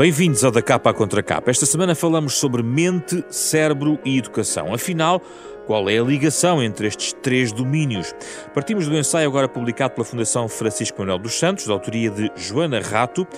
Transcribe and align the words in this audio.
Bem-vindos 0.00 0.42
ao 0.44 0.50
Da 0.50 0.62
Capa 0.62 0.88
à 0.88 0.94
Contra 0.94 1.22
Capa. 1.22 1.50
Esta 1.50 1.66
semana 1.66 1.94
falamos 1.94 2.32
sobre 2.32 2.62
mente, 2.62 3.22
cérebro 3.28 3.98
e 4.02 4.16
educação. 4.16 4.72
Afinal, 4.72 5.20
qual 5.66 5.90
é 5.90 5.98
a 5.98 6.02
ligação 6.02 6.62
entre 6.62 6.86
estes 6.86 7.12
três 7.12 7.52
domínios? 7.52 8.14
Partimos 8.54 8.88
do 8.88 8.96
ensaio 8.96 9.28
agora 9.28 9.46
publicado 9.46 9.92
pela 9.92 10.06
Fundação 10.06 10.48
Francisco 10.48 10.98
Manuel 11.00 11.18
dos 11.18 11.38
Santos, 11.38 11.66
da 11.66 11.74
autoria 11.74 12.10
de 12.10 12.32
Joana 12.34 12.80
Rato, 12.80 13.28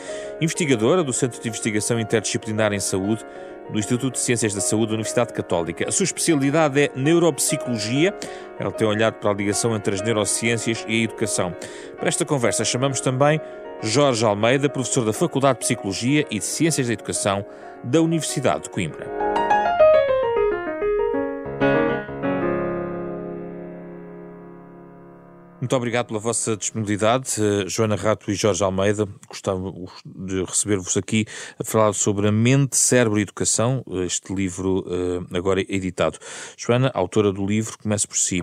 investigadora 0.41 1.03
do 1.03 1.13
Centro 1.13 1.43
de 1.43 1.49
Investigação 1.49 1.99
Interdisciplinar 1.99 2.73
em 2.73 2.79
Saúde 2.79 3.27
do 3.73 3.79
Instituto 3.81 4.15
de 4.15 4.21
Ciências 4.21 4.55
da 4.55 4.61
Saúde 4.61 4.89
da 4.89 4.95
Universidade 4.95 5.33
Católica. 5.33 5.89
A 5.89 5.91
sua 5.91 6.05
especialidade 6.05 6.81
é 6.81 6.93
neuropsicologia. 6.95 8.15
Ela 8.57 8.71
tem 8.71 8.87
olhado 8.87 9.15
para 9.15 9.31
a 9.31 9.35
ligação 9.35 9.75
entre 9.75 9.97
as 9.97 10.03
neurociências 10.03 10.85
e 10.87 11.01
a 11.01 11.05
educação. 11.05 11.53
Para 11.97 12.09
esta 12.09 12.25
conversa 12.25 12.65
chamamos 12.65 13.01
também 13.01 13.41
Jorge 13.85 14.25
Almeida, 14.25 14.69
professor 14.69 15.05
da 15.05 15.13
Faculdade 15.13 15.59
de 15.59 15.65
Psicologia 15.65 16.25
e 16.31 16.39
de 16.39 16.45
Ciências 16.45 16.87
da 16.87 16.93
Educação 16.93 17.45
da 17.83 18.01
Universidade 18.01 18.65
de 18.65 18.71
Coimbra. 18.71 19.11
Muito 25.61 25.77
obrigado 25.77 26.09
pela 26.09 26.21
vossa 26.21 26.57
disponibilidade, 26.57 27.41
uh, 27.41 27.69
Joana 27.69 27.97
Rato 27.97 28.31
e 28.31 28.35
Jorge 28.35 28.63
Almeida. 28.63 29.07
Gostava 29.29 29.73
de 30.05 30.45
receber-vos 30.45 30.97
aqui 30.97 31.25
a 31.59 31.65
falar 31.65 31.93
sobre 31.93 32.29
a 32.29 32.33
mente, 32.33 32.77
cérebro 32.77 33.19
e 33.19 33.23
educação, 33.23 33.85
este 34.05 34.33
livro 34.33 34.81
uh, 34.81 35.37
agora 35.37 35.61
editado. 35.61 36.19
Joana, 36.57 36.91
autora 36.95 37.33
do 37.33 37.45
livro, 37.45 37.79
comece 37.79 38.07
por 38.07 38.17
si. 38.17 38.43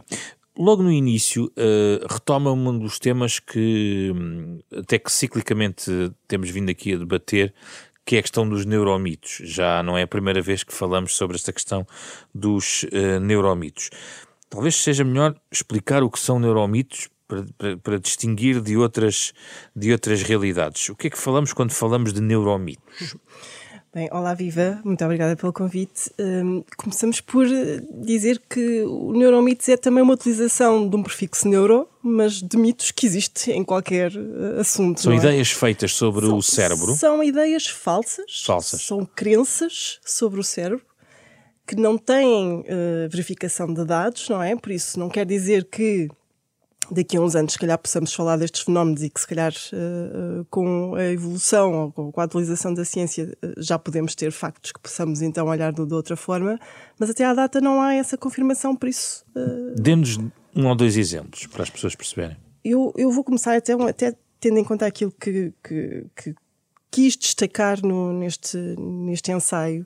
Logo 0.60 0.84
no 0.84 0.92
início, 0.92 1.46
uh, 1.46 2.06
retoma 2.06 2.52
um 2.52 2.78
dos 2.78 3.00
temas 3.00 3.40
que 3.40 4.12
hum, 4.14 4.60
até 4.78 5.00
que 5.00 5.10
ciclicamente 5.10 5.90
temos 6.28 6.50
vindo 6.50 6.70
aqui 6.70 6.94
a 6.94 6.98
debater, 6.98 7.54
que 8.06 8.18
é 8.18 8.20
a 8.20 8.22
questão 8.22 8.48
dos 8.48 8.66
neuromitos. 8.66 9.40
Já 9.46 9.82
não 9.82 9.98
é 9.98 10.02
a 10.02 10.08
primeira 10.08 10.42
vez 10.42 10.62
que 10.62 10.74
falamos 10.74 11.16
sobre 11.16 11.38
esta 11.38 11.54
questão 11.54 11.88
dos 12.36 12.84
uh, 12.84 13.22
neuromitos. 13.22 13.90
Talvez 14.50 14.76
seja 14.76 15.06
melhor 15.06 15.34
explicar 15.50 16.04
o 16.04 16.12
que 16.12 16.20
são 16.20 16.38
neuromitos 16.38 17.08
para, 17.26 17.46
para, 17.58 17.78
para, 17.78 18.00
distinguir 18.00 18.60
de 18.60 18.76
outras, 18.76 19.32
de 19.74 19.94
outras 19.94 20.22
realidades. 20.24 20.90
O 20.90 20.96
que 20.96 21.08
é 21.08 21.10
que 21.10 21.18
falamos 21.18 21.54
quando 21.54 21.72
falamos 21.72 22.12
de 22.12 22.20
neuromitos? 22.20 23.16
Bem, 23.92 24.08
olá 24.12 24.36
Viva, 24.36 24.80
muito 24.86 25.04
obrigada 25.04 25.36
pelo 25.36 25.52
convite. 25.52 26.12
Um, 26.20 26.64
começamos 26.78 27.22
por 27.22 27.48
dizer 28.04 28.40
que 28.48 28.84
o 28.84 29.14
neuromitos 29.14 29.68
é 29.68 29.76
também 29.76 30.04
uma 30.04 30.14
utilização 30.14 30.88
de 30.88 30.96
um 30.96 31.02
prefixo 31.02 31.48
neuro, 31.50 31.90
mas 32.00 32.34
de 32.34 32.56
mitos 32.56 32.92
que 32.92 33.08
existe 33.08 33.52
em 33.52 33.64
qualquer 33.64 34.12
uh, 34.12 34.60
assunto. 34.60 35.02
São 35.02 35.12
é? 35.12 35.16
ideias 35.16 35.50
feitas 35.50 35.92
sobre 35.92 36.28
são, 36.28 36.38
o 36.38 36.44
cérebro? 36.44 36.96
São 36.96 37.24
ideias 37.24 37.66
falsas. 37.66 38.44
Falsas. 38.46 38.84
São 38.84 39.04
crenças 39.04 40.00
sobre 40.06 40.40
o 40.40 40.44
cérebro 40.44 40.86
que 41.66 41.76
não 41.76 41.98
têm 41.98 42.60
uh, 42.60 43.10
verificação 43.10 43.74
de 43.74 43.84
dados, 43.86 44.30
não 44.30 44.42
é? 44.42 44.56
Por 44.56 44.72
isso 44.72 45.00
não 45.00 45.10
quer 45.10 45.26
dizer 45.26 45.66
que 45.66 46.08
daqui 46.92 47.18
a 47.18 47.22
uns 47.22 47.36
anos, 47.36 47.54
se 47.54 47.60
calhar, 47.60 47.78
possamos 47.78 48.14
falar 48.14 48.38
destes 48.38 48.62
fenómenos 48.62 49.04
e 49.04 49.10
que, 49.10 49.20
se 49.20 49.28
calhar, 49.28 49.54
uh, 49.74 50.46
com 50.50 50.96
a 50.96 51.06
evolução 51.06 51.92
ou 51.96 52.12
com 52.12 52.22
a 52.22 52.24
atualização 52.24 52.74
da 52.74 52.86
ciência, 52.86 53.36
uh, 53.44 53.54
já 53.62 53.78
podemos 53.78 54.16
ter 54.16 54.32
factos 54.32 54.72
que 54.72 54.80
possamos 54.80 55.22
então 55.22 55.48
olhar 55.48 55.72
de, 55.72 55.82
outra 55.82 56.16
forma, 56.16 56.60
mas 57.00 57.10
até 57.10 57.26
à 57.26 57.34
data 57.34 57.62
não 57.62 57.82
há 57.82 57.94
essa 57.94 58.18
confirmação, 58.18 58.76
por 58.76 58.90
isso. 58.90 59.26
Dê-nos 59.76 60.18
um 60.56 60.68
ou 60.68 60.76
dois 60.76 60.98
exemplos 60.98 61.48
para 61.48 61.64
as 61.64 61.70
pessoas 61.70 61.96
perceberem. 61.96 62.38
Eu, 62.64 62.94
eu 62.98 63.12
vou 63.12 63.24
começar 63.24 63.56
até, 63.56 63.74
até 63.74 64.16
tendo 64.40 64.58
em 64.58 64.64
conta 64.64 64.86
aquilo 64.86 65.12
que, 65.12 65.54
que, 65.64 66.06
que 66.16 66.36
quis 66.92 67.16
destacar 67.16 67.82
no, 67.84 68.14
neste, 68.14 68.58
neste 68.58 69.32
ensaio, 69.32 69.86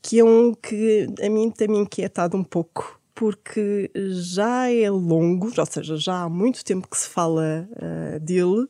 que 0.00 0.18
é 0.18 0.24
um 0.24 0.54
que 0.54 1.08
a 1.22 1.28
mim 1.28 1.50
tem 1.50 1.68
me 1.68 1.78
inquietado 1.78 2.36
um 2.36 2.44
pouco 2.44 3.00
porque 3.14 3.90
já 4.10 4.70
é 4.70 4.90
longo, 4.90 5.50
ou 5.56 5.66
seja, 5.66 5.96
já 5.96 6.22
há 6.22 6.28
muito 6.28 6.64
tempo 6.64 6.88
que 6.88 6.98
se 6.98 7.08
fala 7.08 7.68
uh, 7.72 8.20
dele, 8.20 8.66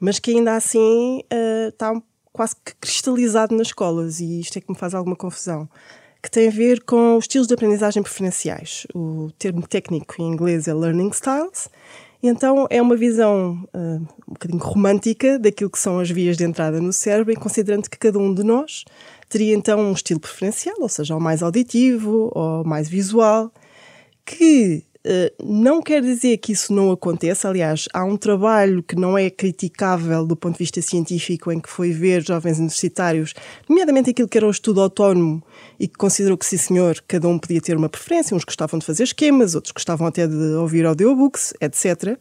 mas 0.00 0.18
que 0.18 0.30
ainda 0.30 0.54
assim 0.54 1.22
uh, 1.32 1.68
está 1.68 2.00
quase 2.32 2.54
que 2.64 2.74
cristalizado 2.80 3.56
nas 3.56 3.68
escolas, 3.68 4.20
e 4.20 4.40
isto 4.40 4.58
é 4.58 4.60
que 4.60 4.70
me 4.70 4.78
faz 4.78 4.94
alguma 4.94 5.16
confusão. 5.16 5.68
Que 6.22 6.30
tem 6.30 6.48
a 6.48 6.50
ver 6.50 6.82
com 6.82 7.16
os 7.16 7.24
estilos 7.24 7.46
de 7.46 7.54
aprendizagem 7.54 8.02
preferenciais. 8.02 8.86
O 8.92 9.30
termo 9.38 9.66
técnico 9.66 10.16
em 10.18 10.32
inglês 10.32 10.66
é 10.66 10.74
Learning 10.74 11.10
Styles. 11.10 11.68
E 12.20 12.26
então 12.26 12.66
é 12.68 12.82
uma 12.82 12.96
visão 12.96 13.64
uh, 13.72 14.02
um 14.28 14.32
bocadinho 14.32 14.60
romântica 14.60 15.38
daquilo 15.38 15.70
que 15.70 15.78
são 15.78 16.00
as 16.00 16.10
vias 16.10 16.36
de 16.36 16.44
entrada 16.44 16.80
no 16.80 16.92
cérebro, 16.92 17.32
e 17.32 17.36
considerando 17.36 17.88
que 17.88 17.96
cada 17.96 18.18
um 18.18 18.34
de 18.34 18.42
nós 18.42 18.84
teria 19.28 19.54
então 19.54 19.80
um 19.80 19.92
estilo 19.92 20.18
preferencial, 20.18 20.74
ou 20.80 20.88
seja, 20.88 21.14
ou 21.14 21.20
mais 21.20 21.42
auditivo, 21.42 22.30
ou 22.34 22.64
mais 22.64 22.88
visual, 22.88 23.52
que 24.28 24.84
uh, 25.06 25.42
não 25.42 25.80
quer 25.80 26.02
dizer 26.02 26.36
que 26.36 26.52
isso 26.52 26.72
não 26.72 26.90
aconteça. 26.90 27.48
Aliás, 27.48 27.86
há 27.94 28.04
um 28.04 28.16
trabalho 28.16 28.82
que 28.82 28.94
não 28.94 29.16
é 29.16 29.30
criticável 29.30 30.26
do 30.26 30.36
ponto 30.36 30.54
de 30.54 30.58
vista 30.58 30.82
científico, 30.82 31.50
em 31.50 31.58
que 31.58 31.70
foi 31.70 31.92
ver 31.92 32.22
jovens 32.22 32.58
universitários, 32.58 33.32
nomeadamente 33.66 34.10
aquilo 34.10 34.28
que 34.28 34.36
era 34.36 34.46
o 34.46 34.50
estudo 34.50 34.82
autónomo, 34.82 35.42
e 35.80 35.88
que 35.88 35.96
considerou 35.96 36.36
que, 36.36 36.44
sim 36.44 36.58
senhor, 36.58 37.02
cada 37.08 37.26
um 37.26 37.38
podia 37.38 37.60
ter 37.60 37.76
uma 37.76 37.88
preferência. 37.88 38.36
Uns 38.36 38.44
gostavam 38.44 38.78
de 38.78 38.84
fazer 38.84 39.04
esquemas, 39.04 39.54
outros 39.54 39.72
gostavam 39.72 40.06
até 40.06 40.26
de 40.26 40.34
ouvir 40.34 40.84
audiobooks, 40.84 41.54
etc. 41.60 42.18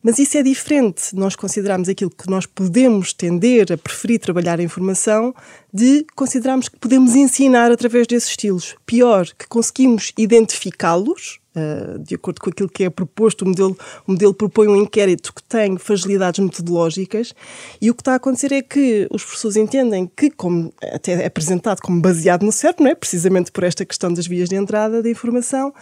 Mas 0.00 0.18
isso 0.20 0.38
é 0.38 0.42
diferente. 0.44 1.14
Nós 1.14 1.34
consideramos 1.34 1.88
aquilo 1.88 2.10
que 2.10 2.30
nós 2.30 2.46
podemos 2.46 3.12
tender 3.12 3.72
a 3.72 3.76
preferir 3.76 4.20
trabalhar 4.20 4.60
a 4.60 4.62
informação 4.62 5.34
de 5.72 6.06
considerarmos 6.14 6.68
que 6.68 6.78
podemos 6.78 7.14
ensinar 7.14 7.70
através 7.70 8.06
desses 8.06 8.30
estilos. 8.30 8.74
Pior, 8.86 9.26
que 9.38 9.46
conseguimos 9.46 10.12
identificá-los 10.16 11.40
uh, 11.54 11.98
de 11.98 12.14
acordo 12.14 12.40
com 12.40 12.50
aquilo 12.50 12.68
que 12.68 12.84
é 12.84 12.90
proposto, 12.90 13.42
o 13.42 13.48
modelo, 13.48 13.76
o 14.06 14.12
modelo 14.12 14.32
propõe 14.32 14.68
um 14.68 14.76
inquérito 14.76 15.32
que 15.34 15.42
tem 15.42 15.76
fragilidades 15.76 16.40
metodológicas 16.40 17.34
e 17.80 17.90
o 17.90 17.94
que 17.94 18.00
está 18.00 18.12
a 18.12 18.16
acontecer 18.16 18.52
é 18.52 18.62
que 18.62 19.06
os 19.10 19.22
professores 19.22 19.56
entendem 19.56 20.10
que, 20.16 20.30
como 20.30 20.72
até 20.82 21.22
é 21.22 21.26
apresentado 21.26 21.80
como 21.80 22.00
baseado 22.00 22.44
no 22.44 22.52
cérebro, 22.52 22.84
não 22.84 22.90
é? 22.90 22.94
precisamente 22.94 23.52
por 23.52 23.64
esta 23.64 23.84
questão 23.84 24.12
das 24.12 24.26
vias 24.26 24.48
de 24.48 24.56
entrada 24.56 25.02
da 25.02 25.10
informação, 25.10 25.72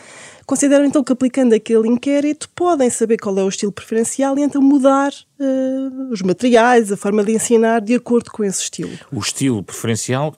consideram 0.44 0.84
então 0.84 1.04
que 1.04 1.12
aplicando 1.12 1.54
aquele 1.54 1.88
inquérito 1.88 2.48
podem 2.54 2.90
saber 2.90 3.18
qual 3.18 3.38
é 3.38 3.42
o 3.42 3.48
estilo 3.48 3.72
preferencial 3.72 4.38
e 4.38 4.42
então 4.42 4.60
mudar 4.60 5.12
uh, 5.38 6.12
os 6.12 6.22
materiais, 6.22 6.90
a 6.90 6.96
forma 6.96 7.24
de 7.24 7.32
ensinar 7.32 7.80
de 7.80 7.94
acordo 7.94 8.30
com 8.30 8.44
esse 8.44 8.62
estilo. 8.62 8.90
O 9.12 9.18
estilo 9.18 9.62
preferencial 9.62 10.34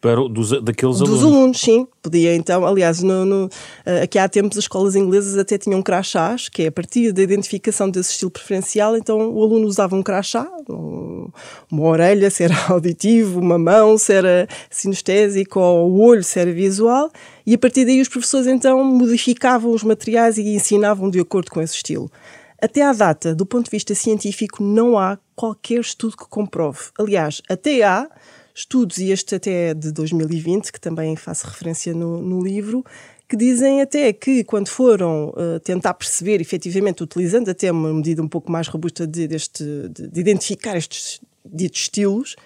para, 0.00 0.16
dos, 0.28 0.50
daqueles 0.62 0.98
dos 0.98 1.02
alunos? 1.02 1.20
Dos 1.20 1.32
alunos, 1.32 1.60
sim. 1.60 1.86
Podia 2.02 2.34
então, 2.34 2.66
aliás, 2.66 3.02
no, 3.02 3.24
no, 3.24 3.46
uh, 3.46 4.02
aqui 4.02 4.18
há 4.18 4.28
tempos 4.28 4.56
as 4.56 4.64
escolas 4.64 4.96
inglesas 4.96 5.36
até 5.36 5.58
tinham 5.58 5.82
crachás, 5.82 6.48
que 6.48 6.62
é 6.62 6.66
a 6.68 6.72
partir 6.72 7.12
da 7.12 7.22
identificação 7.22 7.90
desse 7.90 8.12
estilo 8.12 8.30
preferencial, 8.30 8.96
então 8.96 9.18
o 9.32 9.42
aluno 9.42 9.66
usava 9.66 9.94
um 9.94 10.02
crachá, 10.02 10.50
um, 10.68 11.28
uma 11.70 11.82
orelha, 11.82 12.30
se 12.30 12.44
era 12.44 12.54
auditivo, 12.68 13.38
uma 13.38 13.58
mão, 13.58 13.98
se 13.98 14.12
era 14.12 14.48
sinestésico, 14.70 15.60
ou 15.60 15.90
o 15.90 16.00
olho, 16.00 16.24
se 16.24 16.40
era 16.40 16.52
visual, 16.52 17.10
e 17.46 17.54
a 17.54 17.58
partir 17.58 17.84
daí 17.84 18.00
os 18.00 18.08
professores 18.08 18.46
então 18.46 18.82
modificavam 18.82 19.72
os 19.72 19.82
materiais 19.82 20.38
e 20.38 20.54
ensinavam 20.54 21.10
de 21.10 21.20
acordo 21.20 21.50
com 21.50 21.60
esse 21.60 21.74
estilo. 21.74 22.10
Até 22.60 22.82
à 22.82 22.92
data, 22.92 23.34
do 23.34 23.46
ponto 23.46 23.64
de 23.64 23.70
vista 23.70 23.94
científico, 23.94 24.62
não 24.62 24.98
há 24.98 25.18
qualquer 25.34 25.80
estudo 25.80 26.16
que 26.16 26.28
comprove. 26.28 26.78
Aliás, 26.98 27.40
até 27.48 27.82
há 27.82 28.08
estudos, 28.54 28.98
e 28.98 29.10
este 29.10 29.34
até 29.34 29.70
é 29.70 29.74
de 29.74 29.92
2020, 29.92 30.72
que 30.72 30.80
também 30.80 31.16
faço 31.16 31.46
referência 31.46 31.94
no, 31.94 32.20
no 32.20 32.42
livro, 32.42 32.84
que 33.28 33.36
dizem 33.36 33.80
até 33.80 34.12
que 34.12 34.42
quando 34.44 34.68
foram 34.68 35.28
uh, 35.28 35.60
tentar 35.60 35.94
perceber, 35.94 36.40
efetivamente, 36.40 37.02
utilizando 37.02 37.48
até 37.48 37.70
uma 37.70 37.92
medida 37.94 38.20
um 38.20 38.28
pouco 38.28 38.50
mais 38.50 38.66
robusta 38.66 39.06
de, 39.06 39.28
deste, 39.28 39.64
de, 39.88 40.08
de 40.08 40.20
identificar 40.20 40.76
estes 40.76 41.20
ditos 41.44 41.82
estilos, 41.82 42.36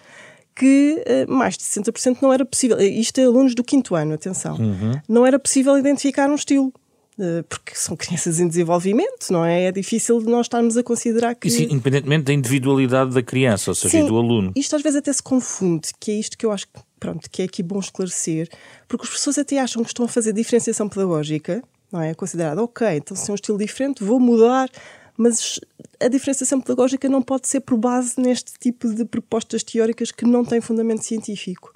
que 0.55 1.03
uh, 1.27 1.33
mais 1.33 1.57
de 1.57 1.65
60% 1.65 2.19
não 2.21 2.33
era 2.33 2.45
possível. 2.45 2.79
Isto 2.79 3.19
é 3.19 3.25
alunos 3.25 3.55
do 3.55 3.65
quinto 3.65 3.95
ano, 3.95 4.15
atenção. 4.15 4.57
Uhum. 4.57 4.93
Não 5.09 5.27
era 5.27 5.39
possível 5.39 5.77
identificar 5.79 6.29
um 6.31 6.35
estilo. 6.35 6.73
Eh, 7.19 7.45
porque 7.49 7.75
são 7.77 7.97
crianças 7.97 8.41
em 8.41 8.49
desenvolvimento, 8.49 9.31
não 9.31 9.45
é? 9.45 9.65
É 9.65 9.73
difícil 9.73 10.19
de 10.19 10.27
nós 10.27 10.47
estarmos 10.47 10.77
a 10.77 10.83
considerar 10.83 11.35
que. 11.37 11.47
Isso 11.47 11.63
independentemente 11.63 12.25
da 12.25 12.33
individualidade 12.33 13.13
da 13.15 13.23
criança, 13.23 13.71
ou 13.71 13.75
seja, 13.75 14.01
Sim, 14.01 14.07
do 14.07 14.17
aluno. 14.17 14.53
Isto 14.57 14.75
às 14.75 14.83
vezes 14.83 14.99
até 14.99 15.13
se 15.13 15.23
confunde, 15.23 15.91
que 16.01 16.11
é 16.11 16.15
isto 16.15 16.37
que 16.37 16.45
eu 16.45 16.51
acho 16.51 16.67
que, 16.67 16.81
pronto, 16.99 17.31
que 17.31 17.43
é 17.43 17.45
aqui 17.45 17.63
bom 17.63 17.79
esclarecer, 17.79 18.49
porque 18.89 19.07
as 19.07 19.13
pessoas 19.13 19.39
até 19.39 19.61
acham 19.61 19.83
que 19.85 19.91
estão 19.91 20.07
a 20.07 20.09
fazer 20.09 20.33
diferenciação 20.33 20.89
pedagógica, 20.89 21.63
não 21.93 22.01
é? 22.01 22.15
Considerado, 22.15 22.59
ok, 22.59 22.85
então 22.97 23.17
se 23.17 23.31
é 23.31 23.33
um 23.33 23.37
estilo 23.37 23.59
diferente, 23.59 24.03
vou 24.03 24.19
mudar, 24.19 24.69
mas 25.17 25.61
a 26.01 26.09
diferenciação 26.09 26.61
pedagógica 26.61 27.09
não 27.09 27.23
pode 27.23 27.47
ser 27.47 27.61
por 27.61 27.79
base 27.79 28.21
neste 28.21 28.55
tipo 28.59 28.93
de 28.93 29.05
propostas 29.05 29.63
teóricas 29.63 30.11
que 30.11 30.25
não 30.25 30.45
têm 30.45 30.61
fundamento 30.61 31.05
científico. 31.05 31.73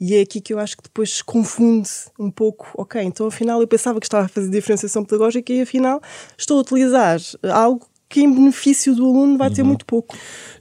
E 0.00 0.14
é 0.14 0.22
aqui 0.22 0.40
que 0.40 0.54
eu 0.54 0.58
acho 0.58 0.76
que 0.76 0.82
depois 0.82 1.16
se 1.16 1.24
confunde 1.24 1.90
um 2.18 2.30
pouco. 2.30 2.70
Ok, 2.74 3.00
então 3.02 3.26
afinal 3.26 3.60
eu 3.60 3.68
pensava 3.68 4.00
que 4.00 4.06
estava 4.06 4.24
a 4.24 4.28
fazer 4.28 4.50
diferenciação 4.50 5.04
pedagógica 5.04 5.52
e 5.52 5.60
afinal 5.60 6.00
estou 6.38 6.58
a 6.58 6.60
utilizar 6.62 7.20
algo 7.52 7.86
que 8.10 8.22
em 8.22 8.34
benefício 8.34 8.92
do 8.92 9.04
aluno 9.04 9.38
vai 9.38 9.50
ter 9.50 9.62
uhum. 9.62 9.68
muito 9.68 9.86
pouco. 9.86 10.16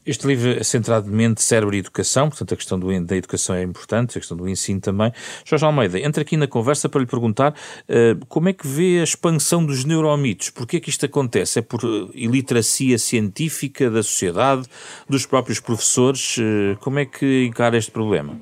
Este 0.06 0.27
livro 0.27 0.51
é 0.51 0.63
centrado 0.63 1.09
mente, 1.09 1.41
cérebro 1.41 1.75
e 1.75 1.80
educação, 1.80 2.30
portanto 2.30 2.53
a 2.53 2.56
questão 2.56 2.80
do, 2.80 3.06
da 3.06 3.18
educação 3.18 3.56
é 3.56 3.63
importante, 3.63 4.18
a 4.18 4.21
questão 4.21 4.38
do 4.38 4.47
ensino 4.47 4.80
também. 4.80 5.12
Jorge 5.44 5.65
Almeida, 5.65 6.00
entra 6.00 6.21
aqui 6.21 6.38
na 6.38 6.47
conversa 6.47 6.88
para 6.88 7.01
lhe 7.01 7.07
perguntar 7.07 7.51
uh, 7.53 8.25
como 8.27 8.50
é 8.50 8.53
que 8.53 8.68
vê 8.68 9.00
a 9.00 9.03
expansão 9.03 9.65
dos 9.65 9.83
neuromitos? 9.83 10.51
Porquê 10.51 10.77
é 10.77 10.80
que 10.80 10.91
isto 10.91 11.07
acontece? 11.07 11.57
É 11.57 11.62
por 11.63 11.83
uh, 11.83 12.12
iliteracia 12.13 13.00
científica 13.00 13.89
da 13.89 14.03
sociedade, 14.03 14.68
dos 15.09 15.25
próprios 15.25 15.59
professores? 15.59 16.38
Uh, 16.38 16.77
como 16.81 17.00
é 17.00 17.06
que 17.06 17.45
encara 17.45 17.77
este 17.77 17.89
problema? 17.89 18.39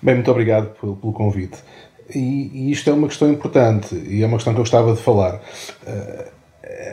Bem, 0.00 0.16
muito 0.16 0.30
obrigado 0.30 0.74
pelo, 0.80 0.96
pelo 0.96 1.12
convite. 1.12 1.58
E, 2.14 2.50
e, 2.52 2.72
isto 2.72 2.90
é 2.90 2.92
uma 2.92 3.08
questão 3.08 3.30
importante 3.30 3.94
e 3.94 4.22
é 4.22 4.26
uma 4.26 4.36
questão 4.36 4.52
que 4.52 4.58
eu 4.58 4.64
gostava 4.64 4.92
de 4.92 5.00
falar. 5.00 5.40
Uh, 5.86 6.32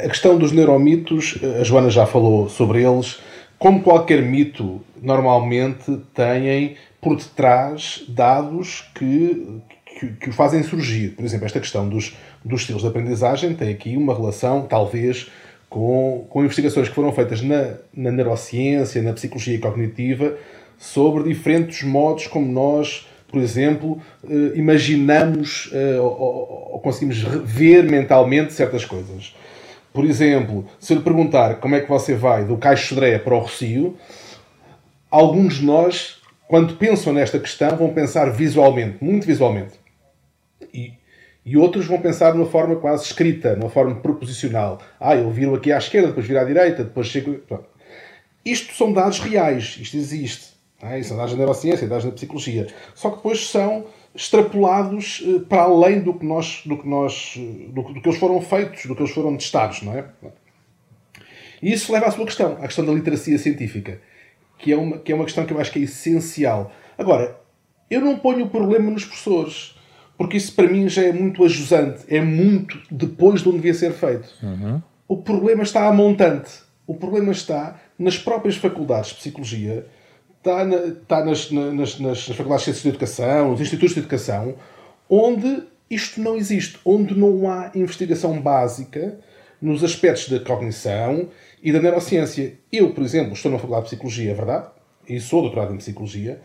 a 0.04 0.08
questão 0.08 0.38
dos 0.38 0.52
neuromitos, 0.52 1.40
a 1.60 1.64
Joana 1.64 1.90
já 1.90 2.06
falou 2.06 2.50
sobre 2.50 2.84
eles. 2.84 3.20
Como 3.58 3.82
qualquer 3.82 4.22
mito, 4.22 4.82
normalmente 5.02 5.98
têm 6.14 6.76
por 7.02 7.16
detrás 7.16 8.04
dados 8.08 8.90
que, 8.96 9.62
que, 9.86 10.08
que 10.14 10.30
o 10.30 10.34
fazem 10.34 10.64
surgir. 10.64 11.10
Por 11.10 11.26
exemplo, 11.26 11.46
esta 11.46 11.60
questão 11.60 11.88
dos, 11.88 12.16
dos 12.44 12.62
estilos 12.62 12.84
de 12.84 12.88
aprendizagem 12.88 13.54
tem 13.54 13.70
aqui 13.70 13.98
uma 13.98 14.14
relação, 14.14 14.66
talvez, 14.66 15.30
com, 15.70 16.26
com 16.30 16.44
investigações 16.44 16.90
que 16.90 16.96
foram 16.96 17.12
feitas 17.12 17.42
na, 17.42 17.76
na 17.94 18.12
neurociência, 18.12 19.02
na 19.02 19.14
psicologia 19.14 19.60
cognitiva, 19.60 20.36
sobre 20.80 21.24
diferentes 21.24 21.84
modos 21.84 22.26
como 22.26 22.50
nós, 22.50 23.06
por 23.28 23.42
exemplo, 23.42 24.02
eh, 24.24 24.54
imaginamos 24.56 25.70
eh, 25.74 26.00
ou, 26.00 26.80
conseguimos 26.82 27.18
ver 27.44 27.84
mentalmente 27.84 28.54
certas 28.54 28.86
coisas. 28.86 29.36
Por 29.94 30.06
exemplo, 30.06 30.66
se 30.80 30.94
eu 30.94 30.98
lhe 30.98 31.04
perguntar 31.04 31.56
como 31.56 31.76
é 31.76 31.82
que 31.82 31.90
você 31.90 32.16
vai 32.16 32.46
do 32.46 32.58
Caixo 32.58 32.96
de 32.96 33.20
para 33.20 33.36
o 33.36 33.40
Rocio, 33.40 33.98
alguns 35.12 35.56
de 35.56 35.66
nós, 35.66 36.22
quando 36.48 36.78
pensam 36.78 37.12
nesta 37.12 37.38
questão, 37.38 37.76
vão 37.76 37.94
pensar 37.94 38.32
visualmente, 38.32 39.04
muito 39.04 39.28
visualmente. 39.28 39.74
E, 40.74 40.94
e 41.46 41.58
outros 41.58 41.88
vão 41.88 42.00
pensar 42.00 42.32
de 42.32 42.38
uma 42.38 42.46
forma 42.46 42.78
quase 42.78 43.04
escrita, 43.04 43.54
de 43.54 43.60
uma 43.60 43.70
forma 43.70 43.96
proposicional. 43.96 44.80
Ah, 45.00 45.16
eu 45.16 45.30
viro 45.30 45.54
aqui 45.56 45.74
à 45.74 45.78
esquerda, 45.78 46.08
depois 46.08 46.26
viro 46.26 46.40
à 46.40 46.44
direita, 46.46 46.86
depois 46.86 47.08
chego. 47.08 47.38
Isto 48.46 48.74
são 48.76 48.94
dados 48.94 49.20
reais, 49.20 49.78
isto 49.82 49.98
existe. 49.98 50.59
É? 50.82 51.00
Isso 51.00 51.16
dados 51.16 51.32
da 51.32 51.38
neurociência, 51.38 51.88
dados 51.88 52.06
da 52.06 52.12
psicologia. 52.12 52.68
Só 52.96 53.10
que 53.10 53.18
depois 53.18 53.48
são 53.48 53.86
extrapolados 54.16 55.24
eh, 55.26 55.40
para 55.48 55.64
além 55.64 56.00
do 56.00 56.14
que 56.14 56.26
nós, 56.26 56.62
do 56.66 56.78
que 56.78 56.88
nós, 56.88 57.36
eh, 57.38 57.68
do, 57.70 57.82
do, 57.82 58.02
que 58.02 58.08
eles 58.08 58.20
foram 58.20 58.42
feitos, 58.42 58.86
do 58.86 58.96
que 58.96 59.02
eles 59.02 59.14
foram 59.14 59.36
testados, 59.36 59.82
não 59.82 59.94
é? 59.94 60.06
E 61.62 61.74
isso 61.74 61.92
leva 61.92 62.08
à 62.08 62.12
sua 62.12 62.26
questão, 62.26 62.54
à 62.54 62.68
questão 62.68 62.86
da 62.86 62.94
literacia 62.94 63.38
científica, 63.38 64.02
que 64.58 64.72
é 64.72 64.78
uma, 64.78 64.98
que 64.98 65.12
é 65.12 65.16
uma 65.16 65.26
questão 65.26 65.46
que 65.46 65.54
eu 65.54 65.60
acho 65.60 65.72
que 65.72 65.80
é 65.80 65.84
essencial. 65.84 66.72
Agora, 66.98 67.40
eu 67.90 68.00
não 68.00 68.18
ponho 68.18 68.46
o 68.46 68.50
problema 68.50 68.90
nos 68.90 69.04
professores, 69.04 69.78
porque 70.18 70.38
isso 70.38 70.54
para 70.56 70.68
mim 70.68 70.88
já 70.88 71.04
é 71.04 71.12
muito 71.12 71.44
ajusante, 71.44 72.04
é 72.08 72.22
muito 72.22 72.82
depois 72.90 73.42
de 73.42 73.50
onde 73.50 73.58
devia 73.58 73.74
ser 73.74 73.92
feito. 73.92 74.30
Uhum. 74.42 74.82
O 75.08 75.18
problema 75.18 75.64
está 75.64 75.88
a 75.88 75.94
montante. 75.94 76.52
O 76.86 76.96
problema 76.96 77.32
está 77.32 77.80
nas 77.98 78.18
próprias 78.18 78.56
faculdades 78.56 79.12
de 79.12 79.16
psicologia 79.18 79.86
está, 80.40 80.66
na, 80.66 80.78
está 80.78 81.24
nas, 81.24 81.52
nas, 81.52 82.00
nas, 82.00 82.26
faculdades 82.26 82.66
de 82.66 82.66
ciências 82.66 82.84
de 82.84 82.90
educação, 82.90 83.52
nos 83.52 83.62
institutos 83.62 83.94
de 83.94 84.00
educação, 84.00 84.56
onde 85.10 85.64
isto 85.90 86.22
não 86.22 86.36
existe, 86.36 86.80
onde 86.86 87.18
não 87.18 87.50
há 87.50 87.72
investigação 87.76 88.40
básica 88.40 89.20
nos 89.62 89.84
aspectos 89.84 90.30
da 90.30 90.40
cognição 90.40 91.30
e 91.62 91.72
da 91.72 91.82
neurociência. 91.82 92.58
Eu, 92.72 92.94
por 92.94 93.04
exemplo, 93.04 93.34
estou 93.34 93.52
na 93.52 93.58
Faculdade 93.58 93.86
de 93.86 93.90
Psicologia, 93.90 94.32
é 94.32 94.34
verdade, 94.34 94.68
e 95.08 95.20
sou 95.20 95.42
doutorado 95.42 95.74
em 95.74 95.78
Psicologia, 95.78 96.42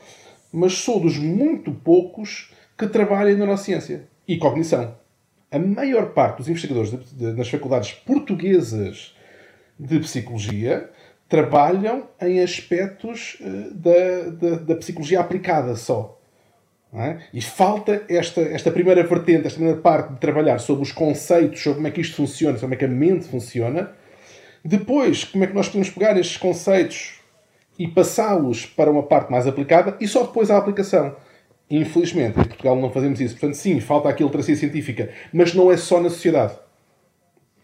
mas 0.52 0.74
sou 0.74 1.00
dos 1.00 1.18
muito 1.18 1.72
poucos 1.72 2.52
que 2.76 2.86
trabalham 2.86 3.30
em 3.30 3.36
neurociência 3.36 4.08
e 4.26 4.36
cognição. 4.38 4.96
A 5.50 5.58
maior 5.58 6.12
parte 6.12 6.38
dos 6.38 6.48
investigadores 6.48 6.90
de, 6.90 6.98
de, 7.14 7.32
nas 7.34 7.48
faculdades 7.48 7.92
portuguesas 7.92 9.14
de 9.78 10.00
Psicologia 10.00 10.90
trabalham 11.34 12.08
em 12.22 12.40
aspectos 12.40 13.36
uh, 13.40 13.74
da, 13.74 14.30
da, 14.30 14.56
da, 14.56 14.76
psicologia 14.76 15.18
aplicada 15.18 15.74
só. 15.74 16.20
É? 16.94 17.18
E 17.32 17.42
falta 17.42 18.04
esta, 18.08 18.40
esta 18.40 18.70
primeira 18.70 19.02
vertente, 19.02 19.48
esta 19.48 19.58
primeira 19.58 19.80
parte 19.80 20.12
de 20.12 20.20
trabalhar 20.20 20.60
sobre 20.60 20.84
os 20.84 20.92
conceitos, 20.92 21.60
sobre 21.60 21.74
como 21.78 21.88
é 21.88 21.90
que 21.90 22.00
isto 22.00 22.14
funciona, 22.14 22.56
sobre 22.56 22.66
como 22.66 22.74
é 22.74 22.76
que 22.76 22.84
a 22.84 22.88
mente 22.88 23.26
funciona. 23.26 23.90
Depois, 24.64 25.24
como 25.24 25.42
é 25.42 25.48
que 25.48 25.54
nós 25.54 25.66
podemos 25.66 25.90
pegar 25.90 26.16
estes 26.16 26.36
conceitos 26.36 27.14
e 27.76 27.88
passá-los 27.88 28.64
para 28.64 28.92
uma 28.92 29.02
parte 29.02 29.28
mais 29.32 29.48
aplicada 29.48 29.96
e 30.00 30.06
só 30.06 30.22
depois 30.22 30.52
a 30.52 30.56
aplicação. 30.56 31.16
Infelizmente, 31.68 32.38
em 32.38 32.44
Portugal 32.44 32.76
não 32.76 32.92
fazemos 32.92 33.20
isso. 33.20 33.34
Portanto, 33.34 33.56
sim, 33.56 33.80
falta 33.80 34.08
aqui 34.08 34.22
a 34.22 34.26
literacia 34.26 34.54
científica, 34.54 35.10
mas 35.32 35.52
não 35.52 35.72
é 35.72 35.76
só 35.76 36.00
na 36.00 36.10
sociedade. 36.10 36.56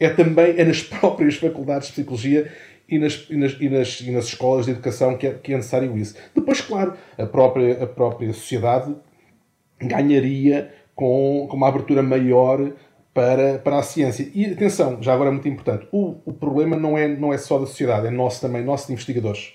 É 0.00 0.08
também 0.08 0.54
é 0.58 0.64
nas 0.64 0.82
próprias 0.82 1.36
faculdades 1.36 1.86
de 1.86 1.94
psicologia 1.94 2.50
e 2.90 2.98
nas, 2.98 3.26
e 3.30 3.36
nas, 3.36 3.56
e 3.60 3.68
nas, 3.68 4.00
e 4.00 4.10
nas 4.10 4.24
escolas 4.26 4.66
de 4.66 4.72
educação 4.72 5.16
que 5.16 5.26
é, 5.26 5.34
que 5.34 5.52
é 5.52 5.56
necessário 5.56 5.96
isso. 5.96 6.16
Depois, 6.34 6.60
claro, 6.60 6.94
a 7.16 7.24
própria, 7.24 7.84
a 7.84 7.86
própria 7.86 8.32
sociedade 8.32 8.94
ganharia 9.80 10.74
com, 10.94 11.46
com 11.48 11.56
uma 11.56 11.68
abertura 11.68 12.02
maior 12.02 12.72
para, 13.14 13.58
para 13.58 13.78
a 13.78 13.82
ciência. 13.82 14.30
E 14.34 14.46
atenção, 14.46 15.02
já 15.02 15.14
agora 15.14 15.30
é 15.30 15.32
muito 15.32 15.48
importante, 15.48 15.86
o, 15.92 16.16
o 16.24 16.32
problema 16.32 16.76
não 16.76 16.98
é, 16.98 17.08
não 17.08 17.32
é 17.32 17.38
só 17.38 17.58
da 17.58 17.66
sociedade, 17.66 18.06
é 18.06 18.10
nosso 18.10 18.40
também, 18.40 18.62
nosso 18.62 18.86
de 18.86 18.92
investigadores. 18.92 19.54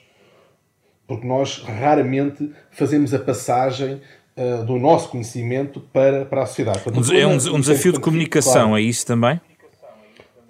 Porque 1.08 1.28
nós 1.28 1.62
raramente 1.64 2.52
fazemos 2.72 3.14
a 3.14 3.20
passagem 3.20 4.02
uh, 4.36 4.66
do 4.66 4.80
nosso 4.80 5.10
conhecimento 5.10 5.80
para, 5.80 6.26
para 6.26 6.44
a 6.44 6.46
sociedade. 6.46 6.80
Portanto, 6.80 7.14
é 7.14 7.28
um, 7.28 7.34
um 7.34 7.60
desafio 7.60 7.94
de 7.94 8.00
comunicação, 8.00 8.70
claro. 8.70 8.78
é 8.78 8.82
isso 8.82 9.06
também? 9.06 9.40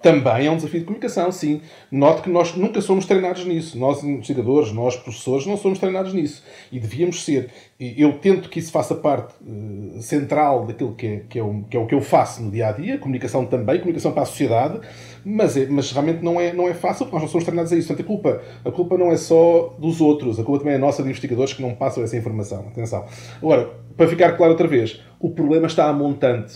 Também 0.02 0.46
é 0.46 0.50
um 0.50 0.56
desafio 0.56 0.80
de 0.80 0.86
comunicação, 0.86 1.32
sim. 1.32 1.60
Note 1.90 2.22
que 2.22 2.30
nós 2.30 2.54
nunca 2.54 2.80
somos 2.80 3.06
treinados 3.06 3.44
nisso. 3.44 3.78
Nós, 3.78 4.04
investigadores, 4.04 4.70
nós, 4.72 4.94
professores, 4.94 5.46
não 5.46 5.56
somos 5.56 5.78
treinados 5.78 6.12
nisso. 6.12 6.44
E 6.70 6.78
devíamos 6.78 7.24
ser. 7.24 7.50
Eu 7.80 8.18
tento 8.18 8.48
que 8.48 8.58
isso 8.58 8.70
faça 8.70 8.94
parte 8.94 9.34
uh, 9.42 10.00
central 10.00 10.66
daquilo 10.66 10.94
que 10.94 11.06
é, 11.06 11.22
que, 11.28 11.38
é 11.38 11.42
o, 11.42 11.64
que 11.68 11.76
é 11.76 11.80
o 11.80 11.86
que 11.86 11.94
eu 11.94 12.00
faço 12.00 12.42
no 12.42 12.50
dia 12.50 12.68
a 12.68 12.72
dia, 12.72 12.98
comunicação 12.98 13.46
também, 13.46 13.78
comunicação 13.78 14.12
para 14.12 14.22
a 14.22 14.26
sociedade, 14.26 14.80
mas, 15.24 15.56
é, 15.56 15.66
mas 15.66 15.90
realmente 15.92 16.22
não 16.22 16.40
é, 16.40 16.52
não 16.52 16.68
é 16.68 16.74
fácil 16.74 17.06
porque 17.06 17.16
nós 17.16 17.22
não 17.22 17.28
somos 17.28 17.44
treinados 17.44 17.72
a 17.72 17.76
isso. 17.76 17.88
Portanto, 17.88 18.04
a 18.04 18.08
culpa, 18.08 18.42
a 18.64 18.70
culpa 18.70 18.98
não 18.98 19.10
é 19.10 19.16
só 19.16 19.74
dos 19.78 20.00
outros, 20.00 20.38
a 20.38 20.44
culpa 20.44 20.60
também 20.60 20.74
é 20.74 20.78
nossa 20.78 21.02
de 21.02 21.08
investigadores 21.08 21.52
que 21.52 21.62
não 21.62 21.74
passam 21.74 22.04
essa 22.04 22.16
informação. 22.16 22.60
Atenção. 22.68 23.06
Agora, 23.38 23.70
para 23.96 24.06
ficar 24.08 24.32
claro 24.32 24.52
outra 24.52 24.68
vez, 24.68 25.00
o 25.18 25.30
problema 25.30 25.66
está 25.66 25.88
a 25.88 25.92
montante. 25.92 26.54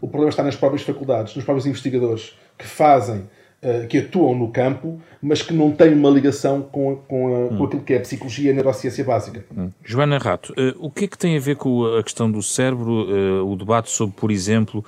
O 0.00 0.06
problema 0.06 0.28
está 0.28 0.42
nas 0.42 0.54
próprias 0.54 0.82
faculdades, 0.82 1.34
nos 1.34 1.44
próprios 1.44 1.66
investigadores 1.66 2.36
que 2.58 2.66
fazem, 2.66 3.28
uh, 3.62 3.86
que 3.88 3.98
atuam 3.98 4.34
no 4.34 4.50
campo, 4.50 5.00
mas 5.20 5.42
que 5.42 5.52
não 5.52 5.72
têm 5.72 5.94
uma 5.94 6.10
ligação 6.10 6.62
com, 6.62 6.96
com, 6.96 7.26
a, 7.26 7.30
hum. 7.30 7.58
com 7.58 7.64
aquilo 7.64 7.82
que 7.82 7.94
é 7.94 7.96
a 7.96 8.00
psicologia 8.00 8.48
e 8.48 8.52
a 8.52 8.54
neurociência 8.54 9.02
básica. 9.04 9.44
Hum. 9.56 9.70
Joana 9.82 10.18
Rato, 10.18 10.52
uh, 10.52 10.74
o 10.78 10.90
que 10.90 11.04
é 11.04 11.08
que 11.08 11.18
tem 11.18 11.36
a 11.36 11.40
ver 11.40 11.56
com 11.56 11.84
a 11.96 12.02
questão 12.02 12.30
do 12.30 12.42
cérebro, 12.42 12.90
uh, 12.90 13.50
o 13.50 13.56
debate 13.56 13.90
sobre, 13.90 14.14
por 14.16 14.30
exemplo, 14.30 14.84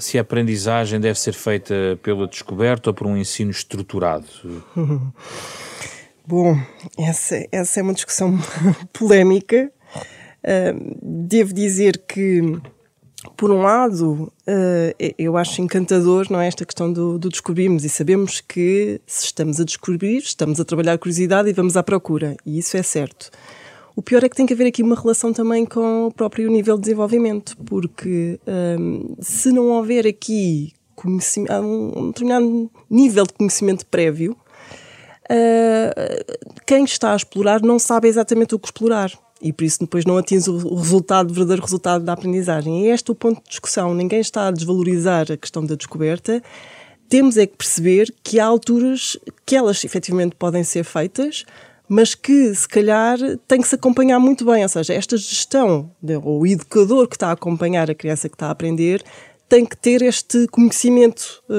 se 0.00 0.16
a 0.18 0.20
aprendizagem 0.20 1.00
deve 1.00 1.18
ser 1.18 1.32
feita 1.32 1.98
pela 2.00 2.28
descoberta 2.28 2.90
ou 2.90 2.94
por 2.94 3.08
um 3.08 3.16
ensino 3.16 3.50
estruturado? 3.50 4.26
Bom, 6.24 6.56
essa, 6.96 7.44
essa 7.50 7.80
é 7.80 7.82
uma 7.82 7.94
discussão 7.94 8.38
polémica. 8.92 9.72
devo 11.02 11.52
dizer 11.52 12.00
que 12.06 12.60
por 13.36 13.50
um 13.50 13.62
lado, 13.62 14.32
uh, 14.46 15.12
eu 15.18 15.36
acho 15.36 15.60
encantador 15.60 16.26
não 16.30 16.40
é, 16.40 16.46
esta 16.46 16.64
questão 16.64 16.92
do, 16.92 17.18
do, 17.18 17.28
descobrirmos 17.28 17.84
e 17.84 17.88
sabemos 17.88 18.40
que 18.40 19.00
se 19.06 19.26
estamos 19.26 19.60
a 19.60 19.64
descobrir, 19.64 20.18
estamos 20.18 20.60
a 20.60 20.64
trabalhar 20.64 20.92
a 20.92 20.98
curiosidade 20.98 21.48
e 21.48 21.52
vamos 21.52 21.76
à 21.76 21.82
procura, 21.82 22.36
e 22.46 22.58
isso 22.58 22.76
é 22.76 22.82
certo. 22.82 23.30
O 23.96 24.02
pior 24.02 24.22
é 24.22 24.28
que 24.28 24.36
tem 24.36 24.46
que 24.46 24.52
haver 24.52 24.68
aqui 24.68 24.82
uma 24.84 24.94
relação 24.94 25.32
também 25.32 25.66
com 25.66 26.06
o 26.06 26.12
próprio 26.12 26.48
nível 26.48 26.76
de 26.76 26.82
desenvolvimento, 26.82 27.56
porque 27.66 28.38
um, 28.46 28.52
ehm, 28.52 29.14
se 29.20 29.50
não 29.50 29.70
houver 29.70 30.06
aqui 30.06 30.72
um 31.04 32.08
determinado 32.08 32.70
nível 32.88 33.24
de 33.24 33.32
conhecimento 33.32 33.84
prévio, 33.86 34.36
uh, 35.28 36.34
quem 36.64 36.84
está 36.84 37.12
a 37.12 37.16
explorar 37.16 37.60
não 37.60 37.78
sabe 37.78 38.06
exatamente 38.06 38.54
o 38.54 38.58
que 38.58 38.68
explorar 38.68 39.10
e 39.40 39.52
por 39.52 39.64
isso 39.64 39.80
depois 39.80 40.04
não 40.04 40.16
atinge 40.16 40.50
o 40.50 40.74
resultado, 40.74 41.30
o 41.30 41.34
verdadeiro 41.34 41.62
resultado 41.62 42.04
da 42.04 42.12
aprendizagem. 42.12 42.84
E 42.84 42.88
este 42.88 43.10
é 43.10 43.12
o 43.12 43.14
ponto 43.14 43.42
de 43.42 43.48
discussão. 43.48 43.94
Ninguém 43.94 44.20
está 44.20 44.48
a 44.48 44.50
desvalorizar 44.50 45.30
a 45.30 45.36
questão 45.36 45.64
da 45.64 45.74
descoberta. 45.74 46.42
Temos 47.08 47.36
é 47.36 47.46
que 47.46 47.56
perceber 47.56 48.12
que 48.22 48.38
há 48.38 48.44
alturas 48.44 49.16
que 49.46 49.56
elas 49.56 49.82
efetivamente 49.84 50.36
podem 50.36 50.62
ser 50.62 50.84
feitas, 50.84 51.44
mas 51.88 52.14
que 52.14 52.54
se 52.54 52.68
calhar 52.68 53.18
tem 53.46 53.62
que 53.62 53.68
se 53.68 53.74
acompanhar 53.76 54.18
muito 54.18 54.44
bem. 54.44 54.62
Ou 54.62 54.68
seja, 54.68 54.92
esta 54.92 55.16
gestão, 55.16 55.90
ou 56.22 56.40
o 56.40 56.46
educador 56.46 57.08
que 57.08 57.16
está 57.16 57.28
a 57.28 57.32
acompanhar 57.32 57.90
a 57.90 57.94
criança 57.94 58.28
que 58.28 58.34
está 58.34 58.48
a 58.48 58.50
aprender, 58.50 59.02
tem 59.48 59.64
que 59.64 59.76
ter 59.76 60.02
este 60.02 60.46
conhecimento 60.48 61.42
uh, 61.48 61.54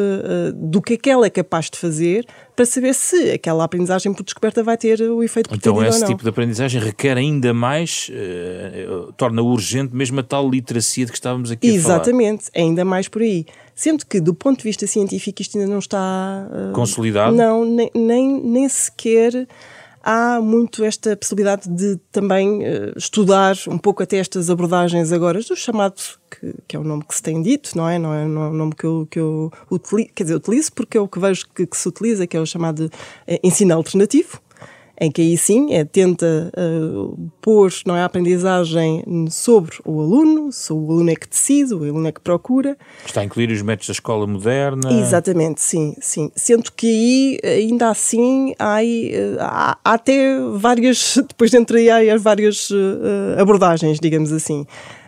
uh, 0.49 0.53
do 0.53 0.81
que 0.81 0.93
é 0.93 0.97
que 0.97 1.09
ela 1.09 1.25
é 1.25 1.29
capaz 1.29 1.69
de 1.71 1.79
fazer 1.79 2.27
para 2.59 2.65
saber 2.65 2.93
se 2.93 3.31
aquela 3.31 3.63
aprendizagem 3.63 4.13
por 4.13 4.21
descoberta 4.21 4.61
vai 4.61 4.75
ter 4.75 5.01
o 5.01 5.23
efeito 5.23 5.49
Então 5.55 5.81
esse 5.81 6.05
tipo 6.05 6.21
de 6.21 6.27
aprendizagem 6.27 6.81
requer 6.81 7.15
ainda 7.15 7.53
mais, 7.53 8.11
uh, 8.11 9.13
torna 9.13 9.41
urgente 9.41 9.95
mesmo 9.95 10.19
a 10.19 10.23
tal 10.23 10.49
literacia 10.49 11.05
de 11.05 11.11
que 11.13 11.17
estávamos 11.17 11.51
aqui 11.51 11.69
Exatamente, 11.69 11.79
a 11.79 11.87
falar. 11.87 12.01
Exatamente, 12.01 12.51
ainda 12.53 12.83
mais 12.83 13.07
por 13.07 13.21
aí. 13.21 13.45
Sendo 13.73 14.05
que, 14.05 14.19
do 14.19 14.33
ponto 14.33 14.57
de 14.57 14.63
vista 14.65 14.85
científico, 14.85 15.41
isto 15.41 15.57
ainda 15.57 15.71
não 15.71 15.79
está... 15.79 16.49
Consolidado? 16.73 17.33
Não, 17.33 17.63
nem, 17.63 17.89
nem, 17.95 18.41
nem 18.43 18.67
sequer 18.67 19.47
há 20.09 20.41
muito 20.41 20.83
esta 20.83 21.15
possibilidade 21.15 21.69
de 21.69 21.97
também 22.11 22.63
uh, 22.63 22.97
estudar 22.97 23.55
um 23.67 23.77
pouco 23.77 24.01
até 24.01 24.17
estas 24.17 24.49
abordagens 24.49 25.11
agora 25.11 25.39
do 25.39 25.55
chamado, 25.55 26.01
que, 26.31 26.55
que, 26.67 26.75
é 26.75 26.79
o 26.79 26.83
nome 26.83 27.03
que 27.07 27.13
se 27.13 27.21
tem 27.21 27.39
dito, 27.43 27.77
não 27.77 27.87
é? 27.87 27.99
Não 27.99 28.11
é, 28.11 28.25
não 28.25 28.43
é 28.45 28.47
o 28.49 28.53
nome 28.53 28.73
que 28.73 28.85
eu, 28.85 29.07
que 29.09 29.19
eu 29.19 29.51
utilizo, 29.69 30.09
quer 30.15 30.23
dizer, 30.23 30.35
utilizo 30.35 30.73
porque 30.73 30.97
é 30.97 31.01
o 31.01 31.07
que 31.07 31.19
vejo 31.19 31.45
que, 31.53 31.67
que 31.67 31.77
se 31.77 31.87
utiliza, 31.87 32.25
que 32.25 32.35
é 32.35 32.39
o 32.39 32.45
chamado 32.45 32.85
uh, 32.85 33.39
ensino 33.43 33.75
alternativo, 33.75 34.41
em 34.99 35.09
que 35.09 35.21
aí 35.21 35.37
sim 35.37 35.73
é, 35.73 35.85
tenta 35.85 36.51
uh, 36.57 37.31
pôr 37.41 37.71
não 37.85 37.95
é, 37.95 38.01
a 38.01 38.05
aprendizagem 38.05 39.03
sobre 39.29 39.77
o 39.85 40.01
aluno, 40.01 40.51
se 40.51 40.73
o 40.73 40.91
aluno 40.91 41.09
é 41.09 41.15
que 41.15 41.27
decide, 41.27 41.73
o 41.73 41.83
aluno 41.83 42.07
é 42.07 42.11
que 42.11 42.19
procura. 42.19 42.77
Está 43.05 43.21
a 43.21 43.23
incluir 43.23 43.49
os 43.49 43.61
métodos 43.61 43.87
da 43.87 43.93
escola 43.93 44.27
moderna. 44.27 44.91
Exatamente, 44.91 45.61
sim, 45.61 45.95
sim. 46.01 46.29
Sendo 46.35 46.71
que 46.73 46.87
aí, 46.87 47.39
ainda 47.43 47.89
assim, 47.89 48.53
há, 48.59 48.83
eh, 48.83 49.37
há, 49.39 49.77
há 49.83 49.93
até 49.93 50.37
várias, 50.55 51.17
depois 51.27 51.51
dentro 51.51 51.77
aí 51.77 52.09
há 52.09 52.17
várias 52.17 52.69
uh, 52.69 53.39
abordagens, 53.39 53.99
digamos 53.99 54.33
assim. 54.33 54.65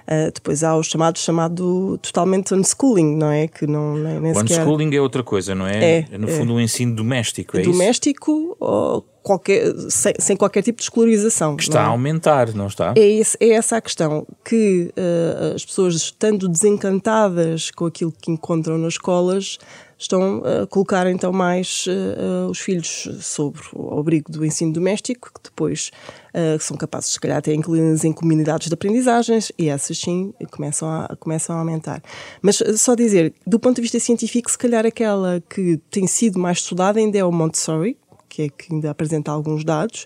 Uh, 0.08 0.32
depois 0.34 0.64
há 0.64 0.76
o 0.76 0.84
chamado 0.84 1.20
chamado 1.20 1.98
totalmente 2.02 2.54
unschooling, 2.54 3.16
não 3.16 3.32
é? 3.32 3.48
Que 3.48 3.68
não, 3.68 3.96
nem, 3.96 4.20
nem 4.20 4.32
o 4.32 4.36
sequer... 4.36 4.60
unschooling 4.60 4.96
é 4.96 5.02
outra 5.02 5.24
coisa, 5.24 5.54
não 5.54 5.68
é? 5.68 5.84
É, 5.84 6.06
é 6.12 6.18
no 6.18 6.28
fundo, 6.28 6.54
é. 6.54 6.56
um 6.56 6.60
ensino 6.60 6.96
doméstico, 6.96 7.58
é 7.58 7.62
Doméstico, 7.62 8.56
ou 8.60 9.06
qualquer, 9.22 9.74
sem, 9.90 10.14
sem, 10.20 10.38
qualquer 10.38 10.64
tipo 10.64 10.78
de 10.78 10.84
escolarização. 10.84 11.56
Que 11.56 11.64
está 11.64 11.80
é? 11.80 11.84
a 11.84 11.88
aumentar, 11.88 12.54
não 12.54 12.68
está? 12.68 12.94
É, 12.96 13.08
esse, 13.08 13.38
é 13.40 13.50
essa 13.50 13.78
a 13.78 13.82
questão, 13.82 14.26
que 14.44 14.92
uh, 14.98 15.56
as 15.56 15.66
pessoas, 15.66 15.96
estando 15.96 16.48
desencantadas 16.48 17.72
com 17.72 17.86
aquilo 17.86 18.12
que 18.12 18.32
encontram 18.32 18.78
nas 18.78 18.94
escolas, 18.94 19.58
estão 20.02 20.42
a 20.44 20.66
colocar 20.66 21.08
então 21.08 21.32
mais 21.32 21.86
uh, 21.88 22.50
os 22.50 22.60
filhos 22.60 23.08
sobre 23.22 23.62
o 23.74 24.00
abrigo 24.00 24.32
do 24.32 24.44
ensino 24.44 24.74
doméstico, 24.74 25.32
que 25.34 25.50
depois 25.50 25.92
uh, 26.34 26.60
são 26.60 26.76
capazes, 26.76 27.12
se 27.12 27.20
calhar, 27.20 27.38
até 27.38 27.54
incluí-las 27.54 28.04
em 28.04 28.12
comunidades 28.12 28.68
de 28.68 28.74
aprendizagens, 28.74 29.52
e 29.58 29.70
essas 29.70 29.98
sim 30.00 30.34
começam 30.50 30.90
a, 30.90 31.16
começam 31.20 31.56
a 31.56 31.60
aumentar. 31.60 32.02
Mas 32.42 32.62
só 32.78 32.96
dizer, 32.96 33.34
do 33.46 33.60
ponto 33.60 33.76
de 33.76 33.84
vista 33.84 34.00
científico, 34.00 34.50
se 34.50 34.58
calhar 34.58 34.86
aquela 34.86 35.42
que 35.48 35.78
tem 35.92 36.08
sido 36.08 36.40
mais 36.40 36.58
estudada 36.58 37.00
ainda 37.00 37.18
é 37.18 37.24
o 37.24 37.32
Montessori, 37.32 37.98
que 38.32 38.44
é 38.44 38.50
que 38.50 38.74
ainda 38.74 38.90
apresenta 38.90 39.30
alguns 39.30 39.66
dados, 39.66 40.06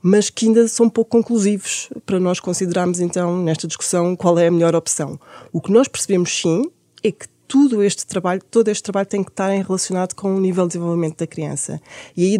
mas 0.00 0.30
que 0.30 0.46
ainda 0.46 0.66
são 0.66 0.88
pouco 0.88 1.10
conclusivos 1.10 1.90
para 2.06 2.18
nós 2.18 2.40
considerarmos 2.40 2.98
então 2.98 3.42
nesta 3.42 3.66
discussão 3.66 4.16
qual 4.16 4.38
é 4.38 4.46
a 4.46 4.50
melhor 4.50 4.74
opção. 4.74 5.20
O 5.52 5.60
que 5.60 5.70
nós 5.70 5.86
percebemos 5.86 6.30
sim 6.30 6.62
é 7.04 7.12
que 7.12 7.26
tudo 7.46 7.82
este 7.82 8.06
trabalho, 8.06 8.42
todo 8.50 8.68
este 8.68 8.82
trabalho 8.82 9.06
tem 9.06 9.24
que 9.24 9.30
estar 9.30 9.48
relacionado 9.50 10.14
com 10.14 10.34
o 10.34 10.40
nível 10.40 10.64
de 10.64 10.74
desenvolvimento 10.74 11.18
da 11.18 11.26
criança. 11.26 11.80
E 12.16 12.24
aí 12.24 12.38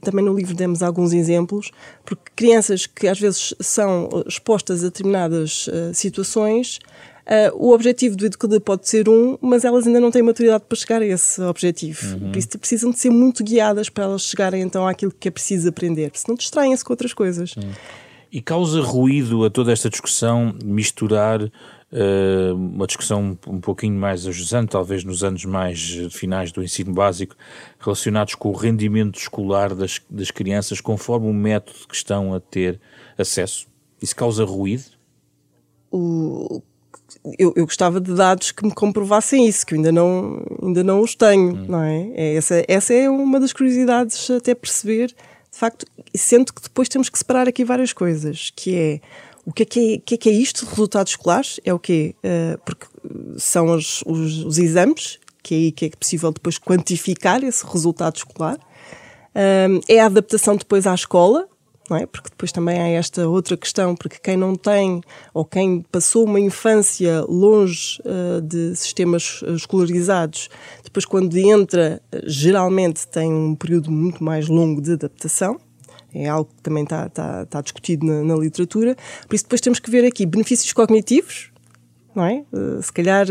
também 0.00 0.24
no 0.24 0.34
livro 0.34 0.54
demos 0.54 0.82
alguns 0.82 1.12
exemplos, 1.12 1.70
porque 2.04 2.30
crianças 2.36 2.86
que 2.86 3.08
às 3.08 3.18
vezes 3.18 3.54
são 3.60 4.08
expostas 4.26 4.82
a 4.82 4.88
determinadas 4.88 5.66
uh, 5.68 5.94
situações 5.94 6.78
Uh, 7.32 7.56
o 7.56 7.72
objetivo 7.72 8.14
do 8.14 8.26
educador 8.26 8.60
pode 8.60 8.86
ser 8.86 9.08
um, 9.08 9.38
mas 9.40 9.64
elas 9.64 9.86
ainda 9.86 9.98
não 9.98 10.10
têm 10.10 10.20
maturidade 10.20 10.64
para 10.68 10.76
chegar 10.76 11.00
a 11.00 11.06
esse 11.06 11.40
objetivo. 11.40 12.06
Uhum. 12.14 12.30
Por 12.30 12.36
isso 12.36 12.58
precisam 12.58 12.90
de 12.90 12.98
ser 12.98 13.08
muito 13.08 13.42
guiadas 13.42 13.88
para 13.88 14.04
elas 14.04 14.20
chegarem 14.20 14.60
então 14.60 14.86
àquilo 14.86 15.10
que 15.18 15.28
é 15.28 15.30
preciso 15.30 15.66
aprender, 15.70 16.10
senão 16.12 16.36
distraem-se 16.36 16.84
com 16.84 16.92
outras 16.92 17.14
coisas. 17.14 17.56
Uhum. 17.56 17.70
E 18.30 18.42
causa 18.42 18.82
ruído 18.82 19.46
a 19.46 19.50
toda 19.50 19.72
esta 19.72 19.88
discussão 19.88 20.54
misturar 20.62 21.42
uh, 21.42 22.54
uma 22.54 22.86
discussão 22.86 23.38
um 23.46 23.60
pouquinho 23.60 23.98
mais 23.98 24.26
ajusante, 24.26 24.72
talvez 24.72 25.02
nos 25.02 25.24
anos 25.24 25.46
mais 25.46 25.80
finais 26.10 26.52
do 26.52 26.62
ensino 26.62 26.92
básico, 26.92 27.34
relacionados 27.78 28.34
com 28.34 28.50
o 28.50 28.54
rendimento 28.54 29.18
escolar 29.18 29.74
das, 29.74 30.02
das 30.10 30.30
crianças 30.30 30.82
conforme 30.82 31.30
o 31.30 31.32
método 31.32 31.78
que 31.88 31.94
estão 31.94 32.34
a 32.34 32.40
ter 32.40 32.78
acesso? 33.16 33.66
Isso 34.02 34.14
causa 34.14 34.44
ruído? 34.44 34.84
O, 35.90 36.62
eu, 37.38 37.52
eu, 37.56 37.64
gostava 37.64 38.00
de 38.00 38.14
dados 38.14 38.50
que 38.50 38.64
me 38.64 38.72
comprovassem 38.72 39.46
isso, 39.46 39.64
que 39.64 39.74
eu 39.74 39.76
ainda 39.76 39.92
não, 39.92 40.42
ainda 40.62 40.82
não 40.82 41.00
os 41.00 41.14
tenho, 41.14 41.54
hum. 41.54 41.66
não 41.68 41.82
é? 41.82 42.10
é? 42.14 42.34
essa, 42.34 42.64
essa 42.66 42.92
é 42.94 43.08
uma 43.08 43.38
das 43.38 43.52
curiosidades 43.52 44.30
até 44.30 44.54
perceber, 44.54 45.08
de 45.08 45.58
facto, 45.58 45.86
sendo 46.14 46.52
que 46.52 46.62
depois 46.62 46.88
temos 46.88 47.08
que 47.08 47.18
separar 47.18 47.48
aqui 47.48 47.64
várias 47.64 47.92
coisas, 47.92 48.50
que 48.54 48.76
é 48.76 49.00
o 49.44 49.52
que 49.52 49.62
é 49.64 49.66
que 49.66 49.94
é, 49.94 49.98
que 49.98 50.14
é, 50.14 50.18
que 50.18 50.28
é 50.28 50.32
isto 50.32 50.64
de 50.64 50.70
resultados 50.70 51.12
escolares? 51.12 51.60
É 51.64 51.74
o 51.74 51.78
quê? 51.78 52.14
Uh, 52.18 52.58
porque 52.64 52.86
são 53.36 53.74
os, 53.74 54.02
os, 54.06 54.44
os, 54.44 54.58
exames, 54.58 55.18
que 55.42 55.54
é 55.54 55.58
aí 55.58 55.72
que 55.72 55.86
é 55.86 55.90
possível 55.90 56.30
depois 56.30 56.58
quantificar 56.58 57.42
esse 57.42 57.66
resultado 57.66 58.16
escolar. 58.16 58.58
Um, 59.34 59.80
é 59.88 60.00
a 60.00 60.06
adaptação 60.06 60.56
depois 60.56 60.86
à 60.86 60.94
escola, 60.94 61.48
não 61.88 61.96
é? 61.96 62.06
Porque 62.06 62.30
depois 62.30 62.52
também 62.52 62.80
há 62.80 62.88
esta 62.88 63.28
outra 63.28 63.56
questão, 63.56 63.94
porque 63.94 64.18
quem 64.18 64.36
não 64.36 64.54
tem 64.54 65.00
ou 65.34 65.44
quem 65.44 65.82
passou 65.90 66.24
uma 66.24 66.40
infância 66.40 67.22
longe 67.28 68.00
uh, 68.04 68.40
de 68.40 68.74
sistemas 68.76 69.40
eh, 69.44 69.52
escolarizados, 69.52 70.48
depois 70.82 71.04
quando 71.04 71.36
entra, 71.36 72.00
geralmente 72.24 73.06
tem 73.08 73.32
um 73.32 73.54
período 73.54 73.90
muito 73.90 74.22
mais 74.22 74.48
longo 74.48 74.80
de 74.80 74.92
adaptação. 74.92 75.60
É 76.14 76.28
algo 76.28 76.50
que 76.54 76.62
também 76.62 76.84
está, 76.84 77.06
está, 77.06 77.42
está 77.42 77.60
discutido 77.62 78.04
na, 78.06 78.22
na 78.22 78.36
literatura. 78.36 78.94
Por 79.26 79.34
isso, 79.34 79.44
depois 79.44 79.62
temos 79.62 79.78
que 79.78 79.90
ver 79.90 80.04
aqui 80.04 80.26
benefícios 80.26 80.70
cognitivos, 80.74 81.50
não 82.14 82.26
é? 82.26 82.44
Se 82.82 82.92
calhar 82.92 83.26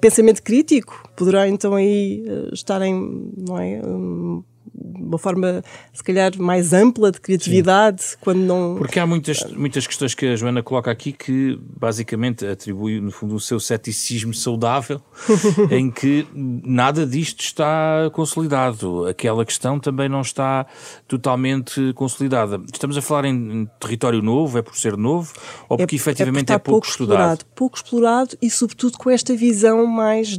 pensamento 0.00 0.42
crítico 0.42 1.08
poderá 1.14 1.48
então 1.48 1.76
aí 1.76 2.24
estar 2.52 2.82
em, 2.82 3.32
não 3.36 3.56
é? 3.56 3.80
Um, 3.86 4.42
uma 4.74 5.18
forma, 5.18 5.62
se 5.92 6.02
calhar, 6.02 6.32
mais 6.38 6.72
ampla 6.72 7.12
de 7.12 7.20
criatividade, 7.20 8.02
Sim. 8.02 8.16
quando 8.20 8.40
não. 8.40 8.76
Porque 8.76 8.98
há 8.98 9.06
muitas, 9.06 9.44
muitas 9.52 9.86
questões 9.86 10.14
que 10.14 10.26
a 10.26 10.36
Joana 10.36 10.62
coloca 10.62 10.90
aqui 10.90 11.12
que 11.12 11.58
basicamente 11.78 12.46
atribui, 12.46 13.00
no 13.00 13.10
fundo, 13.10 13.34
o 13.34 13.40
seu 13.40 13.60
ceticismo 13.60 14.32
saudável, 14.32 15.00
em 15.70 15.90
que 15.90 16.26
nada 16.34 17.06
disto 17.06 17.40
está 17.40 18.10
consolidado. 18.12 19.06
Aquela 19.06 19.44
questão 19.44 19.78
também 19.78 20.08
não 20.08 20.22
está 20.22 20.66
totalmente 21.06 21.92
consolidada. 21.94 22.60
Estamos 22.72 22.96
a 22.96 23.02
falar 23.02 23.26
em 23.26 23.68
território 23.78 24.22
novo, 24.22 24.58
é 24.58 24.62
por 24.62 24.76
ser 24.76 24.96
novo, 24.96 25.32
ou 25.68 25.76
porque 25.76 25.94
é, 25.94 25.96
efetivamente 25.96 26.50
é, 26.50 26.54
é 26.54 26.58
pouco, 26.58 26.80
pouco 26.80 26.86
estudado? 26.86 27.12
Explorado, 27.12 27.44
pouco 27.54 27.76
explorado 27.76 28.36
e, 28.40 28.50
sobretudo, 28.50 28.96
com 28.96 29.10
esta 29.10 29.34
visão 29.34 29.86
mais 29.86 30.38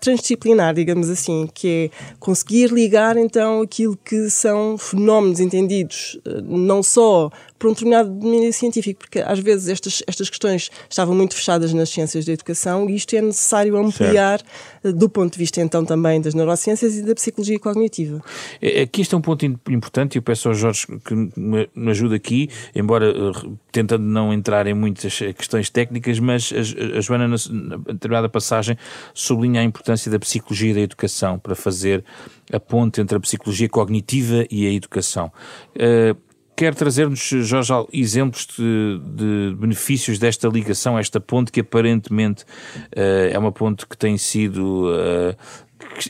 transdisciplinar, 0.00 0.74
digamos 0.74 1.10
assim, 1.10 1.48
que 1.52 1.90
é 1.92 2.14
conseguir 2.18 2.72
ligar 2.72 3.16
então 3.26 3.60
aquilo 3.60 3.96
que 3.96 4.30
são 4.30 4.78
fenómenos 4.78 5.40
entendidos 5.40 6.18
eh, 6.24 6.40
não 6.42 6.82
só 6.82 7.30
por 7.58 7.68
um 7.68 7.72
determinado 7.72 8.10
domínio 8.10 8.52
científico, 8.52 9.00
porque 9.00 9.20
às 9.20 9.38
vezes 9.38 9.68
estas, 9.68 10.02
estas 10.06 10.28
questões 10.28 10.70
estavam 10.88 11.14
muito 11.14 11.34
fechadas 11.34 11.72
nas 11.72 11.88
ciências 11.88 12.24
da 12.24 12.32
educação 12.32 12.88
e 12.88 12.94
isto 12.94 13.14
é 13.14 13.22
necessário 13.22 13.76
ampliar 13.76 14.40
certo. 14.40 14.50
Eh, 14.84 14.92
do 14.92 15.08
ponto 15.08 15.32
de 15.32 15.38
vista 15.38 15.60
então 15.60 15.84
também 15.84 16.20
das 16.20 16.34
neurociências 16.34 16.96
e 16.96 17.02
da 17.02 17.14
psicologia 17.14 17.58
cognitiva. 17.58 18.22
É, 18.60 18.82
aqui 18.82 19.00
este 19.00 19.14
é 19.14 19.18
um 19.18 19.22
ponto 19.22 19.44
importante 19.44 20.16
e 20.16 20.18
eu 20.18 20.22
peço 20.22 20.48
ao 20.48 20.54
Jorge 20.54 20.86
que 21.04 21.14
me 21.14 21.90
ajude 21.90 22.14
aqui, 22.14 22.48
embora 22.74 23.10
eh, 23.10 23.48
tentando 23.72 24.04
não 24.04 24.32
entrar 24.32 24.66
em 24.66 24.74
muitas 24.74 25.18
questões 25.36 25.70
técnicas, 25.70 26.18
mas 26.18 26.52
a, 26.52 26.98
a 26.98 27.00
Joana, 27.00 27.28
na, 27.28 27.76
determinada 27.76 28.28
passagem, 28.28 28.76
sublinha 29.14 29.60
a 29.60 29.64
importância 29.64 30.10
da 30.10 30.18
psicologia 30.18 30.74
da 30.74 30.80
educação 30.80 31.38
para 31.38 31.54
fazer 31.54 32.04
a 32.52 32.60
ponte 32.60 33.00
entre 33.00 33.16
a 33.16 33.20
psicologia 33.20 33.68
cognitiva 33.68 34.44
e 34.50 34.66
a 34.66 34.72
educação. 34.72 35.32
Uh, 35.74 36.25
quer 36.56 36.74
trazer-nos, 36.74 37.20
Jorge, 37.20 37.72
exemplos 37.92 38.46
de, 38.46 39.00
de, 39.04 39.56
benefícios 39.56 40.18
desta 40.18 40.48
ligação, 40.48 40.98
esta 40.98 41.20
ponte 41.20 41.52
que 41.52 41.60
aparentemente 41.60 42.44
uh, 42.44 43.28
é 43.30 43.38
uma 43.38 43.52
ponte 43.52 43.86
que 43.86 43.96
tem 43.96 44.16
sido. 44.16 44.88
Uh, 44.88 45.36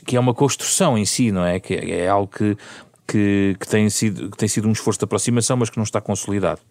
que 0.05 0.15
é 0.15 0.19
uma 0.19 0.33
construção 0.33 0.97
em 0.97 1.05
si, 1.05 1.31
não 1.31 1.45
é? 1.45 1.59
Que 1.59 1.73
é 1.73 2.07
algo 2.07 2.27
que, 2.27 2.57
que, 3.05 3.55
que, 3.59 3.67
tem 3.67 3.89
sido, 3.89 4.31
que 4.31 4.37
tem 4.37 4.47
sido 4.47 4.67
um 4.67 4.71
esforço 4.71 4.97
de 4.97 5.03
aproximação, 5.03 5.57
mas 5.57 5.69
que 5.69 5.77
não 5.77 5.83
está 5.83 5.99
consolidado. 5.99 6.61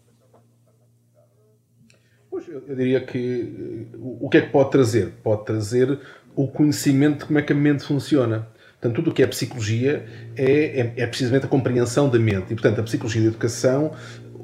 Pois, 2.31 2.49
eu 2.49 2.63
diria 2.75 3.01
que 3.01 3.87
o 4.01 4.29
que 4.31 4.39
é 4.39 4.41
que 4.41 4.51
pode 4.51 4.71
trazer? 4.71 5.13
Pode 5.23 5.45
trazer 5.45 6.01
o 6.35 6.49
conhecimento 6.49 7.21
de 7.21 7.25
como 7.27 7.39
é 7.39 7.43
que 7.43 7.53
a 7.53 7.57
mente 7.57 7.85
funciona. 7.85 8.49
Portanto, 8.81 8.97
tudo 8.97 9.11
o 9.11 9.15
que 9.15 9.23
é 9.23 9.27
psicologia 9.27 10.05
é, 10.37 10.81
é, 10.81 10.93
é, 10.97 11.07
precisamente 11.07 11.47
a 11.47 11.49
compreensão 11.49 12.09
da 12.09 12.19
mente. 12.19 12.53
E, 12.53 12.55
portanto, 12.55 12.81
a 12.81 12.83
psicologia 12.83 13.23
da 13.23 13.29
educação, 13.29 13.93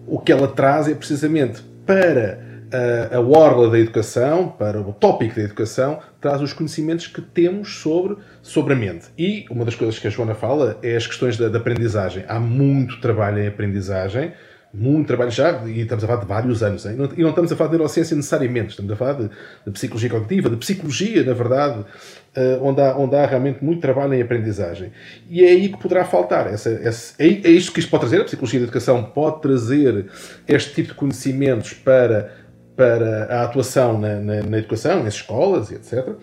o 0.07 0.19
que 0.19 0.33
ela 0.33 0.49
traz 0.49 0.89
é 0.89 0.95
precisamente 0.95 1.62
para 1.87 2.41
a, 2.73 3.17
a 3.17 3.21
orla 3.21 3.71
da 3.71 3.79
educação, 3.79 4.49
para 4.49 4.81
o 4.81 4.93
tópico 4.93 5.37
da 5.37 5.43
educação, 5.43 6.01
traz 6.21 6.41
os 6.41 6.53
conhecimentos 6.53 7.07
que 7.07 7.21
temos 7.21 7.77
sobre, 7.77 8.17
sobre 8.41 8.73
a 8.73 8.77
mente. 8.77 9.07
E 9.19 9.45
uma 9.51 9.65
das 9.65 9.75
coisas 9.75 9.99
que 9.99 10.07
a 10.07 10.11
Joana 10.11 10.35
fala 10.35 10.79
é 10.83 10.97
as 10.97 11.07
questões 11.07 11.37
da, 11.37 11.49
da 11.49 11.59
aprendizagem. 11.59 12.25
Há 12.27 12.41
muito 12.41 13.01
trabalho 13.01 13.39
em 13.39 13.47
aprendizagem, 13.47 14.33
muito 14.75 15.07
trabalho 15.07 15.31
já, 15.31 15.62
e 15.67 15.81
estamos 15.81 16.02
a 16.02 16.07
falar 16.07 16.21
de 16.21 16.26
vários 16.26 16.62
anos, 16.62 16.87
hein? 16.87 16.97
e 17.17 17.23
não 17.23 17.31
estamos 17.31 17.52
a 17.52 17.57
falar 17.57 17.69
de 17.69 17.76
neurociência 17.76 18.17
necessariamente, 18.17 18.71
estamos 18.71 18.91
a 18.91 18.97
falar 18.97 19.12
de, 19.14 19.31
de 19.67 19.71
psicologia 19.71 20.09
cognitiva, 20.09 20.49
de 20.49 20.57
psicologia, 20.57 21.23
na 21.23 21.35
verdade, 21.35 21.81
uh, 21.81 22.64
onde, 22.64 22.81
há, 22.81 22.97
onde 22.97 23.14
há 23.14 23.26
realmente 23.26 23.62
muito 23.62 23.83
trabalho 23.83 24.14
em 24.14 24.23
aprendizagem. 24.23 24.91
E 25.29 25.45
é 25.45 25.49
aí 25.49 25.69
que 25.69 25.76
poderá 25.76 26.05
faltar. 26.05 26.47
Essa, 26.47 26.71
essa, 26.71 27.14
é, 27.23 27.26
é 27.26 27.50
isto 27.50 27.73
que 27.73 27.81
isto 27.81 27.91
pode 27.91 28.02
trazer, 28.02 28.23
a 28.23 28.25
psicologia 28.25 28.61
da 28.61 28.64
educação 28.64 29.05
pode 29.05 29.43
trazer 29.43 30.07
este 30.49 30.75
tipo 30.75 30.88
de 30.88 30.95
conhecimentos 30.95 31.75
para 31.75 32.43
para 32.75 33.26
a 33.26 33.45
atuação 33.45 34.00
na, 34.00 34.17
na, 34.17 34.43
na 34.43 34.59
educação, 34.59 35.05
nas 35.05 35.14
escolas 35.14 35.71
e 35.71 35.75
etc. 35.75 36.17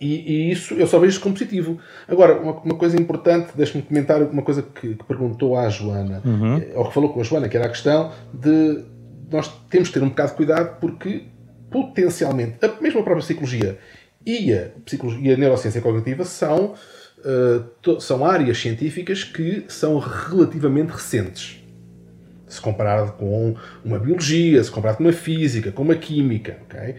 E, 0.00 0.32
e, 0.32 0.52
isso 0.52 0.74
eu 0.74 0.86
só 0.86 0.98
vejo 0.98 1.20
como 1.20 1.34
positivo. 1.34 1.78
Agora, 2.08 2.40
uma, 2.40 2.52
uma 2.60 2.74
coisa 2.74 3.00
importante, 3.00 3.52
deixe-me 3.54 3.82
comentar 3.82 4.22
uma 4.22 4.42
coisa 4.42 4.62
que, 4.62 4.94
que, 4.94 5.04
perguntou 5.04 5.56
à 5.56 5.68
Joana, 5.68 6.22
uhum. 6.24 6.58
Eh, 6.58 6.72
ou 6.74 6.86
que 6.86 6.94
falou 6.94 7.12
com 7.12 7.20
a 7.20 7.24
Joana, 7.24 7.48
que 7.48 7.56
era 7.56 7.66
a 7.66 7.68
questão 7.68 8.12
de 8.32 8.84
nós 9.30 9.48
temos 9.70 9.88
que 9.88 9.94
ter 9.94 10.04
um 10.04 10.08
bocado 10.08 10.30
de 10.30 10.36
cuidado 10.36 10.78
porque 10.80 11.24
potencialmente, 11.70 12.58
a 12.64 12.68
mesma 12.80 13.02
própria 13.02 13.24
psicologia 13.24 13.78
e 14.24 14.52
a, 14.52 14.70
psicologia, 14.84 15.30
e 15.30 15.34
a 15.34 15.36
neurociência 15.36 15.80
cognitiva 15.80 16.24
são, 16.24 16.74
uh, 17.18 18.00
são 18.00 18.24
áreas 18.24 18.58
científicas 18.58 19.24
que 19.24 19.64
são 19.68 19.98
relativamente 19.98 20.90
recentes 20.90 21.63
se 22.54 22.60
comparado 22.60 23.12
com 23.12 23.56
uma 23.84 23.98
biologia, 23.98 24.62
se 24.62 24.70
comparado 24.70 24.98
com 24.98 25.04
uma 25.04 25.12
física, 25.12 25.72
com 25.72 25.82
uma 25.82 25.96
química. 25.96 26.56
Okay? 26.68 26.90
Uh, 26.90 26.94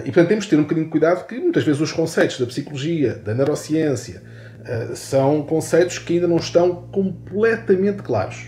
e 0.00 0.04
portanto 0.04 0.28
temos 0.28 0.44
de 0.44 0.50
ter 0.50 0.56
um 0.56 0.62
bocadinho 0.62 0.86
de 0.86 0.92
cuidado 0.92 1.26
que 1.26 1.38
muitas 1.38 1.64
vezes 1.64 1.80
os 1.80 1.90
conceitos 1.90 2.38
da 2.38 2.46
psicologia, 2.46 3.14
da 3.14 3.34
neurociência, 3.34 4.22
uh, 4.60 4.94
são 4.94 5.42
conceitos 5.42 5.98
que 5.98 6.14
ainda 6.14 6.28
não 6.28 6.36
estão 6.36 6.86
completamente 6.92 8.02
claros. 8.02 8.46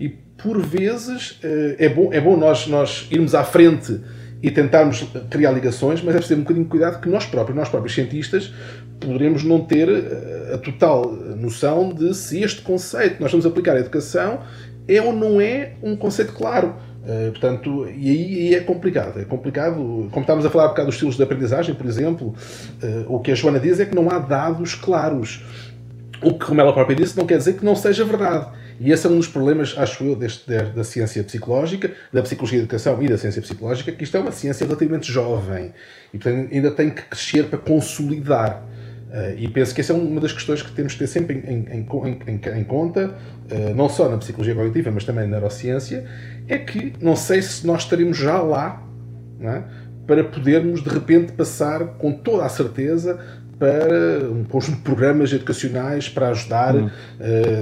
E 0.00 0.08
por 0.08 0.60
vezes 0.60 1.32
uh, 1.44 1.76
é 1.78 1.88
bom, 1.88 2.12
é 2.12 2.20
bom 2.20 2.36
nós, 2.36 2.66
nós 2.66 3.06
irmos 3.12 3.32
à 3.32 3.44
frente 3.44 4.00
e 4.42 4.50
tentarmos 4.50 5.06
criar 5.30 5.52
ligações, 5.52 6.02
mas 6.02 6.14
é 6.14 6.18
preciso 6.18 6.34
ter 6.34 6.40
um 6.40 6.42
bocadinho 6.42 6.64
de 6.64 6.70
cuidado 6.70 7.00
que 7.00 7.08
nós 7.08 7.26
próprios, 7.26 7.56
nós 7.56 7.68
próprios 7.68 7.94
cientistas, 7.94 8.52
poderemos 8.98 9.44
não 9.44 9.60
ter 9.60 9.88
a 10.52 10.58
total 10.58 11.12
noção 11.12 11.92
de 11.92 12.14
se 12.14 12.42
este 12.42 12.62
conceito 12.62 13.16
que 13.16 13.22
nós 13.22 13.30
vamos 13.30 13.44
aplicar 13.44 13.76
à 13.76 13.80
educação 13.80 14.40
é 14.88 15.00
ou 15.00 15.12
não 15.12 15.40
é 15.40 15.72
um 15.82 15.96
conceito 15.96 16.32
claro. 16.32 16.74
Uh, 17.02 17.30
portanto, 17.30 17.88
e 17.88 18.10
aí, 18.10 18.54
é 18.54 18.60
complicado. 18.60 19.20
É 19.20 19.24
complicado, 19.24 20.08
como 20.10 20.20
estávamos 20.20 20.44
a 20.44 20.50
falar 20.50 20.66
há 20.66 20.68
bocado 20.68 20.86
dos 20.86 20.96
estilos 20.96 21.16
de 21.16 21.22
aprendizagem, 21.22 21.74
por 21.74 21.86
exemplo, 21.86 22.34
uh, 22.82 23.14
o 23.14 23.20
que 23.20 23.32
a 23.32 23.34
Joana 23.34 23.58
diz 23.58 23.80
é 23.80 23.86
que 23.86 23.94
não 23.94 24.10
há 24.10 24.18
dados 24.18 24.74
claros. 24.74 25.44
O 26.22 26.34
que, 26.34 26.44
como 26.44 26.60
ela 26.60 26.72
própria 26.72 26.94
disse, 26.94 27.16
não 27.16 27.26
quer 27.26 27.38
dizer 27.38 27.54
que 27.54 27.64
não 27.64 27.74
seja 27.74 28.04
verdade. 28.04 28.48
E 28.78 28.90
esse 28.92 29.06
é 29.06 29.10
um 29.10 29.16
dos 29.16 29.28
problemas, 29.28 29.74
acho 29.76 30.04
eu, 30.04 30.16
deste, 30.16 30.50
da 30.50 30.82
ciência 30.82 31.22
psicológica, 31.22 31.90
da 32.10 32.22
psicologia 32.22 32.58
da 32.58 32.64
educação 32.64 33.02
e 33.02 33.08
da 33.08 33.18
ciência 33.18 33.42
psicológica, 33.42 33.92
que 33.92 34.04
isto 34.04 34.16
é 34.16 34.20
uma 34.20 34.32
ciência 34.32 34.66
relativamente 34.66 35.12
jovem 35.12 35.72
e, 36.14 36.18
portanto, 36.18 36.48
ainda 36.50 36.70
tem 36.70 36.88
que 36.88 37.02
crescer 37.02 37.44
para 37.44 37.58
consolidar. 37.58 38.62
Uh, 39.10 39.34
e 39.36 39.48
penso 39.48 39.74
que 39.74 39.80
essa 39.80 39.92
é 39.92 39.96
uma 39.96 40.20
das 40.20 40.32
questões 40.32 40.62
que 40.62 40.70
temos 40.70 40.92
que 40.92 41.00
ter 41.00 41.08
sempre 41.08 41.42
em, 41.44 41.66
em, 41.80 41.86
em, 42.28 42.60
em 42.60 42.64
conta, 42.64 43.08
uh, 43.50 43.74
não 43.74 43.88
só 43.88 44.08
na 44.08 44.16
psicologia 44.16 44.54
cognitiva, 44.54 44.92
mas 44.92 45.04
também 45.04 45.24
na 45.24 45.32
neurociência, 45.32 46.06
é 46.46 46.56
que 46.56 46.92
não 47.00 47.16
sei 47.16 47.42
se 47.42 47.66
nós 47.66 47.82
estaremos 47.82 48.16
já 48.16 48.40
lá 48.40 48.80
é? 49.40 49.62
para 50.06 50.22
podermos 50.22 50.82
de 50.82 50.88
repente 50.88 51.32
passar 51.32 51.84
com 51.98 52.12
toda 52.12 52.44
a 52.44 52.48
certeza 52.48 53.18
para 53.60 54.24
um 54.30 54.42
conjunto 54.42 54.78
de 54.78 54.82
programas 54.82 55.30
educacionais 55.34 56.08
para 56.08 56.30
ajudar, 56.30 56.74
uh, 56.74 56.90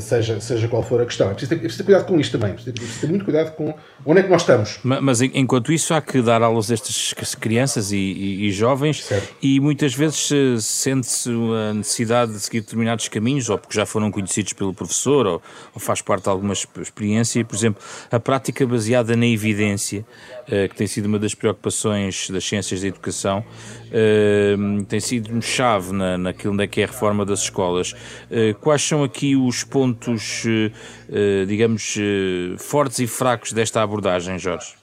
seja, 0.01 0.41
seja 0.41 0.69
qual 0.69 0.81
for 0.81 1.03
a 1.03 1.05
questão. 1.05 1.29
É 1.29 1.33
preciso, 1.33 1.49
ter, 1.51 1.57
é 1.57 1.59
preciso 1.59 1.79
ter 1.79 1.85
cuidado 1.85 2.07
com 2.07 2.21
isto 2.21 2.39
também, 2.39 2.51
é 2.51 2.55
preciso 2.55 2.73
ter, 2.73 2.81
preciso 2.81 3.01
ter 3.01 3.07
muito 3.09 3.25
cuidado 3.25 3.57
com 3.57 3.75
onde 4.07 4.21
é 4.21 4.23
que 4.23 4.31
nós 4.31 4.43
estamos. 4.43 4.79
Mas, 4.85 5.03
mas 5.03 5.21
enquanto 5.21 5.73
isso, 5.73 5.93
há 5.93 6.01
que 6.01 6.23
dar 6.23 6.41
aulas 6.41 6.71
a 6.71 6.75
estas 6.75 7.35
crianças 7.35 7.91
e, 7.91 7.97
e, 7.97 8.47
e 8.47 8.53
jovens, 8.53 9.05
certo. 9.05 9.35
e 9.43 9.59
muitas 9.59 9.93
vezes 9.93 10.65
sente-se 10.65 11.31
a 11.71 11.75
necessidade 11.75 12.33
de 12.33 12.39
seguir 12.39 12.61
determinados 12.61 13.09
caminhos, 13.09 13.51
ou 13.51 13.59
porque 13.59 13.75
já 13.75 13.85
foram 13.85 14.13
conhecidos 14.13 14.53
pelo 14.53 14.73
professor, 14.73 15.27
ou, 15.27 15.43
ou 15.75 15.81
faz 15.81 16.01
parte 16.01 16.23
de 16.23 16.29
alguma 16.29 16.53
experiência, 16.53 17.45
por 17.45 17.57
exemplo, 17.57 17.83
a 18.09 18.21
prática 18.21 18.65
baseada 18.65 19.17
na 19.17 19.27
evidência, 19.27 20.07
uh, 20.45 20.69
que 20.69 20.77
tem 20.77 20.87
sido 20.87 21.07
uma 21.07 21.19
das 21.19 21.35
preocupações 21.35 22.31
das 22.31 22.45
ciências 22.45 22.83
da 22.83 22.87
educação, 22.87 23.45
uh, 23.88 24.85
tem 24.85 25.01
sido 25.01 25.40
chave 25.42 25.92
na, 25.92 26.18
naquilo 26.18 26.53
onde 26.53 26.64
é 26.64 26.66
que 26.66 26.81
é 26.81 26.85
a 26.85 26.87
reforma 26.87 27.24
das 27.24 27.40
escolas. 27.40 27.92
Uh, 27.92 28.55
quais 28.61 28.83
são 28.83 29.03
aqui 29.03 29.37
os 29.37 29.64
pontos, 29.64 30.44
uh, 30.44 31.46
digamos, 31.46 31.96
uh, 31.96 32.59
fortes 32.59 32.98
e 32.98 33.07
fracos 33.07 33.53
desta 33.53 33.83
abordagem, 33.83 34.38
Jorge? 34.38 34.77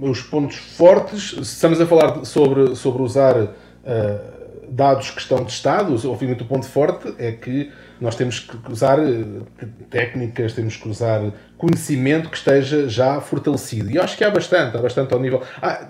os 0.00 0.20
pontos 0.20 0.54
fortes, 0.54 1.32
estamos 1.32 1.80
a 1.80 1.86
falar 1.86 2.24
sobre, 2.24 2.76
sobre 2.76 3.02
usar 3.02 3.56
dados 4.68 5.10
que 5.10 5.20
estão 5.20 5.44
testados, 5.44 6.04
obviamente 6.04 6.42
o 6.42 6.46
ponto 6.46 6.64
forte 6.64 7.12
é 7.18 7.32
que 7.32 7.72
nós 8.00 8.14
temos 8.14 8.38
que 8.38 8.70
usar 8.70 8.98
técnicas, 9.90 10.52
temos 10.52 10.76
que 10.76 10.88
usar 10.88 11.32
conhecimento 11.56 12.28
que 12.28 12.36
esteja 12.36 12.88
já 12.88 13.20
fortalecido. 13.20 13.90
E 13.90 13.96
eu 13.96 14.02
acho 14.02 14.16
que 14.16 14.24
há 14.24 14.30
bastante, 14.30 14.76
há 14.76 14.80
bastante 14.80 15.12
ao 15.14 15.20
nível. 15.20 15.42
Ah, 15.60 15.88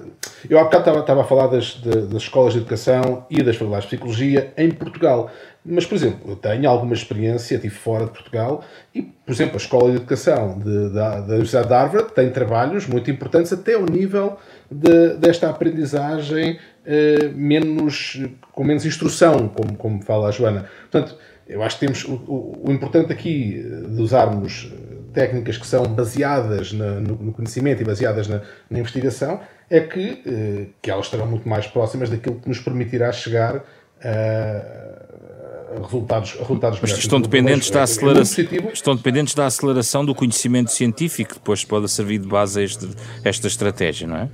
eu 0.48 0.58
há 0.58 0.64
bocado 0.64 0.82
estava, 0.82 1.00
estava 1.00 1.20
a 1.22 1.24
falar 1.24 1.48
das, 1.48 1.74
das 1.76 2.22
escolas 2.22 2.52
de 2.52 2.60
educação 2.60 3.26
e 3.28 3.42
das 3.42 3.56
faculdades 3.56 3.88
de 3.88 3.96
psicologia 3.96 4.52
em 4.56 4.70
Portugal. 4.70 5.30
Mas, 5.68 5.84
por 5.84 5.96
exemplo, 5.96 6.30
eu 6.30 6.36
tenho 6.36 6.70
alguma 6.70 6.94
experiência, 6.94 7.56
estive 7.56 7.74
fora 7.74 8.04
de 8.04 8.12
Portugal, 8.12 8.62
e, 8.94 9.02
por 9.02 9.32
exemplo, 9.32 9.54
a 9.54 9.56
Escola 9.56 9.90
de 9.90 9.96
Educação 9.96 10.60
de, 10.60 10.90
da, 10.90 11.20
da 11.20 11.32
Universidade 11.32 11.66
de 11.66 11.74
Harvard 11.74 12.12
tem 12.12 12.30
trabalhos 12.30 12.86
muito 12.86 13.10
importantes 13.10 13.52
até 13.52 13.74
ao 13.74 13.84
nível 13.84 14.36
de, 14.70 15.16
desta 15.16 15.50
aprendizagem 15.50 16.60
eh, 16.84 17.30
menos, 17.34 18.22
com 18.52 18.62
menos 18.62 18.86
instrução, 18.86 19.48
como, 19.48 19.76
como 19.76 20.02
fala 20.02 20.28
a 20.28 20.30
Joana. 20.30 20.66
Portanto, 20.88 21.16
eu 21.48 21.60
acho 21.64 21.80
que 21.80 21.86
temos 21.86 22.04
o, 22.04 22.12
o, 22.12 22.62
o 22.68 22.72
importante 22.72 23.12
aqui 23.12 23.60
de 23.88 24.00
usarmos 24.00 24.72
técnicas 25.16 25.56
que 25.56 25.66
são 25.66 25.84
baseadas 25.84 26.74
na, 26.74 27.00
no, 27.00 27.16
no, 27.16 27.32
conhecimento 27.32 27.80
e 27.80 27.84
baseadas 27.86 28.28
na, 28.28 28.42
na 28.68 28.78
investigação 28.78 29.40
é 29.70 29.80
que, 29.80 30.22
eh, 30.26 30.66
que 30.82 30.90
elas 30.90 31.06
estarão 31.06 31.26
muito 31.26 31.48
mais 31.48 31.66
próximas 31.66 32.10
daquilo 32.10 32.38
que 32.38 32.46
nos 32.46 32.60
permitirá 32.60 33.10
chegar 33.12 33.64
a, 34.04 35.74
a 35.74 35.82
resultados, 35.82 36.34
a 36.34 36.40
resultados 36.40 36.80
Mas 36.82 36.90
estão 36.98 37.18
dependentes, 37.18 37.70
da 37.70 37.80
é 37.80 37.82
aceleração, 37.84 38.44
é 38.44 38.72
estão 38.74 38.94
dependentes 38.94 39.34
da 39.34 39.46
aceleração 39.46 40.04
do 40.04 40.14
conhecimento 40.14 40.70
científico, 40.70 41.30
que 41.30 41.38
depois 41.38 41.64
pode 41.64 41.88
servir 41.88 42.18
de 42.18 42.28
base 42.28 42.60
a 42.60 42.62
este, 42.62 42.86
esta 43.24 43.46
estratégia, 43.46 44.06
não 44.06 44.18
é? 44.18 44.28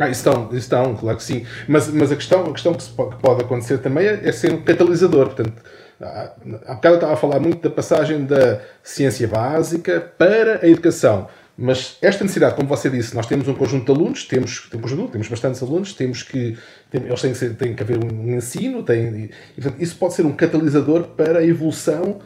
Ah, 0.00 0.08
estão, 0.08 0.48
estão, 0.52 0.96
claro 0.96 1.16
que 1.16 1.22
sim. 1.22 1.46
Mas, 1.68 1.86
mas 1.86 2.10
a 2.10 2.16
questão, 2.16 2.44
a 2.46 2.52
questão 2.52 2.74
que, 2.74 2.82
pode, 2.88 3.14
que 3.14 3.22
pode 3.22 3.42
acontecer 3.42 3.78
também 3.78 4.04
é, 4.04 4.28
é 4.28 4.32
ser 4.32 4.52
um 4.52 4.60
catalisador. 4.62 5.26
Portanto, 5.26 5.62
há, 6.02 6.74
bocado 6.74 6.88
eu 6.88 6.94
estava 6.94 7.12
a 7.12 7.16
falar 7.16 7.40
muito 7.40 7.62
da 7.62 7.70
passagem 7.70 8.24
da 8.24 8.60
ciência 8.82 9.28
básica 9.28 10.00
para 10.18 10.64
a 10.64 10.68
educação. 10.68 11.28
Mas 11.56 11.98
esta 12.00 12.24
necessidade, 12.24 12.54
como 12.54 12.68
você 12.68 12.88
disse, 12.88 13.14
nós 13.14 13.26
temos 13.26 13.46
um 13.46 13.54
conjunto 13.54 13.84
de 13.84 13.92
alunos, 13.92 14.24
temos, 14.24 14.68
temos, 14.70 14.90
temos 15.10 15.28
bastantes 15.28 15.62
alunos, 15.62 15.92
temos 15.92 16.22
que, 16.22 16.56
tem, 16.90 17.02
eles 17.04 17.20
têm 17.20 17.32
que, 17.32 17.38
ser, 17.38 17.54
têm 17.54 17.74
que 17.74 17.82
haver 17.82 18.02
um 18.02 18.34
ensino, 18.34 18.82
tem, 18.82 19.30
e, 19.56 19.60
portanto, 19.60 19.80
isso 19.80 19.96
pode 19.96 20.14
ser 20.14 20.24
um 20.24 20.32
catalisador 20.32 21.08
para 21.08 21.40
a 21.40 21.46
evolução, 21.46 22.20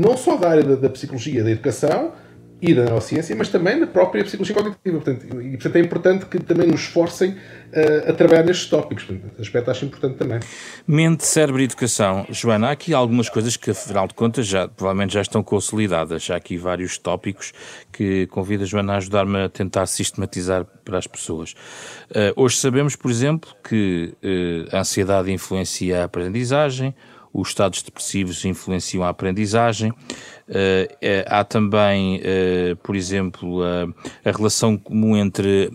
não 0.00 0.16
só 0.16 0.36
da 0.36 0.50
área 0.50 0.62
da, 0.64 0.74
da 0.74 0.90
psicologia, 0.90 1.44
da 1.44 1.50
educação, 1.50 2.12
e 2.62 2.72
da 2.72 2.84
neurociência, 2.84 3.34
mas 3.34 3.48
também 3.48 3.80
da 3.80 3.88
própria 3.88 4.22
psicologia 4.22 4.54
cognitiva. 4.54 5.00
Portanto, 5.00 5.42
e, 5.42 5.50
portanto, 5.50 5.76
é 5.76 5.80
importante 5.80 6.26
que 6.26 6.38
também 6.38 6.68
nos 6.68 6.82
esforcem 6.82 7.30
uh, 7.30 8.10
a 8.10 8.12
trabalhar 8.12 8.44
nestes 8.44 8.68
tópicos. 8.70 9.02
Portanto, 9.02 9.42
aspecto 9.42 9.70
acho 9.72 9.84
importante 9.84 10.16
também. 10.16 10.38
Mente, 10.86 11.26
cérebro 11.26 11.60
e 11.60 11.64
educação. 11.64 12.24
Joana, 12.30 12.68
há 12.68 12.70
aqui 12.70 12.94
algumas 12.94 13.28
coisas 13.28 13.56
que, 13.56 13.72
afinal 13.72 14.06
de 14.06 14.14
contas, 14.14 14.46
já, 14.46 14.68
provavelmente 14.68 15.12
já 15.12 15.20
estão 15.20 15.42
consolidadas. 15.42 16.30
Há 16.30 16.36
aqui 16.36 16.56
vários 16.56 16.96
tópicos 16.96 17.52
que 17.90 18.28
convido 18.28 18.62
a 18.62 18.66
Joana 18.66 18.92
a 18.92 18.96
ajudar-me 18.98 19.42
a 19.42 19.48
tentar 19.48 19.86
sistematizar 19.86 20.64
para 20.84 20.98
as 20.98 21.08
pessoas. 21.08 21.56
Uh, 22.10 22.32
hoje 22.36 22.58
sabemos, 22.58 22.94
por 22.94 23.10
exemplo, 23.10 23.50
que 23.68 24.14
uh, 24.22 24.76
a 24.76 24.80
ansiedade 24.80 25.32
influencia 25.32 26.02
a 26.02 26.04
aprendizagem, 26.04 26.94
os 27.32 27.48
estados 27.48 27.82
depressivos 27.82 28.44
influenciam 28.44 29.02
a 29.02 29.08
aprendizagem. 29.08 29.90
Uh, 29.90 30.86
há 31.26 31.44
também, 31.44 32.16
uh, 32.20 32.76
por 32.76 32.94
exemplo, 32.94 33.62
a, 33.62 34.28
a, 34.28 34.32
relação 34.32 34.76
comum 34.76 35.16
entre 35.16 35.70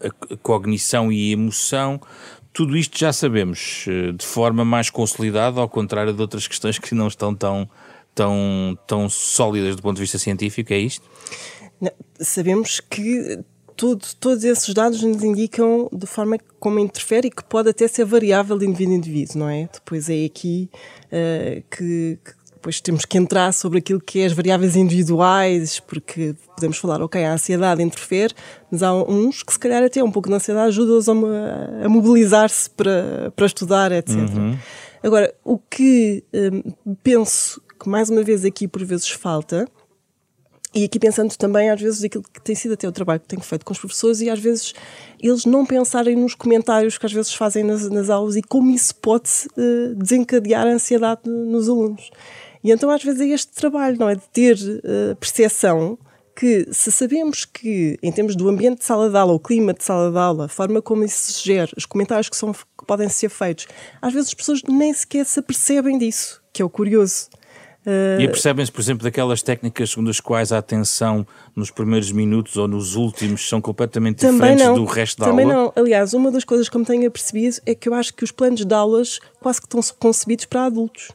a 0.00 0.36
cognição 0.42 1.12
e 1.12 1.30
a 1.30 1.32
emoção. 1.32 2.00
Tudo 2.52 2.76
isto 2.76 2.98
já 2.98 3.12
sabemos 3.12 3.86
de 4.16 4.26
forma 4.26 4.64
mais 4.64 4.90
consolidada, 4.90 5.60
ao 5.60 5.68
contrário 5.68 6.12
de 6.12 6.20
outras 6.20 6.48
questões 6.48 6.78
que 6.78 6.94
não 6.94 7.06
estão 7.06 7.32
tão, 7.32 7.68
tão, 8.14 8.76
tão 8.86 9.08
sólidas 9.08 9.76
do 9.76 9.82
ponto 9.82 9.96
de 9.96 10.02
vista 10.02 10.18
científico, 10.18 10.72
é 10.72 10.78
isto? 10.78 11.08
Sabemos 12.18 12.80
que 12.80 13.38
tudo, 13.78 14.04
todos 14.18 14.42
esses 14.42 14.74
dados 14.74 15.00
nos 15.02 15.22
indicam 15.22 15.88
de 15.92 16.04
forma 16.04 16.36
como 16.58 16.80
interfere 16.80 17.28
e 17.28 17.30
que 17.30 17.44
pode 17.44 17.70
até 17.70 17.86
ser 17.86 18.04
variável 18.04 18.58
de 18.58 18.66
indivíduo 18.66 18.94
a 18.94 18.96
indivíduo, 18.96 19.38
não 19.38 19.48
é? 19.48 19.68
Depois 19.72 20.10
é 20.10 20.24
aqui 20.24 20.68
uh, 21.06 21.62
que, 21.70 22.18
que 22.24 22.32
depois 22.54 22.80
temos 22.80 23.04
que 23.04 23.16
entrar 23.16 23.52
sobre 23.52 23.78
aquilo 23.78 24.00
que 24.00 24.18
é 24.18 24.26
as 24.26 24.32
variáveis 24.32 24.74
individuais, 24.74 25.78
porque 25.78 26.34
podemos 26.56 26.76
falar, 26.76 27.00
ok, 27.00 27.24
a 27.24 27.32
ansiedade 27.32 27.80
interfere, 27.80 28.34
mas 28.68 28.82
há 28.82 28.92
uns 28.92 29.44
que 29.44 29.52
se 29.52 29.58
calhar 29.60 29.84
até 29.84 30.02
um 30.02 30.10
pouco 30.10 30.28
de 30.28 30.34
ansiedade 30.34 30.66
ajuda-os 30.66 31.08
a, 31.08 31.12
a 31.84 31.88
mobilizar-se 31.88 32.68
para, 32.70 33.32
para 33.36 33.46
estudar, 33.46 33.92
etc. 33.92 34.16
Uhum. 34.16 34.58
Agora, 35.04 35.32
o 35.44 35.56
que 35.56 36.24
um, 36.34 36.94
penso 37.04 37.62
que 37.78 37.88
mais 37.88 38.10
uma 38.10 38.24
vez 38.24 38.44
aqui 38.44 38.66
por 38.66 38.84
vezes 38.84 39.08
falta 39.08 39.68
e 40.74 40.84
aqui 40.84 40.98
pensando 40.98 41.34
também, 41.36 41.70
às 41.70 41.80
vezes, 41.80 42.00
daquilo 42.00 42.22
que 42.22 42.40
tem 42.42 42.54
sido 42.54 42.74
até 42.74 42.86
o 42.86 42.92
trabalho 42.92 43.20
que 43.20 43.26
tenho 43.26 43.42
feito 43.42 43.64
com 43.64 43.72
os 43.72 43.78
professores 43.78 44.20
e 44.20 44.28
às 44.28 44.38
vezes 44.38 44.74
eles 45.20 45.44
não 45.46 45.64
pensarem 45.64 46.14
nos 46.14 46.34
comentários 46.34 46.98
que 46.98 47.06
às 47.06 47.12
vezes 47.12 47.32
fazem 47.32 47.64
nas, 47.64 47.88
nas 47.88 48.10
aulas 48.10 48.36
e 48.36 48.42
como 48.42 48.70
isso 48.70 48.94
pode 48.96 49.30
uh, 49.56 49.94
desencadear 49.94 50.66
a 50.66 50.70
ansiedade 50.70 51.22
nos 51.24 51.68
alunos. 51.68 52.10
E 52.62 52.70
então 52.70 52.90
às 52.90 53.02
vezes 53.02 53.20
é 53.20 53.28
este 53.28 53.52
trabalho, 53.52 53.98
não 53.98 54.10
é? 54.10 54.14
De 54.14 54.28
ter 54.30 54.56
uh, 54.56 55.16
percepção 55.16 55.98
que 56.36 56.68
se 56.70 56.92
sabemos 56.92 57.44
que, 57.44 57.98
em 58.00 58.12
termos 58.12 58.36
do 58.36 58.48
ambiente 58.48 58.78
de 58.78 58.84
sala 58.84 59.10
de 59.10 59.16
aula, 59.16 59.32
o 59.32 59.40
clima 59.40 59.74
de 59.74 59.82
sala 59.82 60.12
de 60.12 60.18
aula, 60.18 60.44
a 60.44 60.48
forma 60.48 60.80
como 60.80 61.02
isso 61.02 61.32
se 61.32 61.44
gera, 61.44 61.72
os 61.76 61.84
comentários 61.84 62.28
que, 62.28 62.36
são, 62.36 62.52
que 62.52 62.84
podem 62.86 63.08
ser 63.08 63.28
feitos, 63.28 63.66
às 64.00 64.12
vezes 64.12 64.28
as 64.28 64.34
pessoas 64.34 64.62
nem 64.62 64.92
sequer 64.92 65.26
se 65.26 65.40
apercebem 65.40 65.98
disso, 65.98 66.40
que 66.52 66.62
é 66.62 66.64
o 66.64 66.70
curioso. 66.70 67.28
Uh... 67.88 68.20
E 68.20 68.26
apercebem-se, 68.26 68.70
por 68.70 68.82
exemplo, 68.82 69.02
daquelas 69.02 69.40
técnicas 69.40 69.88
segundo 69.88 70.10
as 70.10 70.20
quais 70.20 70.52
a 70.52 70.58
atenção 70.58 71.26
nos 71.56 71.70
primeiros 71.70 72.12
minutos 72.12 72.58
ou 72.58 72.68
nos 72.68 72.94
últimos 72.94 73.48
são 73.48 73.62
completamente 73.62 74.18
também 74.18 74.56
diferentes 74.56 74.66
não, 74.66 74.74
do 74.74 74.84
resto 74.84 75.18
da 75.18 75.24
também 75.24 75.46
aula? 75.46 75.54
Também 75.54 75.72
não. 75.74 75.82
Aliás, 75.82 76.12
uma 76.12 76.30
das 76.30 76.44
coisas 76.44 76.68
que 76.68 76.76
me 76.76 76.84
tenho 76.84 77.08
apercebido 77.08 77.56
é 77.64 77.74
que 77.74 77.88
eu 77.88 77.94
acho 77.94 78.12
que 78.12 78.22
os 78.22 78.30
planos 78.30 78.62
de 78.62 78.74
aulas 78.74 79.20
quase 79.40 79.58
que 79.58 79.66
estão 79.66 79.80
concebidos 79.98 80.44
para 80.44 80.66
adultos 80.66 81.08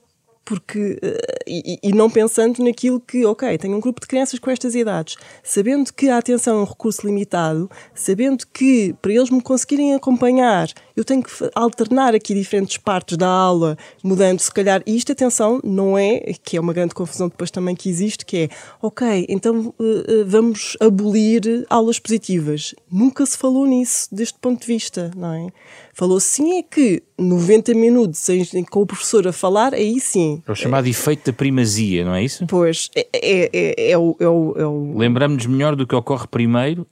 porque 0.45 0.99
eh, 1.01 1.39
e, 1.47 1.79
e, 1.81 1.93
não 1.93 2.09
pensando 2.09 2.63
naquilo 2.63 2.99
que, 2.99 3.25
ok, 3.25 3.57
tenho 3.57 3.77
um 3.77 3.79
grupo 3.79 4.01
de 4.01 4.07
crianças 4.07 4.39
com 4.39 4.51
estas 4.51 4.75
idades, 4.75 5.15
sabendo 5.41 5.93
que 5.93 6.09
a 6.09 6.17
atenção 6.17 6.59
é 6.59 6.61
um 6.61 6.65
recurso 6.65 7.05
limitado, 7.05 7.69
sabendo 7.93 8.45
que 8.51 8.93
para 9.01 9.13
eles 9.13 9.29
me 9.29 9.41
conseguirem 9.41 9.93
acompanhar, 9.93 10.67
eu 10.95 11.03
tenho 11.03 11.23
que 11.23 11.31
alternar 11.55 12.13
aqui 12.13 12.33
diferentes 12.33 12.77
partes 12.77 13.17
da 13.17 13.27
aula, 13.27 13.77
mudando 14.03 14.39
se 14.39 14.51
calhar, 14.51 14.81
e 14.85 14.95
isto, 14.95 15.11
atenção, 15.11 15.59
não 15.63 15.97
é, 15.97 16.33
que 16.43 16.57
é 16.57 16.59
uma 16.59 16.73
grande 16.73 16.93
confusão 16.93 17.27
depois 17.27 17.49
também 17.49 17.75
que 17.75 17.89
existe, 17.89 18.25
que 18.25 18.37
é, 18.37 18.49
ok, 18.81 19.25
então 19.27 19.73
uh, 19.79 20.25
vamos 20.25 20.77
abolir 20.79 21.65
aulas 21.69 21.99
positivas. 21.99 22.75
Nunca 22.91 23.25
se 23.25 23.37
falou 23.37 23.65
nisso 23.65 24.13
deste 24.13 24.37
ponto 24.39 24.61
de 24.61 24.67
vista, 24.67 25.11
não 25.15 25.33
é? 25.33 25.47
Falou 25.93 26.19
sim 26.19 26.57
é 26.57 26.63
que 26.63 27.03
90 27.17 27.73
minutos 27.75 28.27
com 28.69 28.81
o 28.81 28.85
professor 28.85 29.27
a 29.27 29.33
falar, 29.33 29.73
aí 29.73 29.99
sim. 29.99 30.41
É 30.47 30.51
o 30.51 30.55
chamado 30.55 30.87
é, 30.87 30.89
efeito 30.89 31.31
da 31.31 31.33
primazia, 31.33 32.03
não 32.03 32.15
é 32.15 32.23
isso? 32.23 32.45
Pois, 32.47 32.89
é, 32.95 33.07
é, 33.13 33.49
é, 33.53 33.91
é 33.91 33.97
o, 33.97 34.15
é 34.19 34.27
o, 34.27 34.53
é 34.57 34.65
o... 34.65 34.97
Lembramos-nos 34.97 35.45
melhor 35.45 35.75
do 35.75 35.85
que 35.85 35.95
ocorre 35.95 36.27
primeiro 36.27 36.87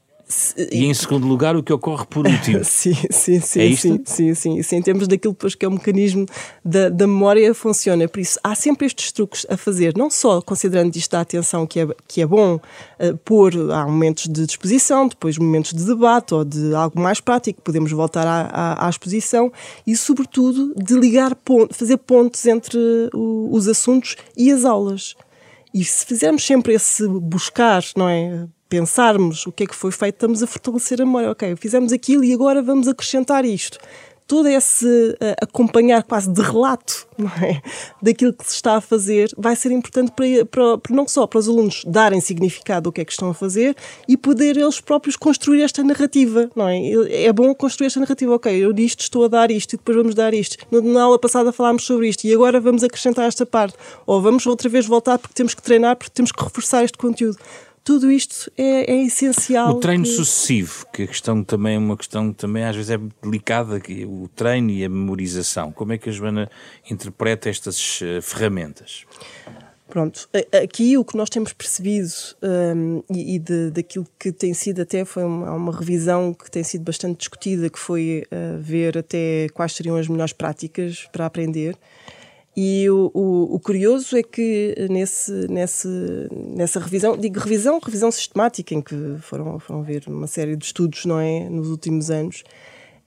e 0.72 0.86
em 0.86 0.94
segundo 0.94 1.28
lugar, 1.28 1.56
o 1.56 1.64
que 1.64 1.74
ocorre 1.74 2.06
por 2.06 2.28
último. 2.28 2.64
sim, 2.64 2.94
sim, 3.10 3.40
sim, 3.40 3.62
é 3.62 3.76
sim, 3.76 4.02
sim, 4.06 4.34
sim, 4.36 4.64
sim. 4.64 4.76
Em 4.78 4.82
termos 4.82 5.08
daquilo 5.08 5.34
depois 5.34 5.56
que 5.56 5.66
é 5.66 5.68
o 5.68 5.72
mecanismo 5.72 6.26
da, 6.64 6.90
da 6.90 7.08
memória, 7.08 7.54
funciona. 7.54 8.08
Por 8.08 8.20
isso, 8.20 8.40
há 8.44 8.56
sempre 8.56 8.86
estes 8.86 9.12
truques 9.12 9.46
a 9.50 9.58
fazer, 9.58 9.96
não 9.98 10.10
só 10.10 10.42
considerando 10.42 10.96
isto 10.96 11.12
da 11.12 11.22
atenção, 11.22 11.66
que 11.68 11.80
é, 11.80 11.88
que 12.08 12.22
é 12.22 12.26
bom 12.26 12.56
uh, 12.56 13.18
pôr, 13.26 13.54
há 13.72 13.86
momentos 13.86 14.28
de 14.28 14.46
disposição, 14.46 15.08
depois 15.08 15.38
momentos 15.38 15.74
de 15.74 15.86
debate 15.86 16.34
ou 16.34 16.44
de 16.44 16.74
algo 16.74 17.00
mais 17.00 17.20
prático, 17.20 17.62
podemos 17.62 17.92
voltar 17.92 18.26
à, 18.28 18.42
à, 18.42 18.88
à 18.88 18.90
exposição 18.90 19.52
e, 19.86 19.96
sobretudo, 19.96 20.74
de 20.76 20.94
ligar, 20.94 21.36
ponto, 21.36 21.74
fazer 21.76 21.98
pontos 21.98 22.46
entre 22.46 22.78
o, 23.14 23.50
os 23.52 23.68
assuntos 23.68 24.16
e 24.36 24.52
as 24.52 24.66
aulas. 24.66 25.16
E 25.74 25.84
se 25.86 26.06
fizermos 26.06 26.46
sempre 26.46 26.74
esse 26.74 27.08
buscar, 27.08 27.84
não 27.96 28.10
é? 28.10 28.48
Pensarmos 28.72 29.46
o 29.46 29.52
que 29.52 29.64
é 29.64 29.68
que 29.68 29.76
foi 29.76 29.92
feito, 29.92 30.16
estamos 30.16 30.42
a 30.42 30.48
fortalecer 30.48 31.02
a 31.02 31.06
memória. 31.06 31.30
Ok, 31.30 31.58
fizemos 31.58 31.92
aquilo 31.92 32.24
e 32.24 32.34
agora 32.34 32.62
vamos 32.62 32.88
acrescentar 32.88 33.44
isto. 33.44 33.78
Todo 34.26 34.48
esse 34.48 34.86
uh, 34.86 35.36
acompanhar 35.42 36.04
quase 36.04 36.32
de 36.32 36.42
relato 36.42 37.06
é? 37.44 37.62
daquilo 38.02 38.32
que 38.32 38.46
se 38.46 38.54
está 38.54 38.78
a 38.78 38.82
fazer 38.82 39.30
vai 39.38 39.58
ser 39.58 39.74
importante 39.74 40.14
para, 40.14 40.46
para, 40.46 40.78
para, 40.78 40.96
não 40.96 41.06
só 41.06 41.28
para 41.28 41.40
os 41.40 41.50
alunos 41.50 41.84
darem 41.86 42.22
significado 42.22 42.88
ao 42.88 42.94
que 42.94 43.02
é 43.02 43.04
que 43.04 43.12
estão 43.12 43.30
a 43.30 43.34
fazer 43.34 43.76
e 44.08 44.16
poder 44.16 44.56
eles 44.56 44.80
próprios 44.80 45.18
construir 45.18 45.64
esta 45.64 45.84
narrativa. 45.84 46.50
Não 46.56 46.66
é? 46.70 47.26
é 47.26 47.34
bom 47.34 47.54
construir 47.54 47.88
esta 47.88 48.00
narrativa. 48.00 48.36
Ok, 48.36 48.56
eu 48.56 48.72
disto 48.72 49.02
estou 49.02 49.26
a 49.26 49.28
dar 49.28 49.52
isto 49.52 49.74
e 49.74 49.78
depois 49.78 49.98
vamos 49.98 50.16
dar 50.16 50.34
isto. 50.34 50.66
Na 50.72 51.04
aula 51.04 51.20
passada 51.20 51.52
falámos 51.52 51.84
sobre 51.84 52.08
isto 52.08 52.24
e 52.24 52.34
agora 52.34 52.62
vamos 52.62 52.86
acrescentar 52.86 53.28
esta 53.28 53.46
parte. 53.46 53.76
Ou 54.06 54.22
vamos 54.22 54.48
outra 54.48 54.70
vez 54.70 54.86
voltar 54.86 55.20
porque 55.20 55.34
temos 55.34 55.54
que 55.54 55.62
treinar, 55.62 55.98
porque 55.98 56.14
temos 56.14 56.32
que 56.32 56.42
reforçar 56.42 56.86
este 56.86 56.98
conteúdo 56.98 57.38
tudo 57.84 58.12
isto 58.12 58.52
é, 58.58 58.92
é 58.92 59.04
essencial. 59.04 59.72
O 59.72 59.80
treino 59.80 60.04
que... 60.04 60.10
sucessivo, 60.10 60.86
que 60.94 61.04
a 61.04 61.08
questão 61.08 61.44
também 61.44 61.76
é 61.76 61.80
uma 61.80 61.98
questão 61.98 62.32
também 62.32 62.64
às 62.64 62.76
vezes 62.76 62.92
é 62.92 63.00
delicada, 63.24 63.80
que 63.80 64.04
é 64.04 64.06
o 64.06 64.30
treino 64.36 64.70
e 64.70 64.86
a 64.86 64.90
memorização. 64.90 65.72
Como 65.72 65.94
é 65.94 65.98
que 65.98 66.10
a 66.10 66.12
Joana 66.12 66.50
interpreta 66.90 67.50
estas 67.50 68.02
uh, 68.02 68.22
ferramentas? 68.22 69.06
Pronto, 69.92 70.30
aqui 70.64 70.98
o 70.98 71.04
que 71.04 71.18
nós 71.18 71.30
temos 71.30 71.52
percebido 71.52 72.08
um, 72.42 73.04
e, 73.14 73.36
e 73.36 73.40
de, 73.40 73.72
daquilo 73.72 74.08
que 74.18 74.32
tem 74.32 74.54
sido 74.54 74.82
até 74.82 75.04
foi 75.04 75.26
uma, 75.26 75.52
uma, 75.54 75.78
revisão 75.78 76.34
que 76.34 76.50
tem 76.50 76.64
sido 76.64 76.86
bastante 76.86 77.18
discutida, 77.18 77.70
que 77.70 77.78
foi 77.78 78.24
uh, 78.32 78.58
ver 78.58 78.98
até 78.98 79.50
quais 79.54 79.74
seriam 79.74 79.98
as 79.98 80.08
melhores 80.08 80.32
práticas 80.32 81.10
para 81.12 81.26
aprender. 81.26 81.78
E 82.56 82.90
o, 82.90 83.10
o, 83.14 83.56
o, 83.56 83.60
curioso 83.60 84.18
é 84.18 84.24
que 84.24 84.76
nesse, 84.90 85.32
nesse, 85.48 85.88
nessa 86.32 86.82
revisão, 86.82 87.16
digo 87.16 87.40
revisão, 87.40 87.80
revisão 87.82 88.12
sistemática, 88.12 88.76
em 88.76 88.82
que 88.82 88.96
foram, 89.22 89.58
foram 89.58 89.82
ver 89.84 90.04
uma 90.08 90.28
série 90.28 90.58
de 90.58 90.66
estudos 90.66 91.06
não 91.06 91.18
é, 91.18 91.50
nos 91.50 91.70
últimos 91.70 92.12
anos, 92.12 92.44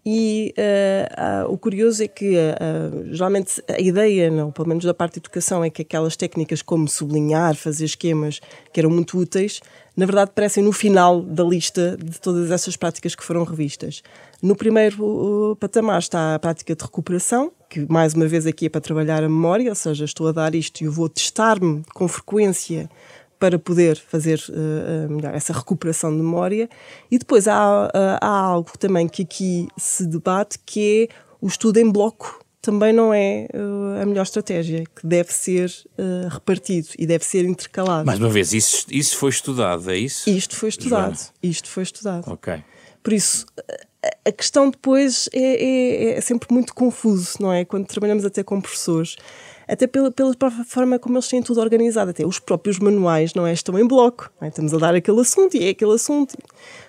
e 0.07 0.55
uh, 0.59 1.49
uh, 1.49 1.53
o 1.53 1.57
curioso 1.57 2.03
é 2.03 2.09
que 2.09 2.37
uh, 2.37 3.15
geralmente 3.15 3.63
a 3.67 3.81
ideia, 3.81 4.31
não, 4.31 4.53
pelo 4.53 4.69
menos 4.69 4.85
da 4.85 4.93
parte 4.93 5.15
de 5.15 5.21
educação, 5.21 5.65
é 5.65 5.71
que 5.71 5.81
aquelas 5.81 6.15
técnicas 6.15 6.61
como 6.61 6.87
sublinhar, 6.87 7.57
fazer 7.57 7.87
esquemas, 7.87 8.39
que 8.71 8.81
eram 8.81 8.91
muito 8.91 9.19
úteis, 9.19 9.61
na 9.97 10.05
verdade 10.05 10.31
aparecem 10.31 10.63
no 10.63 10.73
final 10.73 11.23
da 11.23 11.43
lista 11.43 11.97
de 11.97 12.21
todas 12.21 12.51
essas 12.51 12.77
práticas 12.77 13.15
que 13.15 13.25
foram 13.25 13.45
revistas. 13.45 14.03
No 14.43 14.55
primeiro 14.55 15.57
patamar 15.59 16.01
está 16.01 16.35
a 16.35 16.39
prática 16.39 16.77
de 16.77 16.85
recuperação, 16.85 17.51
que 17.75 17.93
mais 17.93 18.15
uma 18.15 18.29
vez 18.29 18.47
aqui 18.47 18.67
é 18.67 18.69
para 18.69 18.81
trabalhar 18.81 19.25
a 19.25 19.29
memória, 19.29 19.69
ou 19.69 19.75
seja, 19.75 20.05
estou 20.05 20.29
a 20.29 20.33
dar 20.33 20.55
isto 20.55 20.81
e 20.81 20.85
eu 20.85 20.93
vou 20.93 21.09
testar-me 21.09 21.83
com 21.93 22.07
frequência 22.07 22.89
para 23.37 23.59
poder 23.59 23.97
fazer 23.97 24.41
uh, 24.49 25.27
essa 25.35 25.53
recuperação 25.53 26.11
de 26.11 26.19
memória. 26.19 26.69
E 27.11 27.19
depois 27.19 27.49
há, 27.49 27.87
uh, 27.87 27.91
há 28.21 28.29
algo 28.29 28.71
também 28.79 29.09
que 29.09 29.23
aqui 29.23 29.67
se 29.77 30.07
debate, 30.07 30.59
que 30.65 31.11
é 31.11 31.15
o 31.41 31.49
estudo 31.49 31.79
em 31.79 31.91
bloco 31.91 32.41
também 32.63 32.95
não 32.95 33.13
é 33.13 33.47
uh, 33.53 34.01
a 34.01 34.07
melhor 34.07 34.23
estratégia, 34.23 34.85
que 34.97 35.07
deve 35.07 35.31
ser 35.35 35.71
uh, 35.99 36.29
repartido 36.31 36.89
e 36.99 37.07
deve 37.07 37.23
ser 37.23 37.45
intercalado. 37.45 38.07
Mais 38.07 38.19
uma 38.19 38.31
vez, 38.31 38.55
isso, 38.55 38.87
isso 38.91 39.19
foi 39.19 39.29
estudado, 39.29 39.91
é 39.91 39.99
isso? 39.99 40.31
Isto 40.31 40.57
foi 40.57 40.71
estudado. 40.71 41.15
Joana? 41.15 41.31
Isto 41.43 41.69
foi 41.69 41.83
estudado. 41.83 42.25
Ok. 42.27 42.65
Por 43.03 43.13
isso, 43.13 43.45
a 44.25 44.33
questão 44.33 44.71
depois 44.71 45.29
é, 45.33 45.41
é, 45.41 46.19
é, 46.19 46.21
sempre 46.21 46.53
muito 46.53 46.75
confuso, 46.75 47.37
não 47.41 47.53
é? 47.53 47.65
Quando 47.65 47.87
trabalhamos 47.87 48.25
até 48.25 48.43
com 48.43 48.61
professores 48.61 49.17
até 49.67 49.87
pela, 49.87 50.11
pela 50.11 50.35
forma 50.67 50.99
como 50.99 51.17
eles 51.17 51.29
têm 51.29 51.43
tudo 51.43 51.61
organizado, 51.61 52.11
até 52.11 52.27
os 52.27 52.39
próprios 52.39 52.79
manuais, 52.79 53.35
não 53.35 53.47
é? 53.47 53.53
Estão 53.53 53.79
em 53.79 53.87
bloco, 53.87 54.31
é? 54.41 54.49
estamos 54.49 54.75
a 54.75 54.79
dar 54.79 54.95
aquele 54.95 55.21
assunto 55.21 55.57
e 55.57 55.67
é 55.67 55.71
aquele 55.71 55.95
assunto. 55.95 56.37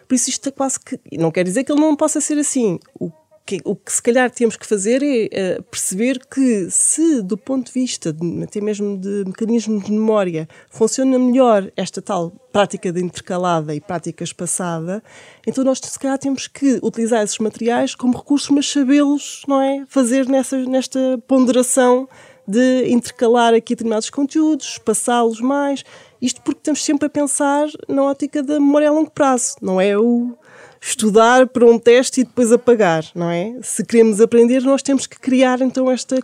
Por 0.08 0.15
isso 0.15 0.30
isto 0.30 0.49
é 0.49 0.51
quase 0.51 0.80
que, 0.80 0.99
não 1.13 1.32
quer 1.32 1.43
dizer 1.43 1.63
que 1.63 1.71
ele 1.71 1.82
não 1.82 1.95
possa 1.95 2.19
ser 2.21 2.38
assim. 2.38 2.80
O 2.99 3.10
que, 3.45 3.62
o 3.63 3.75
que 3.75 3.93
se 3.93 4.01
calhar 4.01 4.29
temos 4.31 4.58
que 4.58 4.65
fazer 4.65 5.03
é 5.03 5.60
uh, 5.60 5.63
perceber 5.63 6.19
que 6.25 6.67
se 6.71 7.21
do 7.21 7.38
ponto 7.38 7.67
de 7.67 7.71
vista 7.71 8.12
de, 8.12 8.43
até 8.43 8.60
mesmo 8.60 8.97
de 8.97 9.23
mecanismos 9.25 9.86
de 9.86 9.91
memória 9.91 10.49
funciona 10.69 11.19
melhor 11.19 11.71
esta 11.77 12.01
tal 12.01 12.31
prática 12.51 12.91
de 12.91 13.03
intercalada 13.03 13.75
e 13.75 13.79
prática 13.79 14.23
espaçada, 14.23 15.03
então 15.45 15.63
nós 15.63 15.79
se 15.79 15.99
calhar 15.99 16.17
temos 16.17 16.47
que 16.47 16.79
utilizar 16.81 17.23
esses 17.23 17.38
materiais 17.38 17.93
como 17.93 18.17
recursos, 18.17 18.49
mas 18.49 18.71
sabê-los, 18.71 19.43
não 19.47 19.62
é? 19.62 19.86
Fazer 19.88 20.27
nessa, 20.27 20.58
nesta 20.58 20.99
ponderação 21.27 22.08
de 22.47 22.88
intercalar 22.89 23.53
aqui 23.53 23.73
determinados 23.75 24.10
conteúdos, 24.10 24.77
passá-los 24.77 25.41
mais. 25.41 25.84
Isto 26.21 26.41
porque 26.41 26.60
estamos 26.60 26.84
sempre 26.84 27.08
a 27.08 27.10
pensar 27.10 27.67
na 27.88 28.03
ótica 28.03 28.41
da 28.41 28.60
memória 28.60 28.89
a 28.89 28.91
longo 28.91 29.12
prazo, 29.12 29.55
não 29.62 29.81
é 29.81 29.97
o 29.97 30.38
estudar 30.86 31.48
para 31.48 31.65
um 31.65 31.80
teste 31.80 32.21
e 32.21 32.24
depois 32.24 32.52
apagar, 32.52 33.04
não 33.15 33.30
é? 33.30 33.56
Se 33.63 33.84
queremos 33.84 34.21
aprender, 34.21 34.62
nós 34.62 34.84
temos 34.84 35.08
que 35.08 35.19
criar 35.19 35.60
então 35.62 35.89
esta 35.89 36.19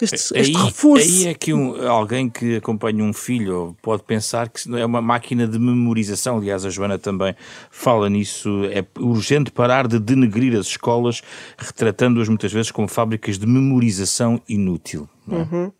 este, 0.00 0.14
este 0.14 0.36
aí, 0.36 0.52
reforço. 0.52 1.08
Aí 1.08 1.26
é 1.26 1.34
que 1.34 1.52
um, 1.52 1.86
alguém 1.86 2.30
que 2.30 2.56
acompanha 2.56 3.02
um 3.02 3.12
filho 3.12 3.76
pode 3.82 4.02
pensar 4.04 4.48
que 4.48 4.62
é 4.78 4.86
uma 4.86 5.02
máquina 5.02 5.46
de 5.48 5.58
memorização. 5.58 6.38
Aliás, 6.38 6.64
a 6.64 6.70
Joana 6.70 6.98
também 6.98 7.34
fala 7.70 8.08
nisso. 8.08 8.48
É 8.66 8.84
urgente 8.98 9.50
parar 9.50 9.88
de 9.88 9.98
denegrir 9.98 10.56
as 10.58 10.66
escolas, 10.66 11.20
retratando-as 11.58 12.28
muitas 12.28 12.52
vezes 12.52 12.70
como 12.70 12.88
fábricas 12.88 13.36
de 13.36 13.46
memorização 13.46 14.40
inútil. 14.48 15.08
É? 15.28 15.34
Uhum. 15.34 15.72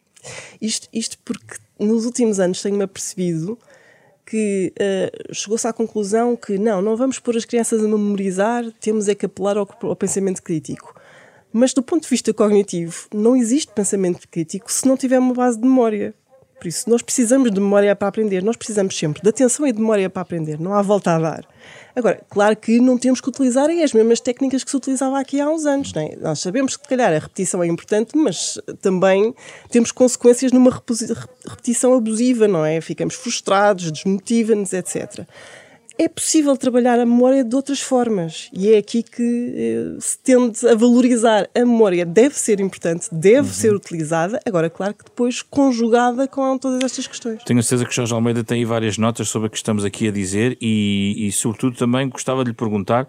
Isto, 0.60 0.88
isto 0.92 1.18
porque 1.24 1.56
nos 1.78 2.04
últimos 2.04 2.40
anos 2.40 2.60
tenho-me 2.60 2.84
apercebido 2.84 3.58
que 4.26 4.72
uh, 4.78 5.34
chegou-se 5.34 5.66
à 5.66 5.72
conclusão 5.72 6.36
que 6.36 6.58
não, 6.58 6.80
não 6.80 6.96
vamos 6.96 7.18
pôr 7.18 7.36
as 7.36 7.44
crianças 7.44 7.84
a 7.84 7.88
memorizar, 7.88 8.64
temos 8.80 9.08
é 9.08 9.14
que 9.14 9.26
apelar 9.26 9.56
ao, 9.56 9.68
ao 9.82 9.96
pensamento 9.96 10.42
crítico. 10.42 10.94
Mas 11.52 11.72
do 11.72 11.82
ponto 11.82 12.02
de 12.02 12.08
vista 12.08 12.34
cognitivo, 12.34 13.06
não 13.14 13.36
existe 13.36 13.72
pensamento 13.72 14.26
crítico 14.28 14.72
se 14.72 14.88
não 14.88 14.96
tiver 14.96 15.18
uma 15.18 15.34
base 15.34 15.56
de 15.56 15.66
memória. 15.66 16.14
Por 16.58 16.68
isso, 16.68 16.88
nós 16.88 17.02
precisamos 17.02 17.50
de 17.50 17.60
memória 17.60 17.94
para 17.94 18.08
aprender, 18.08 18.42
nós 18.42 18.56
precisamos 18.56 18.96
sempre 18.96 19.22
de 19.22 19.28
atenção 19.28 19.66
e 19.66 19.72
de 19.72 19.78
memória 19.78 20.08
para 20.08 20.22
aprender, 20.22 20.58
não 20.58 20.72
há 20.72 20.80
volta 20.82 21.14
a 21.14 21.18
dar. 21.18 21.46
Agora, 21.96 22.20
claro 22.28 22.56
que 22.56 22.80
não 22.80 22.98
temos 22.98 23.20
que 23.20 23.28
utilizar 23.28 23.70
as 23.70 23.92
mesmas 23.92 24.20
técnicas 24.20 24.64
que 24.64 24.70
se 24.70 24.76
utilizava 24.76 25.18
aqui 25.18 25.40
há 25.40 25.48
uns 25.48 25.64
anos. 25.64 25.92
É? 25.94 26.16
Nós 26.16 26.40
sabemos 26.40 26.76
que, 26.76 26.82
se 26.82 26.88
calhar, 26.88 27.12
a 27.12 27.18
repetição 27.18 27.62
é 27.62 27.66
importante, 27.66 28.16
mas 28.16 28.58
também 28.80 29.34
temos 29.70 29.92
consequências 29.92 30.50
numa 30.50 30.70
repetição 31.46 31.94
abusiva, 31.94 32.48
não 32.48 32.64
é? 32.64 32.80
Ficamos 32.80 33.14
frustrados, 33.14 33.92
desmotiva-nos, 33.92 34.72
etc 34.72 35.26
é 35.98 36.08
possível 36.08 36.56
trabalhar 36.56 36.98
a 36.98 37.06
memória 37.06 37.44
de 37.44 37.54
outras 37.54 37.80
formas 37.80 38.50
e 38.52 38.72
é 38.72 38.78
aqui 38.78 39.02
que 39.02 39.52
eh, 39.56 39.96
se 40.00 40.18
tende 40.18 40.66
a 40.66 40.74
valorizar. 40.74 41.48
A 41.54 41.60
memória 41.60 42.04
deve 42.04 42.34
ser 42.34 42.60
importante, 42.60 43.08
deve 43.12 43.48
uhum. 43.48 43.54
ser 43.54 43.74
utilizada, 43.74 44.40
agora, 44.44 44.68
claro 44.68 44.94
que 44.94 45.04
depois 45.04 45.42
conjugada 45.42 46.26
com 46.26 46.58
todas 46.58 46.82
estas 46.82 47.06
questões. 47.06 47.42
Tenho 47.44 47.62
certeza 47.62 47.88
que 47.88 47.94
Jorge 47.94 48.12
Almeida 48.12 48.42
tem 48.42 48.58
aí 48.58 48.64
várias 48.64 48.98
notas 48.98 49.28
sobre 49.28 49.48
o 49.48 49.50
que 49.50 49.56
estamos 49.56 49.84
aqui 49.84 50.08
a 50.08 50.10
dizer 50.10 50.56
e, 50.60 51.26
e 51.26 51.32
sobretudo, 51.32 51.76
também 51.76 52.08
gostava 52.08 52.42
de 52.44 52.50
lhe 52.50 52.56
perguntar 52.56 53.06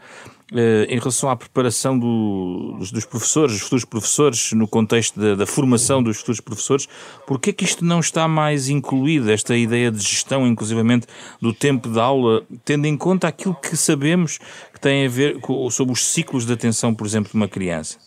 em 0.54 1.00
relação 1.00 1.30
à 1.30 1.36
preparação 1.36 1.98
do, 1.98 2.76
dos, 2.78 2.92
dos, 2.92 3.06
professores, 3.06 3.54
dos 3.54 3.62
futuros 3.64 3.86
professores, 3.86 4.52
no 4.54 4.68
contexto 4.68 5.20
da, 5.20 5.36
da, 5.36 5.46
formação 5.46 6.04
dos 6.04 6.18
futuros 6.18 6.40
professores, 6.40 6.88
porque 7.26 7.50
é 7.50 7.54
que 7.54 7.64
isto 7.64 7.84
não 7.84 8.00
está 8.00 8.28
mais 8.28 8.70
incluído, 8.70 9.32
esta 9.32 9.58
ideia 9.58 9.90
de 9.92 10.02
gestão, 10.04 10.46
inclusivamente, 10.46 11.08
do 11.42 11.52
tempo 11.52 11.90
de 11.90 12.00
aula, 12.00 12.44
tendo 12.64 12.86
em 12.86 12.96
conta 12.96 13.28
aquilo 13.28 13.56
que 13.56 13.76
sabemos 13.76 14.38
que 14.72 14.80
tem 14.80 15.08
a 15.08 15.10
ver 15.10 15.40
com, 15.40 15.68
sobre 15.72 15.94
os 15.94 16.06
ciclos 16.06 16.46
de 16.46 16.54
atenção, 16.54 16.94
por 16.94 17.08
exemplo, 17.08 17.32
de 17.32 17.36
uma 17.36 17.48
criança? 17.48 17.98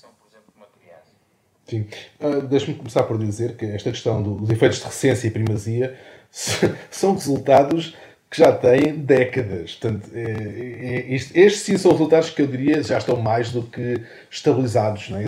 Sim. 1.67 1.87
Uh, 2.21 2.41
Deixe-me 2.43 2.75
começar 2.75 3.03
por 3.03 3.19
dizer 3.19 3.57
que 3.57 3.67
esta 3.67 3.91
questão 3.91 4.23
dos 4.23 4.49
efeitos 4.49 4.79
de 4.79 4.85
recência 4.85 5.27
e 5.27 5.31
primazia 5.31 5.99
são 6.91 7.15
resultados 7.15 7.95
que 8.31 8.39
já 8.39 8.53
têm 8.53 8.95
décadas. 8.95 9.75
Portanto, 9.75 10.11
é, 10.15 10.21
é, 10.21 11.15
estes 11.15 11.61
sim 11.61 11.79
são 11.79 11.93
resultados 11.93 12.31
que 12.31 12.43
eu 12.43 12.47
diria 12.47 12.83
já 12.83 12.99
estão 12.99 13.17
mais 13.17 13.51
do 13.51 13.63
que 13.63 14.03
estabilizados. 14.31 15.09
Não 15.09 15.19
é? 15.19 15.25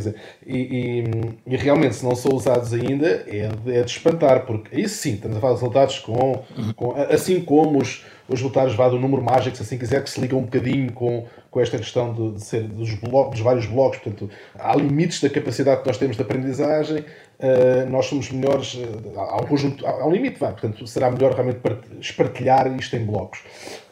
e, 0.47 0.57
e, 0.57 1.05
e, 1.47 1.57
realmente, 1.57 1.97
se 1.97 2.05
não 2.05 2.15
são 2.15 2.33
usados 2.33 2.75
ainda, 2.75 3.25
é 3.27 3.49
de, 3.49 3.73
é 3.73 3.83
de 3.83 3.91
espantar, 3.91 4.45
porque 4.45 4.77
aí 4.77 4.89
sim, 4.89 5.15
estamos 5.15 5.39
a 5.39 5.41
falar 5.41 5.55
de 5.55 5.61
resultados 5.61 5.99
com, 6.01 6.45
com 6.77 6.93
assim 6.93 7.41
como 7.41 7.81
os, 7.81 8.05
os 8.31 8.41
resultados 8.41 8.75
vá 8.75 8.89
do 8.89 8.99
número 8.99 9.23
mágico, 9.23 9.57
se 9.57 9.63
assim 9.63 9.77
quiser, 9.77 10.03
que 10.03 10.09
se 10.09 10.21
ligam 10.21 10.39
um 10.39 10.45
bocadinho 10.45 10.93
com, 10.93 11.27
com 11.51 11.61
esta 11.61 11.77
questão 11.77 12.15
de, 12.15 12.33
de 12.33 12.45
ser 12.45 12.63
dos, 12.63 12.95
blocos, 12.95 13.33
dos 13.33 13.41
vários 13.41 13.67
blocos. 13.67 13.99
Portanto, 13.99 14.31
há 14.59 14.75
limites 14.77 15.21
da 15.21 15.29
capacidade 15.29 15.83
que 15.83 15.87
nós 15.87 15.99
temos 15.99 16.17
de 16.17 16.23
aprendizagem 16.23 17.05
Uh, 17.41 17.89
nós 17.89 18.05
somos 18.05 18.31
melhores, 18.31 18.75
uh, 18.75 19.19
há 19.19 19.37
um 19.37 19.47
conjunto, 19.47 19.87
há 19.87 20.07
um 20.07 20.13
limite, 20.13 20.39
vai, 20.39 20.53
portanto 20.53 20.87
será 20.87 21.11
melhor 21.11 21.33
realmente 21.33 21.59
espartilhar 21.99 22.67
isto 22.79 22.95
em 22.95 23.07
blocos. 23.07 23.41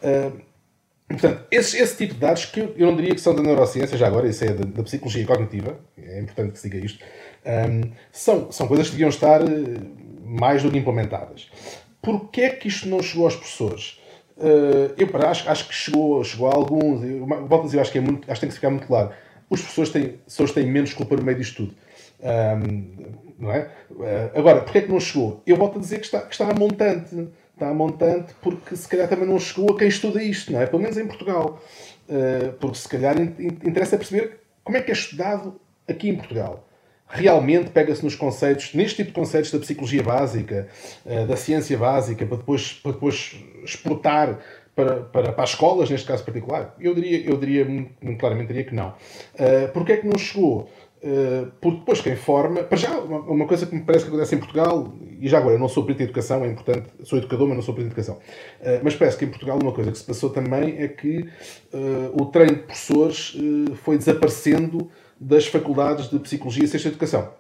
Uh, 0.03 0.39
portanto, 1.09 1.47
esse, 1.51 1.79
esse 1.79 1.97
tipo 1.97 2.13
de 2.13 2.21
dados 2.21 2.45
que 2.45 2.61
eu, 2.61 2.75
não 2.77 2.95
diria 2.95 3.15
que 3.15 3.21
são 3.23 3.35
da 3.35 3.43
neurociência, 3.43 3.97
já 3.97 4.07
agora, 4.07 4.29
isso 4.29 4.45
é 4.45 4.49
da, 4.49 4.67
da 4.67 4.83
psicologia 4.83 5.25
cognitiva, 5.25 5.81
é 5.97 6.21
importante 6.21 6.53
que 6.53 6.59
se 6.59 6.69
diga 6.69 6.85
isto, 6.85 7.03
um, 7.47 7.91
são, 8.13 8.53
são 8.53 8.69
coisas 8.69 8.89
que 8.89 8.93
deviam 8.93 9.09
estar 9.09 9.41
mais 10.23 10.63
do 10.63 10.71
que 10.71 10.77
implementadas. 10.77 11.51
Porquê 12.03 12.43
é 12.43 12.51
que 12.51 12.69
isto 12.69 12.87
não 12.87 13.03
chegou 13.03 13.25
aos 13.25 13.37
professores? 13.37 13.99
Eu 14.41 15.29
acho, 15.29 15.51
acho 15.51 15.69
que 15.69 15.75
chegou, 15.75 16.23
chegou 16.23 16.49
a 16.49 16.55
alguns, 16.55 17.03
eu, 17.03 17.27
volto 17.27 17.63
a 17.63 17.67
dizer, 17.67 17.81
acho 17.81 17.93
que, 17.93 17.99
é 17.99 18.01
muito, 18.01 18.31
acho 18.31 18.41
que 18.41 18.47
tem 18.47 18.49
que 18.49 18.55
ficar 18.55 18.71
muito 18.71 18.87
claro, 18.87 19.11
os 19.51 19.61
professores 19.61 19.91
têm, 19.91 20.09
pessoas 20.25 20.53
têm 20.53 20.67
menos 20.67 20.93
culpa 20.95 21.17
no 21.17 21.23
meio 21.23 21.39
disto 21.39 21.67
tudo. 21.67 21.75
Um, 22.21 23.29
não 23.39 23.53
é? 23.53 23.71
Eh, 24.01 24.31
agora, 24.35 24.61
porquê 24.63 24.79
é 24.79 24.83
que 24.83 24.91
não 24.91 24.99
chegou? 24.99 25.43
Eu 25.47 25.57
volto 25.57 25.79
a 25.79 25.81
dizer 25.81 25.99
que 25.99 26.07
está, 26.07 26.21
que 26.23 26.33
está 26.33 26.51
a 26.51 26.55
montante. 26.55 27.29
Está 27.55 27.71
a 27.71 27.75
montante 27.75 28.35
porque 28.41 28.77
se 28.77 28.89
calhar 28.89 29.09
também 29.09 29.27
não 29.27 29.39
chegou 29.39 29.75
a 29.75 29.79
quem 29.79 29.89
estuda 29.89 30.23
isto, 30.23 30.53
não 30.53 30.61
é? 30.61 30.67
Pelo 30.67 30.83
menos 30.83 30.97
em 30.97 31.07
Portugal. 31.07 31.61
Eh, 32.09 32.53
porque 32.61 32.77
se 32.77 32.89
calhar 32.89 33.17
interessa 33.21 33.97
perceber 33.97 34.41
como 34.65 34.77
é 34.77 34.83
que 34.83 34.91
é 34.91 34.95
estudado 34.95 35.61
aqui 35.89 36.09
em 36.09 36.17
Portugal. 36.17 36.68
Realmente 37.09 37.71
pega-se 37.71 38.05
nos 38.05 38.15
conceitos, 38.15 38.75
neste 38.75 38.97
tipo 38.97 39.09
de 39.09 39.15
conceitos 39.15 39.51
da 39.51 39.59
psicologia 39.59 40.03
básica, 40.03 40.69
eh, 41.07 41.25
da 41.25 41.37
ciência 41.37 41.77
básica, 41.79 42.27
para 42.27 42.37
depois, 42.37 42.73
para 42.73 42.93
depois 42.93 43.37
exportar 43.65 44.39
para, 44.75 45.01
para, 45.01 45.33
para 45.33 45.45
as 45.45 45.51
escolas, 45.51 45.91
neste 45.91 46.07
caso 46.07 46.23
particular? 46.25 46.75
Eu 46.79 46.95
diria, 46.95 47.29
eu 47.29 47.37
diria 47.37 47.65
muito, 47.65 48.19
claramente 48.19 48.49
diria 48.49 48.65
que 48.65 48.75
não. 48.75 48.91
Uh, 49.35 49.73
Porquê 49.73 49.93
é 49.93 49.97
que 49.97 50.07
não 50.07 50.17
chegou? 50.17 50.69
Eh, 51.01 51.47
porque 51.61 51.79
depois 51.79 52.01
quem 52.01 52.17
forma, 52.17 52.63
para 52.65 52.77
já, 52.77 52.99
uma 52.99 53.47
coisa 53.47 53.67
que 53.67 53.75
me 53.75 53.83
parece 53.83 54.05
que 54.05 54.11
acontece 54.11 54.35
em 54.35 54.39
Portugal, 54.39 54.93
e 55.21 55.29
já 55.29 55.39
agora 55.39 55.55
eu 55.55 55.59
não 55.59 55.69
sou 55.69 55.85
perito 55.85 56.03
em 56.03 56.05
educação, 56.07 56.45
é 56.45 56.49
importante, 56.49 56.89
sou 57.05 57.19
educador, 57.19 57.47
mas 57.47 57.57
não 57.57 57.63
sou 57.63 57.73
perito 57.73 57.91
em 57.91 57.93
educação, 57.93 58.19
mas 58.83 58.97
parece 58.97 59.17
que 59.17 59.25
em 59.25 59.29
Portugal 59.29 59.59
uma 59.63 59.73
coisa 59.73 59.93
que 59.93 59.99
se 59.99 60.05
passou 60.05 60.31
também 60.31 60.77
é 60.79 60.89
que 60.89 61.29
o 62.15 62.27
treino 62.27 62.57
de 62.57 62.63
professores 62.63 63.37
foi 63.77 63.97
desaparecendo 63.97 64.91
das 65.21 65.47
faculdades 65.47 66.09
de 66.09 66.19
Psicologia 66.19 66.65
e 66.65 66.69
de 66.69 66.89
Educação. 66.89 67.33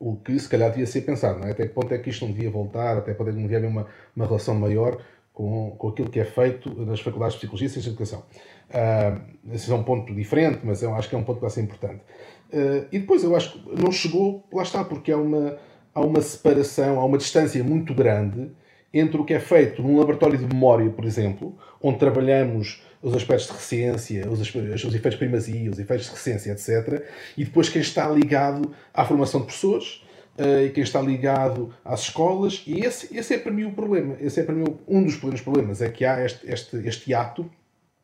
O 0.00 0.16
que 0.16 0.38
se 0.38 0.48
calhar 0.48 0.70
devia 0.70 0.86
ser 0.86 1.02
pensado, 1.02 1.44
é? 1.46 1.50
até 1.50 1.66
que 1.66 1.74
ponto 1.74 1.92
é 1.92 1.98
que 1.98 2.10
isto 2.10 2.24
não 2.24 2.32
devia 2.32 2.50
voltar, 2.50 2.98
até 2.98 3.12
pode 3.12 3.32
não 3.32 3.42
devia 3.42 3.58
haver 3.58 3.68
uma, 3.68 3.86
uma 4.14 4.26
relação 4.26 4.54
maior 4.54 4.98
com, 5.32 5.72
com 5.76 5.88
aquilo 5.88 6.08
que 6.08 6.20
é 6.20 6.24
feito 6.24 6.68
nas 6.84 7.00
faculdades 7.00 7.34
de 7.34 7.40
Psicologia 7.40 7.68
e 7.68 7.70
de 7.80 7.88
Educação. 7.88 8.24
Uh, 8.70 9.54
esse 9.54 9.70
é 9.70 9.74
um 9.74 9.82
ponto 9.82 10.14
diferente, 10.14 10.60
mas 10.62 10.82
eu 10.82 10.94
acho 10.94 11.08
que 11.08 11.14
é 11.14 11.18
um 11.18 11.24
ponto 11.24 11.40
que 11.40 11.50
ser 11.50 11.62
importante. 11.62 12.02
Uh, 12.52 12.86
e 12.90 12.98
depois 12.98 13.22
eu 13.24 13.34
acho 13.36 13.52
que 13.52 13.82
não 13.82 13.90
chegou, 13.92 14.44
lá 14.52 14.62
está, 14.62 14.84
porque 14.84 15.12
há 15.12 15.16
uma, 15.16 15.56
há 15.94 16.00
uma 16.00 16.20
separação, 16.20 17.00
há 17.00 17.04
uma 17.04 17.18
distância 17.18 17.62
muito 17.62 17.94
grande 17.94 18.50
entre 18.92 19.20
o 19.20 19.24
que 19.24 19.34
é 19.34 19.40
feito 19.40 19.82
num 19.82 19.98
laboratório 19.98 20.38
de 20.38 20.46
memória, 20.46 20.90
por 20.90 21.04
exemplo, 21.04 21.56
onde 21.82 21.98
trabalhamos 21.98 22.82
os 23.02 23.14
aspectos 23.14 23.46
de 23.46 23.52
recência, 23.52 24.28
os, 24.28 24.40
os 24.40 24.94
efeitos 24.94 25.12
de 25.12 25.18
primazia, 25.18 25.70
os 25.70 25.78
efeitos 25.78 26.06
de 26.06 26.12
recência, 26.12 26.52
etc., 26.52 27.04
e 27.36 27.44
depois 27.44 27.68
quem 27.68 27.80
está 27.80 28.08
ligado 28.08 28.72
à 28.92 29.04
formação 29.04 29.40
de 29.40 29.46
pessoas 29.46 30.02
uh, 30.38 30.64
e 30.64 30.70
quem 30.70 30.82
está 30.82 31.00
ligado 31.00 31.72
às 31.84 32.00
escolas, 32.00 32.62
e 32.66 32.80
esse, 32.80 33.16
esse 33.16 33.34
é 33.34 33.38
para 33.38 33.52
mim 33.52 33.64
o 33.64 33.72
problema. 33.72 34.16
Esse 34.20 34.40
é 34.40 34.42
para 34.42 34.54
mim 34.54 34.64
um 34.86 35.04
dos 35.04 35.16
problemas, 35.16 35.80
é 35.80 35.88
que 35.88 36.04
há 36.04 36.24
este, 36.24 36.50
este, 36.50 36.76
este 36.86 37.14
ato, 37.14 37.48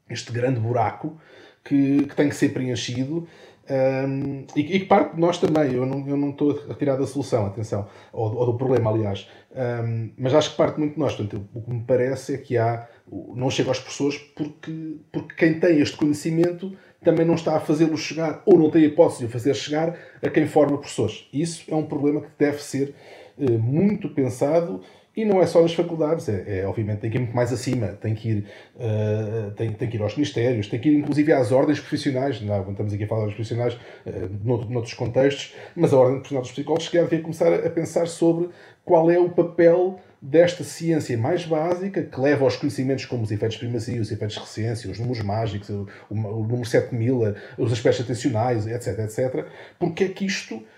este 0.09 0.33
grande 0.33 0.61
buraco 0.61 1.19
que, 1.65 2.05
que 2.05 2.15
tem 2.15 2.29
que 2.29 2.37
ser 2.37 2.51
preenchido 2.51 3.27
um, 3.71 4.45
e, 4.55 4.63
que 4.63 4.85
parte 4.85 5.15
de 5.15 5.21
nós 5.21 5.39
também, 5.39 5.73
eu 5.73 5.87
não, 5.87 6.07
eu 6.07 6.17
não 6.17 6.31
estou 6.31 6.51
a 6.69 6.75
tirar 6.75 6.97
da 6.97 7.07
solução, 7.07 7.47
atenção, 7.47 7.87
ou, 8.13 8.35
ou 8.35 8.47
do 8.47 8.55
problema, 8.59 8.91
aliás, 8.91 9.29
um, 9.55 10.11
mas 10.19 10.35
acho 10.35 10.51
que 10.51 10.57
parte 10.57 10.79
muito 10.79 10.95
de 10.95 11.01
nós. 11.01 11.15
Portanto, 11.15 11.49
o 11.55 11.63
que 11.63 11.71
me 11.71 11.83
parece 11.83 12.35
é 12.35 12.39
que 12.39 12.59
há, 12.59 12.87
não 13.11 13.51
chega 13.51 13.71
às 13.71 13.79
pessoas 13.79 14.17
porque, 14.19 14.97
porque 15.13 15.35
quem 15.35 15.61
tem 15.61 15.81
este 15.81 15.97
conhecimento 15.97 16.77
também 17.03 17.27
não 17.27 17.35
está 17.35 17.57
a 17.57 17.61
fazê-lo 17.61 17.97
chegar, 17.97 18.43
ou 18.47 18.59
não 18.59 18.71
tem 18.71 18.83
a 18.83 18.87
hipótese 18.87 19.21
de 19.21 19.27
o 19.27 19.29
fazer 19.29 19.55
chegar 19.55 19.97
a 20.23 20.31
quem 20.31 20.47
forma 20.47 20.79
professores. 20.79 21.29
Isso 21.33 21.65
é 21.69 21.75
um 21.75 21.85
problema 21.85 22.23
que 22.23 22.31
deve 22.39 22.63
ser 22.63 22.95
uh, 23.37 23.59
muito 23.59 24.09
pensado 24.09 24.81
e 25.17 25.25
não 25.25 25.41
é 25.41 25.47
só 25.47 25.63
nas 25.63 25.73
faculdades, 25.73 26.29
é, 26.29 26.61
é, 26.61 26.67
obviamente 26.67 27.01
tem 27.01 27.11
que 27.11 27.17
ir 27.17 27.21
muito 27.21 27.37
mais 27.37 27.53
acima, 27.53 27.89
tem 27.89 28.15
que 28.15 28.29
ir, 28.29 28.47
uh, 28.77 29.51
tem, 29.53 29.73
tem 29.73 29.89
que 29.89 29.97
ir 29.97 30.03
aos 30.03 30.17
ministérios, 30.17 30.69
tem 30.69 30.81
que 30.81 30.89
ir 30.89 30.99
inclusive 30.99 31.33
às 31.33 31.53
ordens 31.53 31.79
profissionais, 31.79 32.41
não, 32.41 32.71
estamos 32.71 32.93
aqui 32.93 33.05
a 33.05 33.07
falar 33.07 33.21
ordens 33.23 33.37
profissionais 33.37 33.75
uh, 33.75 34.45
noutro, 34.45 34.71
noutros 34.71 34.95
contextos, 34.95 35.55
mas 35.77 35.93
a 35.93 35.99
ordem 35.99 36.17
profissional 36.17 36.43
dos 36.43 36.53
psicólogos 36.53 36.89
que 36.89 37.01
devia 37.01 37.21
começar 37.21 37.53
a 37.53 37.71
pensar 37.71 38.07
sobre 38.09 38.49
qual 38.85 39.11
é 39.11 39.19
o 39.19 39.31
papel 39.31 40.01
desta 40.21 40.65
ciência 40.65 41.19
mais 41.19 41.45
básica 41.45 42.03
que 42.03 42.19
leva 42.19 42.45
aos 42.45 42.57
conhecimentos 42.57 43.05
como 43.05 43.23
os 43.23 43.31
efeitos 43.31 43.59
de 43.59 43.65
primazia, 43.65 44.01
os 44.01 44.11
efeitos 44.11 44.37
de 44.37 44.41
recência, 44.41 44.91
os 44.91 44.99
números 44.99 45.23
mágicos, 45.23 45.69
o, 45.69 45.87
o, 46.09 46.15
o 46.15 46.43
número 46.47 46.65
7000, 46.65 47.35
os 47.59 47.73
aspectos 47.73 48.05
atencionais, 48.05 48.67
etc, 48.67 48.99
etc, 49.01 49.47
porque 49.79 50.05
é 50.05 50.09
que 50.09 50.25
isto 50.25 50.55
eh, 50.55 50.74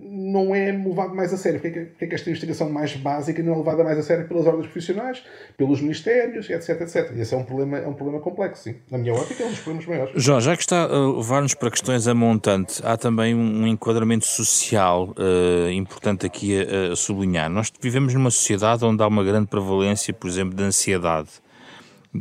não 0.00 0.54
é 0.54 0.72
levado 0.72 1.14
mais 1.14 1.32
a 1.32 1.36
sério. 1.36 1.60
Porque 1.60 1.78
é, 1.78 1.84
que, 1.84 2.04
é 2.04 2.08
que 2.08 2.14
esta 2.14 2.30
investigação 2.30 2.70
mais 2.70 2.96
básica 2.96 3.42
não 3.42 3.54
é 3.54 3.56
levada 3.58 3.84
mais 3.84 3.98
a 3.98 4.02
sério 4.02 4.26
pelas 4.26 4.46
ordens 4.46 4.66
profissionais, 4.66 5.22
pelos 5.56 5.80
ministérios, 5.80 6.48
etc, 6.48 6.80
etc. 6.80 7.12
Esse 7.16 7.34
é 7.34 7.36
um 7.36 7.44
problema, 7.44 7.78
é 7.78 7.86
um 7.86 7.92
problema 7.92 8.20
complexo, 8.20 8.64
sim. 8.64 8.76
Na 8.90 8.96
minha 8.96 9.12
ótica, 9.12 9.42
é 9.42 9.46
um 9.46 9.50
dos 9.50 9.58
problemas 9.60 9.86
maiores. 9.86 10.22
João, 10.22 10.40
já 10.40 10.56
que 10.56 10.62
está 10.62 10.84
a 10.84 11.16
levar-nos 11.16 11.54
para 11.54 11.70
questões 11.70 12.08
a 12.08 12.14
montante, 12.14 12.80
há 12.84 12.96
também 12.96 13.34
um 13.34 13.66
enquadramento 13.66 14.24
social 14.24 15.10
uh, 15.10 15.70
importante 15.70 16.24
aqui 16.24 16.58
a, 16.60 16.92
a 16.92 16.96
sublinhar. 16.96 17.50
Nós 17.50 17.70
vivemos 17.80 18.14
numa 18.14 18.30
sociedade 18.30 18.84
onde 18.84 19.02
há 19.02 19.06
uma 19.06 19.22
grande 19.22 19.46
prevalência, 19.46 20.14
por 20.14 20.28
exemplo, 20.28 20.54
de 20.54 20.62
ansiedade 20.62 21.28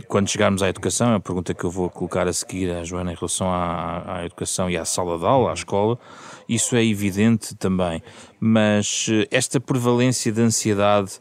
quando 0.08 0.30
chegarmos 0.30 0.62
à 0.62 0.70
educação, 0.70 1.16
a 1.16 1.20
pergunta 1.20 1.54
que 1.54 1.64
eu 1.64 1.72
vou 1.72 1.90
colocar 1.90 2.28
a 2.28 2.34
seguir 2.34 2.70
à 2.70 2.84
Joana 2.84 3.12
em 3.12 3.16
relação 3.16 3.52
à, 3.52 4.20
à 4.20 4.26
educação 4.26 4.70
e 4.70 4.78
à 4.78 4.86
sala 4.86 5.18
de 5.18 5.26
aula, 5.26 5.50
à 5.50 5.54
escola, 5.54 5.98
isso 6.50 6.76
é 6.76 6.84
evidente 6.84 7.56
também. 7.56 8.02
Mas 8.40 9.08
eh, 9.10 9.28
esta 9.30 9.60
prevalência 9.60 10.32
de 10.32 10.42
ansiedade, 10.42 11.20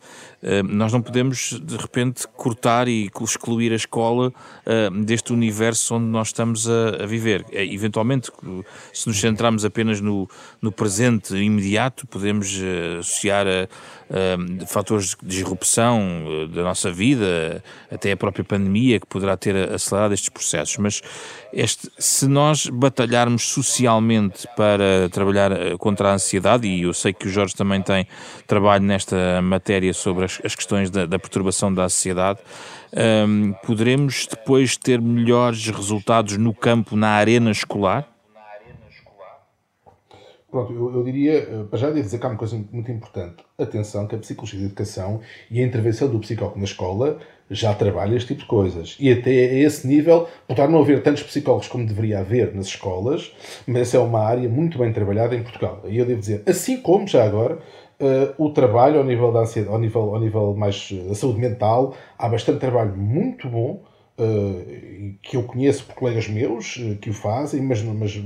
nós 0.63 0.93
não 0.93 1.03
podemos 1.03 1.59
de 1.61 1.77
repente 1.77 2.27
cortar 2.29 2.87
e 2.87 3.11
excluir 3.21 3.73
a 3.73 3.77
escola 3.77 4.33
eh, 4.65 4.89
deste 5.05 5.33
universo 5.33 5.97
onde 5.97 6.07
nós 6.07 6.29
estamos 6.29 6.69
a, 6.69 7.07
viver. 7.07 7.45
Eventualmente, 7.51 8.31
se 8.93 9.09
nos 9.09 9.19
centrarmos 9.19 9.65
apenas 9.65 10.01
no, 10.01 10.29
no 10.63 10.71
presente 10.71 11.35
imediato, 11.35 12.07
podemos 12.07 12.57
associar 13.01 13.47
a, 13.47 13.69
a 14.63 14.67
fatores 14.67 15.17
de 15.23 15.29
disrupção 15.29 16.49
da 16.53 16.63
nossa 16.63 16.93
vida, 16.93 17.63
até 17.91 18.13
a 18.13 18.17
própria 18.17 18.45
pandemia 18.45 19.01
que 19.01 19.07
poderá 19.07 19.37
ter 19.37 19.57
acelerado 19.73 20.15
estes 20.15 20.29
processos. 20.29 20.77
Mas 20.79 21.03
este, 21.53 21.91
se 21.99 22.29
nós 22.29 22.67
batalharmos 22.67 23.43
socialmente 23.43 24.47
para 24.57 25.09
trabalhar 25.11 25.51
eh, 25.53 25.77
contra 25.79 26.11
a 26.11 26.15
ansiedade, 26.15 26.69
e 26.69 26.83
eu 26.83 26.93
sei 26.93 27.13
que 27.13 27.27
o 27.27 27.31
Jorge 27.31 27.55
também 27.55 27.81
tem 27.83 28.07
trabalho 28.47 28.85
nesta 28.85 29.41
matéria 29.43 29.93
sobre 29.95 30.28
as, 30.29 30.41
as 30.45 30.55
questões 30.55 30.91
da, 30.91 31.07
da, 31.07 31.19
perturbação 31.19 31.73
da 31.73 31.89
sociedade, 31.89 32.41
um, 33.27 33.53
poderemos 33.65 34.27
depois 34.27 34.77
ter 34.77 35.01
melhores 35.01 35.67
resultados 35.69 36.37
no 36.37 36.55
campo, 36.55 36.95
na 36.95 37.09
arena 37.09 37.51
escolar? 37.51 38.07
Pronto, 40.51 40.73
eu, 40.73 40.95
eu 40.95 41.05
diria, 41.05 41.41
eh, 41.41 41.65
para 41.69 41.79
já 41.79 41.91
dizer 41.91 42.19
que 42.19 42.25
há 42.25 42.29
uma 42.31 42.39
coisa 42.39 42.57
muito 42.73 42.91
importante. 42.91 43.37
Atenção 43.59 44.07
que 44.07 44.15
a 44.15 44.19
psicologia 44.19 44.59
de 44.59 44.65
educação 44.65 45.21
e 45.51 45.61
a 45.61 45.67
intervenção 45.67 46.09
do 46.09 46.19
psicólogo 46.19 46.59
na 46.59 46.65
escola 46.65 47.19
já 47.51 47.75
trabalha 47.75 48.17
este 48.17 48.29
tipo 48.29 48.41
de 48.41 48.47
coisas. 48.47 48.97
E 48.99 49.13
até 49.13 49.31
a 49.31 49.55
esse 49.59 49.87
nível, 49.87 50.27
podar 50.47 50.67
não 50.67 50.81
haver 50.81 51.03
tantos 51.03 51.23
psicólogos 51.23 51.69
como 51.69 51.87
deveria 51.87 52.21
haver 52.21 52.55
nas 52.55 52.67
escolas, 52.67 53.31
mas 53.67 53.83
essa 53.83 53.99
é 53.99 54.01
uma 54.01 54.21
área 54.21 54.49
muito 54.49 54.79
bem 54.79 54.91
trabalhada 54.91 55.37
em 55.37 55.43
Portugal. 55.43 55.83
E 55.87 55.99
eu 55.99 56.07
devo 56.07 56.21
dizer, 56.21 56.43
assim 56.47 56.81
como 56.81 57.07
já 57.07 57.25
agora, 57.25 57.59
uh, 58.01 58.35
o 58.43 58.51
trabalho 58.51 58.99
ao 58.99 59.05
nível 59.05 59.33
da 59.33 59.41
ansiedade, 59.41 59.73
ao 59.73 59.81
nível, 59.81 60.15
ao 60.15 60.21
nível 60.21 60.55
mais 60.55 60.93
da 61.09 61.15
saúde 61.15 61.41
mental, 61.41 61.95
há 62.17 62.29
bastante 62.29 62.59
trabalho 62.61 62.97
muito 62.97 63.49
bom 63.49 63.83
Uh, 64.21 65.15
que 65.23 65.37
eu 65.37 65.45
conheço 65.45 65.85
por 65.85 65.95
colegas 65.95 66.27
meus 66.27 66.75
uh, 66.75 66.97
que 66.97 67.09
o 67.09 67.13
fazem, 67.13 67.63
mas, 67.63 67.81
mas 67.85 68.21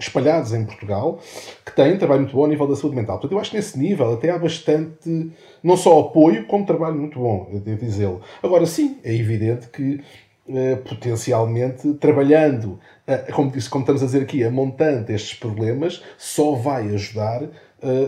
espalhados 0.00 0.54
em 0.54 0.64
Portugal, 0.64 1.20
que 1.66 1.76
têm 1.76 1.98
trabalho 1.98 2.22
muito 2.22 2.34
bom 2.34 2.46
a 2.46 2.48
nível 2.48 2.66
da 2.66 2.74
saúde 2.74 2.96
mental. 2.96 3.16
Portanto, 3.16 3.32
eu 3.32 3.38
acho 3.38 3.50
que 3.50 3.58
nesse 3.58 3.78
nível 3.78 4.14
até 4.14 4.30
há 4.30 4.38
bastante, 4.38 5.30
não 5.62 5.76
só 5.76 6.00
apoio, 6.00 6.46
como 6.46 6.64
trabalho 6.64 6.96
muito 6.96 7.18
bom, 7.18 7.46
devo 7.62 7.78
dizê-lo. 7.78 8.22
Agora, 8.42 8.64
sim, 8.64 9.00
é 9.04 9.14
evidente 9.14 9.68
que 9.68 10.00
potencialmente 10.88 11.92
trabalhando, 12.00 12.80
como, 13.34 13.50
disse, 13.50 13.68
como 13.68 13.82
estamos 13.82 14.02
a 14.02 14.06
dizer 14.06 14.22
aqui, 14.22 14.42
a 14.42 14.50
montante 14.50 15.12
estes 15.12 15.38
problemas, 15.38 16.02
só 16.16 16.54
vai 16.54 16.88
ajudar 16.94 17.42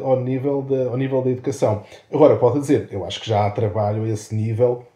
ao, 0.02 0.20
nível 0.20 0.62
da, 0.62 0.90
ao 0.90 0.96
nível 0.96 1.22
da 1.22 1.30
educação. 1.30 1.84
Agora, 2.12 2.36
pode 2.36 2.60
dizer, 2.60 2.88
eu 2.90 3.04
acho 3.04 3.20
que 3.20 3.28
já 3.28 3.46
há 3.46 3.50
trabalho 3.50 4.04
a 4.04 4.08
esse 4.08 4.34
nível 4.34 4.86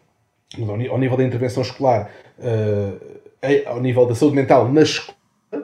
ao 0.89 0.97
nível 0.97 1.17
da 1.17 1.23
intervenção 1.23 1.61
escolar, 1.61 2.11
uh, 2.39 3.15
ao 3.67 3.79
nível 3.81 4.05
da 4.05 4.15
saúde 4.15 4.35
mental 4.35 4.71
na 4.71 4.81
escola, 4.81 5.17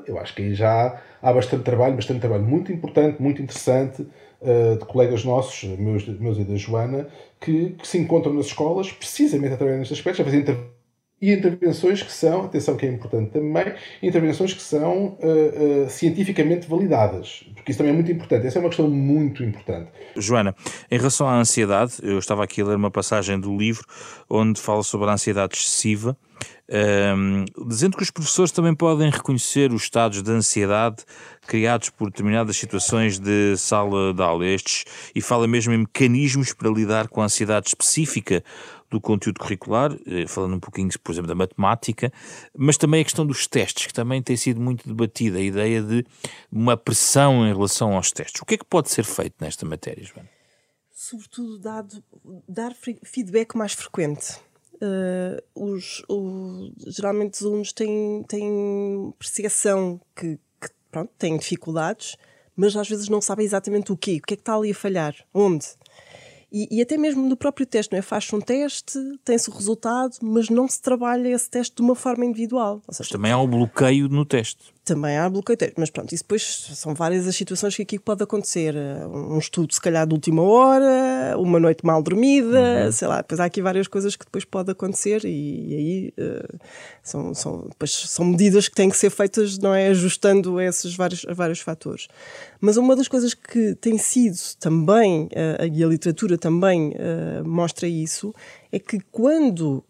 eu 0.05 0.19
acho 0.19 0.35
que 0.35 0.41
aí 0.41 0.53
já 0.53 1.01
há 1.21 1.33
bastante 1.33 1.63
trabalho, 1.63 1.95
bastante 1.95 2.19
trabalho 2.19 2.43
muito 2.43 2.71
importante, 2.71 3.21
muito 3.21 3.41
interessante, 3.41 4.01
uh, 4.01 4.77
de 4.77 4.85
colegas 4.85 5.23
nossos, 5.23 5.63
meus, 5.77 6.07
meus 6.19 6.37
e 6.37 6.43
da 6.43 6.55
Joana, 6.55 7.07
que, 7.39 7.71
que, 7.71 7.87
se 7.87 7.97
encontram 7.97 8.33
nas 8.33 8.47
escolas 8.47 8.91
precisamente 8.91 9.53
a 9.53 9.57
trabalhar 9.57 9.77
nestes 9.77 9.97
aspectos, 9.97 10.21
a 10.21 10.25
fazer 10.25 10.39
intervenções 10.39 10.80
e 11.21 11.31
intervenções 11.31 12.01
que 12.01 12.11
são, 12.11 12.45
atenção 12.45 12.75
que 12.75 12.85
é 12.85 12.89
importante 12.89 13.31
também, 13.31 13.73
intervenções 14.01 14.53
que 14.53 14.61
são 14.61 15.17
uh, 15.21 15.85
uh, 15.85 15.89
cientificamente 15.89 16.67
validadas, 16.67 17.43
porque 17.53 17.71
isso 17.71 17.77
também 17.77 17.93
é 17.93 17.95
muito 17.95 18.11
importante. 18.11 18.47
Essa 18.47 18.57
é 18.57 18.61
uma 18.61 18.69
questão 18.69 18.89
muito 18.89 19.43
importante. 19.43 19.91
Joana, 20.17 20.55
em 20.89 20.97
relação 20.97 21.27
à 21.27 21.35
ansiedade, 21.35 21.93
eu 22.01 22.17
estava 22.17 22.43
aqui 22.43 22.61
a 22.61 22.65
ler 22.65 22.75
uma 22.75 22.89
passagem 22.89 23.39
do 23.39 23.55
livro 23.55 23.85
onde 24.27 24.59
fala 24.59 24.81
sobre 24.81 25.09
a 25.09 25.13
ansiedade 25.13 25.55
excessiva, 25.55 26.17
um, 26.67 26.75
ehm, 26.75 27.45
dizendo 27.67 27.97
que 27.97 28.03
os 28.03 28.09
professores 28.09 28.51
também 28.51 28.73
podem 28.73 29.09
reconhecer 29.11 29.71
os 29.71 29.83
estados 29.83 30.23
de 30.23 30.31
ansiedade 30.31 31.03
criados 31.45 31.89
por 31.89 32.09
determinadas 32.09 32.57
situações 32.57 33.19
de 33.19 33.55
sala 33.57 34.13
de 34.13 34.21
aula. 34.23 34.45
Estes, 34.45 34.85
e 35.13 35.21
fala 35.21 35.47
mesmo 35.47 35.73
em 35.73 35.79
mecanismos 35.79 36.53
para 36.53 36.69
lidar 36.69 37.09
com 37.09 37.21
a 37.21 37.25
ansiedade 37.25 37.67
específica 37.67 38.43
do 38.91 38.99
conteúdo 38.99 39.39
curricular, 39.39 39.97
eh, 40.05 40.27
falando 40.27 40.55
um 40.55 40.59
pouquinho, 40.59 40.89
por 41.01 41.13
exemplo, 41.13 41.29
da 41.29 41.33
matemática, 41.33 42.11
mas 42.55 42.77
também 42.77 43.01
a 43.01 43.03
questão 43.05 43.25
dos 43.25 43.47
testes, 43.47 43.87
que 43.87 43.93
também 43.93 44.21
tem 44.21 44.35
sido 44.35 44.59
muito 44.59 44.85
debatida, 44.85 45.37
a 45.37 45.41
ideia 45.41 45.81
de 45.81 46.05
uma 46.51 46.75
pressão 46.75 47.47
em 47.47 47.53
relação 47.53 47.95
aos 47.95 48.11
testes. 48.11 48.41
O 48.41 48.45
que 48.45 48.55
é 48.55 48.57
que 48.57 48.65
pode 48.65 48.91
ser 48.91 49.05
feito 49.05 49.35
nesta 49.39 49.65
matéria, 49.65 50.03
Joana? 50.03 50.29
Sobretudo 50.93 51.57
dado, 51.57 52.03
dar 52.47 52.75
feedback 53.03 53.55
mais 53.55 53.73
frequente. 53.73 54.35
Uh, 54.75 55.41
os, 55.55 56.03
o, 56.09 56.71
geralmente 56.87 57.35
os 57.35 57.45
alunos 57.45 57.71
têm, 57.71 58.23
têm 58.27 59.13
percepção 59.17 60.01
que, 60.15 60.37
que 60.59 60.69
pronto, 60.91 61.11
têm 61.17 61.37
dificuldades, 61.37 62.17
mas 62.55 62.75
às 62.75 62.89
vezes 62.89 63.07
não 63.07 63.21
sabem 63.21 63.45
exatamente 63.45 63.91
o 63.91 63.97
quê, 63.97 64.19
o 64.21 64.27
que 64.27 64.33
é 64.33 64.37
que 64.37 64.41
está 64.41 64.55
ali 64.55 64.71
a 64.71 64.75
falhar, 64.75 65.15
onde. 65.33 65.65
E, 66.51 66.67
e, 66.69 66.81
até 66.81 66.97
mesmo 66.97 67.27
no 67.27 67.37
próprio 67.37 67.65
teste, 67.65 67.93
não 67.93 67.99
é? 67.99 68.01
Faz-se 68.01 68.35
um 68.35 68.41
teste, 68.41 68.99
tem-se 69.23 69.49
o 69.49 69.53
resultado, 69.53 70.17
mas 70.21 70.49
não 70.49 70.67
se 70.67 70.81
trabalha 70.81 71.29
esse 71.29 71.49
teste 71.49 71.75
de 71.77 71.81
uma 71.81 71.95
forma 71.95 72.25
individual. 72.25 72.81
Seja, 72.89 72.97
mas 72.99 73.09
também 73.09 73.31
há 73.31 73.37
um 73.37 73.47
bloqueio 73.47 74.09
no 74.09 74.25
teste 74.25 74.73
também 74.91 75.17
há 75.17 75.29
bloqueio 75.29 75.57
Mas 75.77 75.89
pronto, 75.89 76.13
isso 76.13 76.23
depois 76.23 76.69
são 76.75 76.93
várias 76.93 77.25
as 77.25 77.33
situações 77.33 77.75
que 77.75 77.81
aqui 77.81 77.97
pode 77.97 78.21
acontecer. 78.21 78.75
Um 79.09 79.37
estudo, 79.37 79.73
se 79.73 79.79
calhar, 79.79 80.05
de 80.05 80.13
última 80.13 80.41
hora, 80.41 81.37
uma 81.37 81.59
noite 81.59 81.85
mal 81.85 82.03
dormida, 82.03 82.85
uhum. 82.85 82.91
sei 82.91 83.07
lá. 83.07 83.21
Depois 83.21 83.39
há 83.39 83.45
aqui 83.45 83.61
várias 83.61 83.87
coisas 83.87 84.17
que 84.17 84.25
depois 84.25 84.43
pode 84.43 84.69
acontecer 84.69 85.23
e, 85.23 85.29
e 85.29 85.75
aí 85.75 86.13
uh, 86.19 86.59
são, 87.01 87.33
são, 87.33 87.67
depois 87.69 87.91
são 87.91 88.25
medidas 88.25 88.67
que 88.67 88.75
têm 88.75 88.89
que 88.89 88.97
ser 88.97 89.09
feitas, 89.09 89.57
não 89.57 89.73
é? 89.73 89.87
Ajustando 89.87 90.59
esses 90.59 90.93
vários, 90.93 91.25
vários 91.29 91.59
fatores. 91.59 92.09
Mas 92.59 92.75
uma 92.75 92.93
das 92.93 93.07
coisas 93.07 93.33
que 93.33 93.75
tem 93.75 93.97
sido 93.97 94.37
também, 94.59 95.25
uh, 95.27 95.65
e 95.73 95.81
a 95.81 95.87
literatura 95.87 96.37
também 96.37 96.89
uh, 96.89 97.47
mostra 97.47 97.87
isso, 97.87 98.35
é 98.71 98.77
que 98.77 98.99
quando 99.11 99.83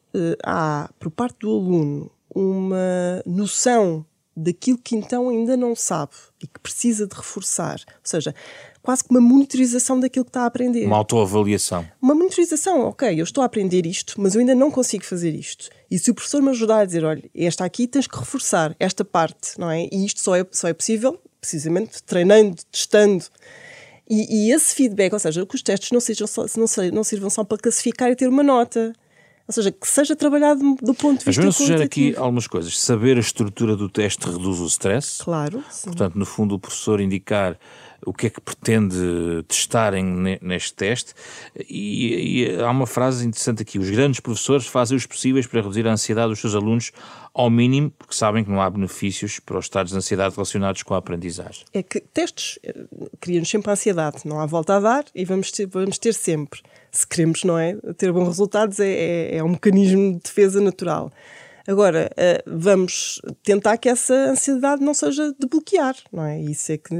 há, 0.43 0.89
por 0.99 1.09
parte 1.09 1.39
do 1.39 1.49
aluno, 1.49 2.11
uma 2.33 3.23
noção 3.25 4.05
daquilo 4.35 4.77
que 4.77 4.95
então 4.95 5.29
ainda 5.29 5.57
não 5.57 5.75
sabe 5.75 6.13
e 6.41 6.47
que 6.47 6.59
precisa 6.59 7.05
de 7.05 7.15
reforçar. 7.15 7.81
Ou 7.87 8.01
seja, 8.03 8.33
quase 8.81 9.03
que 9.03 9.11
uma 9.11 9.21
monitorização 9.21 9.99
daquilo 9.99 10.25
que 10.25 10.29
está 10.29 10.43
a 10.43 10.45
aprender. 10.45 10.85
Uma 10.85 10.97
autoavaliação. 10.97 11.85
Uma 12.01 12.15
monitorização, 12.15 12.81
ok, 12.81 13.19
eu 13.19 13.23
estou 13.23 13.41
a 13.41 13.45
aprender 13.45 13.85
isto, 13.85 14.19
mas 14.19 14.33
eu 14.33 14.39
ainda 14.39 14.55
não 14.55 14.71
consigo 14.71 15.05
fazer 15.05 15.35
isto. 15.35 15.69
E 15.89 15.99
se 15.99 16.09
o 16.09 16.13
professor 16.13 16.41
me 16.41 16.49
ajudar 16.49 16.79
a 16.79 16.85
dizer, 16.85 17.03
olha, 17.03 17.23
esta 17.35 17.65
aqui 17.65 17.87
tens 17.87 18.07
que 18.07 18.17
reforçar, 18.17 18.75
esta 18.79 19.03
parte, 19.03 19.59
não 19.59 19.69
é? 19.69 19.87
E 19.91 20.05
isto 20.05 20.19
só 20.19 20.35
é, 20.35 20.45
só 20.51 20.67
é 20.67 20.73
possível, 20.73 21.19
precisamente, 21.39 22.01
treinando, 22.03 22.57
testando. 22.71 23.25
E, 24.09 24.47
e 24.47 24.51
esse 24.51 24.75
feedback, 24.75 25.13
ou 25.13 25.19
seja, 25.19 25.45
que 25.45 25.55
os 25.55 25.61
testes 25.61 25.91
não, 25.91 25.99
sejam 25.99 26.27
só, 26.27 26.45
não, 26.57 26.65
não 26.91 27.03
sirvam 27.03 27.29
só 27.29 27.43
para 27.43 27.57
classificar 27.57 28.09
e 28.11 28.15
ter 28.15 28.27
uma 28.27 28.43
nota. 28.43 28.93
Ou 29.51 29.53
seja, 29.53 29.71
que 29.71 29.87
seja 29.87 30.15
trabalhado 30.15 30.77
do 30.81 30.93
ponto 30.93 31.19
de 31.19 31.25
vista. 31.25 31.43
Mas 31.43 31.55
sugere 31.55 31.83
aqui 31.83 32.15
algumas 32.15 32.47
coisas. 32.47 32.79
Saber 32.79 33.17
a 33.17 33.19
estrutura 33.19 33.75
do 33.75 33.89
teste 33.89 34.25
reduz 34.25 34.59
o 34.59 34.65
stress. 34.65 35.21
Claro. 35.21 35.61
Sim. 35.69 35.89
Portanto, 35.89 36.15
no 36.15 36.25
fundo, 36.25 36.55
o 36.55 36.59
professor 36.59 37.01
indicar 37.01 37.59
o 38.05 38.13
que 38.13 38.27
é 38.27 38.29
que 38.29 38.41
pretende 38.41 39.43
testar 39.47 39.93
em, 39.93 40.39
neste 40.41 40.73
teste. 40.73 41.13
E, 41.69 42.43
e, 42.43 42.61
há 42.61 42.69
uma 42.69 42.87
frase 42.87 43.25
interessante 43.25 43.61
aqui: 43.61 43.79
os 43.79 43.89
grandes 43.89 44.19
professores 44.19 44.67
fazem 44.67 44.97
os 44.97 45.05
possíveis 45.05 45.47
para 45.47 45.61
reduzir 45.61 45.87
a 45.87 45.91
ansiedade 45.91 46.29
dos 46.29 46.39
seus 46.39 46.55
alunos 46.55 46.91
ao 47.33 47.49
mínimo, 47.49 47.91
porque 47.97 48.13
sabem 48.13 48.43
que 48.43 48.49
não 48.49 48.61
há 48.61 48.69
benefícios 48.69 49.39
para 49.39 49.57
os 49.57 49.65
estados 49.65 49.91
de 49.91 49.97
ansiedade 49.97 50.35
relacionados 50.35 50.83
com 50.83 50.93
a 50.93 50.97
aprendizagem. 50.97 51.63
É 51.73 51.81
que 51.81 51.99
testes 51.99 52.59
eh, 52.63 52.73
criam-nos 53.19 53.49
sempre 53.49 53.71
ansiedade, 53.71 54.17
não 54.25 54.39
há 54.39 54.45
volta 54.45 54.75
a 54.75 54.79
dar 54.79 55.05
e 55.15 55.23
vamos 55.23 55.51
ter, 55.51 55.65
vamos 55.65 55.97
ter 55.97 56.13
sempre 56.13 56.61
se 56.91 57.07
queremos, 57.07 57.43
não 57.43 57.57
é? 57.57 57.75
Ter 57.97 58.11
bons 58.11 58.27
resultados 58.27 58.79
é, 58.79 58.89
é, 58.89 59.37
é 59.37 59.43
um 59.43 59.49
mecanismo 59.49 60.13
de 60.13 60.19
defesa 60.19 60.59
natural. 60.59 61.11
Agora, 61.67 62.09
uh, 62.11 62.43
vamos 62.45 63.21
tentar 63.43 63.77
que 63.77 63.89
essa 63.89 64.13
ansiedade 64.13 64.83
não 64.83 64.93
seja 64.93 65.33
de 65.37 65.47
bloquear, 65.47 65.95
não 66.11 66.25
é? 66.25 66.39
Isso 66.39 66.71
é 66.71 66.77
que, 66.77 66.95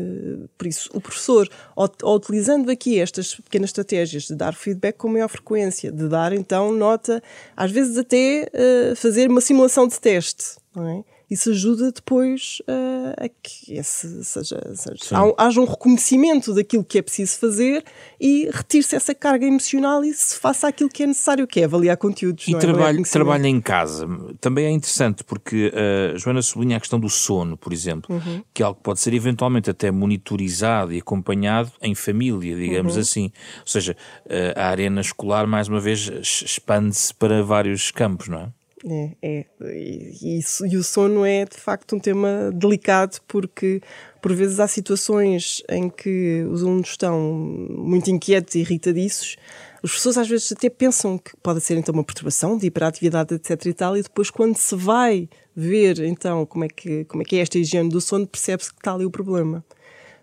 por 0.58 0.68
isso, 0.68 0.90
o 0.94 1.02
professor, 1.02 1.50
ao, 1.76 1.90
utilizando 2.16 2.70
aqui 2.70 3.00
estas 3.00 3.36
pequenas 3.36 3.70
estratégias 3.70 4.24
de 4.24 4.36
dar 4.36 4.54
feedback 4.54 4.98
com 4.98 5.10
maior 5.10 5.30
frequência, 5.30 5.92
de 5.92 6.08
dar 6.08 6.34
então 6.34 6.72
nota, 6.72 7.22
às 7.56 7.72
vezes 7.72 7.98
até 7.98 8.50
uh, 8.54 8.96
fazer 8.96 9.30
uma 9.30 9.42
simulação 9.42 9.88
de 9.88 10.00
teste, 10.00 10.58
não 10.76 10.88
é? 10.88 11.04
Isso 11.32 11.50
ajuda 11.50 11.92
depois 11.92 12.62
uh, 12.68 13.26
a 13.26 13.30
que 13.30 13.74
esse 13.74 14.24
seja, 14.24 14.62
seja 14.76 15.34
haja 15.38 15.62
um 15.62 15.66
reconhecimento 15.66 16.54
daquilo 16.54 16.84
que 16.84 17.00
é 17.00 17.02
preciso 17.02 17.40
fazer 17.40 17.84
e 18.20 18.50
retire-se 18.52 18.96
essa 18.96 19.16
carga 19.16 19.46
emocional 19.46 20.04
e 20.04 20.14
se 20.14 20.38
faça 20.38 20.68
aquilo 20.68 20.90
que 20.90 21.04
é 21.04 21.08
necessário, 21.08 21.48
que 21.48 21.62
é 21.62 21.64
avaliar 21.64 21.98
conteúdos. 21.98 22.48
E 22.48 22.56
é? 22.56 22.60
trabalho, 22.60 23.00
é 23.00 23.04
trabalho 23.04 23.46
em 23.46 23.60
casa 23.60 24.08
também 24.40 24.66
é 24.66 24.70
interessante 24.70 25.24
porque 25.24 25.72
a 25.74 26.16
uh, 26.16 26.18
Joana 26.18 26.42
sublinha 26.42 26.78
a 26.78 26.80
questão 26.80 27.00
do 27.00 27.10
sono, 27.10 27.58
por 27.58 27.72
exemplo, 27.72 28.16
uhum. 28.16 28.44
que 28.54 28.62
é 28.62 28.66
algo 28.66 28.78
que 28.78 28.84
pode 28.84 29.00
ser 29.00 29.14
eventualmente 29.14 29.70
até 29.70 29.92
monitorizado 29.92 30.94
e 30.94 31.00
acompanhado 31.00 31.72
em 31.82 31.96
família, 31.96 32.56
digamos 32.56 32.96
uhum. 32.96 33.02
assim. 33.02 33.32
Ou 33.60 33.68
seja, 33.68 33.96
uh, 34.26 34.60
a 34.60 34.68
arena 34.68 35.02
escolar, 35.02 35.48
mais 35.48 35.68
uma 35.68 35.80
vez, 35.80 36.10
expande-se 36.44 37.14
para 37.14 37.44
vários 37.44 37.92
campos, 37.92 38.28
não 38.28 38.40
é? 38.40 38.50
É, 38.84 39.12
é. 39.22 39.46
E, 39.64 40.40
e 40.70 40.78
o 40.78 40.84
sono 40.84 41.24
é 41.24 41.46
de 41.46 41.58
facto 41.58 41.96
um 41.96 42.00
tema 42.00 42.52
delicado 42.52 43.20
porque 43.28 43.82
por 44.22 44.34
vezes 44.34 44.60
há 44.60 44.68
situações 44.68 45.62
em 45.70 45.90
que 45.90 46.44
os 46.50 46.64
alunos 46.64 46.90
estão 46.90 47.20
muito 47.20 48.10
inquietos 48.10 48.56
e 48.56 48.60
irritadiços. 48.60 49.38
As 49.84 49.92
pessoas 49.92 50.18
às 50.18 50.28
vezes 50.28 50.52
até 50.52 50.70
pensam 50.70 51.18
que 51.18 51.36
pode 51.38 51.62
ser 51.62 51.78
então 51.78 51.94
uma 51.94 52.04
perturbação 52.04 52.58
de 52.58 52.68
hiperatividade, 52.68 53.34
etc 53.36 53.66
e 53.66 53.74
tal, 53.74 53.98
e 53.98 54.04
depois 54.04 54.30
quando 54.30 54.58
se 54.58 54.76
vai 54.76 55.28
ver 55.56 56.00
então 56.00 56.46
como 56.46 56.66
é 56.66 56.68
que, 56.68 57.04
como 57.06 57.22
é, 57.24 57.26
que 57.26 57.36
é 57.36 57.40
esta 57.40 57.58
higiene 57.58 57.90
do 57.90 58.00
sono, 58.00 58.28
percebe-se 58.28 58.72
que 58.72 58.80
está 58.80 58.94
ali 58.94 59.06
o 59.06 59.12
problema. 59.12 59.64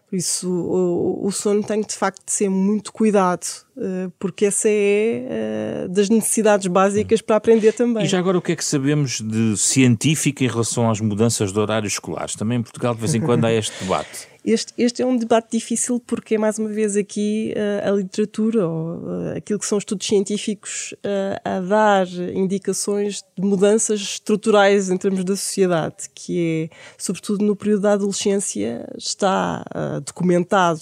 Por 0.09 0.17
isso, 0.17 0.51
o, 0.51 1.27
o, 1.27 1.31
sono 1.31 1.63
tem 1.63 1.83
de 1.83 1.95
facto 1.95 2.25
de 2.25 2.33
ser 2.33 2.49
muito 2.49 2.91
cuidado, 2.91 3.45
uh, 3.77 4.11
porque 4.19 4.47
essa 4.47 4.67
é 4.67 5.85
uh, 5.85 5.89
das 5.91 6.09
necessidades 6.09 6.67
básicas 6.67 7.21
para 7.21 7.37
aprender 7.37 7.73
também. 7.73 8.05
E 8.05 8.09
já 8.09 8.19
agora, 8.19 8.39
o 8.39 8.41
que 8.41 8.53
é 8.53 8.57
que 8.57 8.65
sabemos 8.65 9.21
de 9.21 9.55
científico 9.59 10.43
em 10.43 10.49
relação 10.49 10.91
às 10.91 10.99
mudanças 10.99 11.53
de 11.53 11.59
horários 11.59 11.93
escolares? 11.93 12.35
Também 12.35 12.59
em 12.59 12.63
Portugal, 12.63 12.95
de 12.95 13.01
vez 13.01 13.15
em 13.15 13.21
quando, 13.21 13.45
há 13.45 13.53
este 13.53 13.85
debate. 13.85 14.27
Este, 14.45 14.73
este 14.79 15.03
é 15.03 15.07
um 15.07 15.17
debate 15.17 15.49
difícil 15.51 16.01
porque 16.07 16.37
é 16.37 16.39
mais 16.39 16.59
uma 16.59 16.69
vez 16.69 16.97
aqui 16.97 17.53
uh, 17.57 17.89
a 17.89 17.91
literatura 17.91 18.67
ou 18.67 18.99
uh, 18.99 19.37
aquilo 19.37 19.59
que 19.59 19.67
são 19.67 19.79
estudos 19.79 20.07
científicos 20.07 20.95
uh, 20.99 21.41
a 21.45 21.61
dar 21.61 22.07
indicações 22.07 23.25
de 23.37 23.45
mudanças 23.45 24.01
estruturais 24.01 24.91
em 24.91 24.97
termos 24.97 25.25
da 25.25 25.35
sociedade, 25.35 26.09
que 26.15 26.71
é, 26.71 26.77
sobretudo 26.97 27.45
no 27.45 27.57
período 27.57 27.83
da 27.83 27.93
adolescência, 27.93 28.89
está 28.97 29.65
documentado 30.05 30.81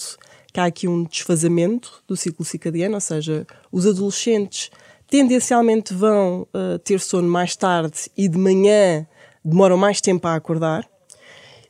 que 0.53 0.61
há 0.61 0.65
aqui 0.65 0.87
um 0.87 1.05
desfazamento 1.05 2.03
do 2.07 2.17
ciclo 2.17 2.45
circadiano, 2.45 2.95
ou 2.95 3.01
seja, 3.01 3.47
os 3.73 3.87
adolescentes 3.87 4.71
tendencialmente 5.09 5.93
vão 5.95 6.47
ter 6.85 7.01
sono 7.01 7.29
mais 7.29 7.57
tarde 7.57 8.11
e 8.17 8.29
de 8.29 8.39
manhã 8.39 9.07
demoram 9.45 9.77
mais 9.77 10.01
tempo 10.01 10.27
a 10.27 10.35
acordar 10.35 10.89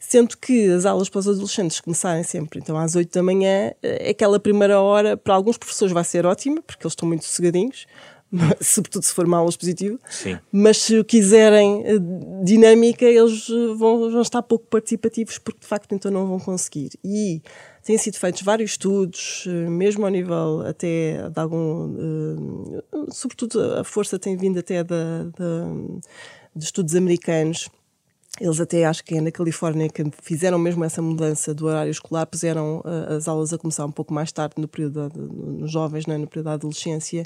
Sendo 0.08 0.36
que 0.36 0.68
as 0.70 0.84
aulas 0.84 1.08
para 1.08 1.18
os 1.18 1.26
adolescentes 1.26 1.80
começarem 1.80 2.22
sempre 2.22 2.60
então 2.60 2.78
às 2.78 2.94
8 2.94 3.12
da 3.12 3.24
manhã, 3.24 3.72
eh, 3.82 4.10
aquela 4.10 4.38
primeira 4.38 4.80
hora 4.80 5.16
para 5.16 5.34
alguns 5.34 5.58
professores 5.58 5.92
vai 5.92 6.04
ser 6.04 6.24
ótima, 6.24 6.62
porque 6.62 6.86
eles 6.86 6.92
estão 6.92 7.08
muito 7.08 7.24
sossegadinhos, 7.24 7.86
sobretudo 8.62 9.02
se 9.02 9.12
for 9.12 9.26
uma 9.26 9.38
aula 9.38 9.50
expositiva. 9.50 9.98
Sim. 10.08 10.38
Mas 10.52 10.76
se 10.76 11.02
quiserem 11.02 11.82
eh, 11.84 11.98
dinâmica, 12.44 13.04
eles 13.04 13.48
eh, 13.50 13.74
vão, 13.74 14.08
vão 14.12 14.22
estar 14.22 14.42
pouco 14.42 14.66
participativos, 14.66 15.38
porque 15.38 15.58
de 15.58 15.66
facto 15.66 15.92
então 15.92 16.08
não 16.08 16.24
vão 16.28 16.38
conseguir. 16.38 16.90
E 17.02 17.42
têm 17.82 17.98
sido 17.98 18.16
feitos 18.16 18.42
vários 18.42 18.70
estudos, 18.70 19.44
mesmo 19.68 20.04
ao 20.04 20.10
nível 20.12 20.62
até 20.64 21.28
de 21.28 21.40
algum. 21.40 22.80
Sobretudo 23.10 23.60
a 23.74 23.82
força 23.82 24.20
tem 24.20 24.36
vindo 24.36 24.60
até 24.60 24.84
da, 24.84 25.24
da 25.36 25.64
de 26.54 26.64
estudos 26.64 26.94
americanos 26.94 27.68
eles 28.40 28.60
até 28.60 28.84
acho 28.84 29.04
que 29.04 29.16
é 29.16 29.20
na 29.20 29.30
Califórnia 29.30 29.88
que 29.88 30.04
fizeram 30.22 30.58
mesmo 30.58 30.84
essa 30.84 31.00
mudança 31.00 31.54
do 31.54 31.66
horário 31.66 31.90
escolar, 31.90 32.26
puseram 32.26 32.78
uh, 32.80 33.14
as 33.16 33.28
aulas 33.28 33.52
a 33.52 33.58
começar 33.58 33.84
um 33.86 33.92
pouco 33.92 34.12
mais 34.12 34.30
tarde 34.30 34.54
no 34.58 34.68
período 34.68 35.08
de, 35.08 35.18
nos 35.18 35.70
jovens, 35.70 36.06
né, 36.06 36.18
no 36.18 36.26
período 36.26 36.46
da 36.46 36.52
adolescência, 36.52 37.24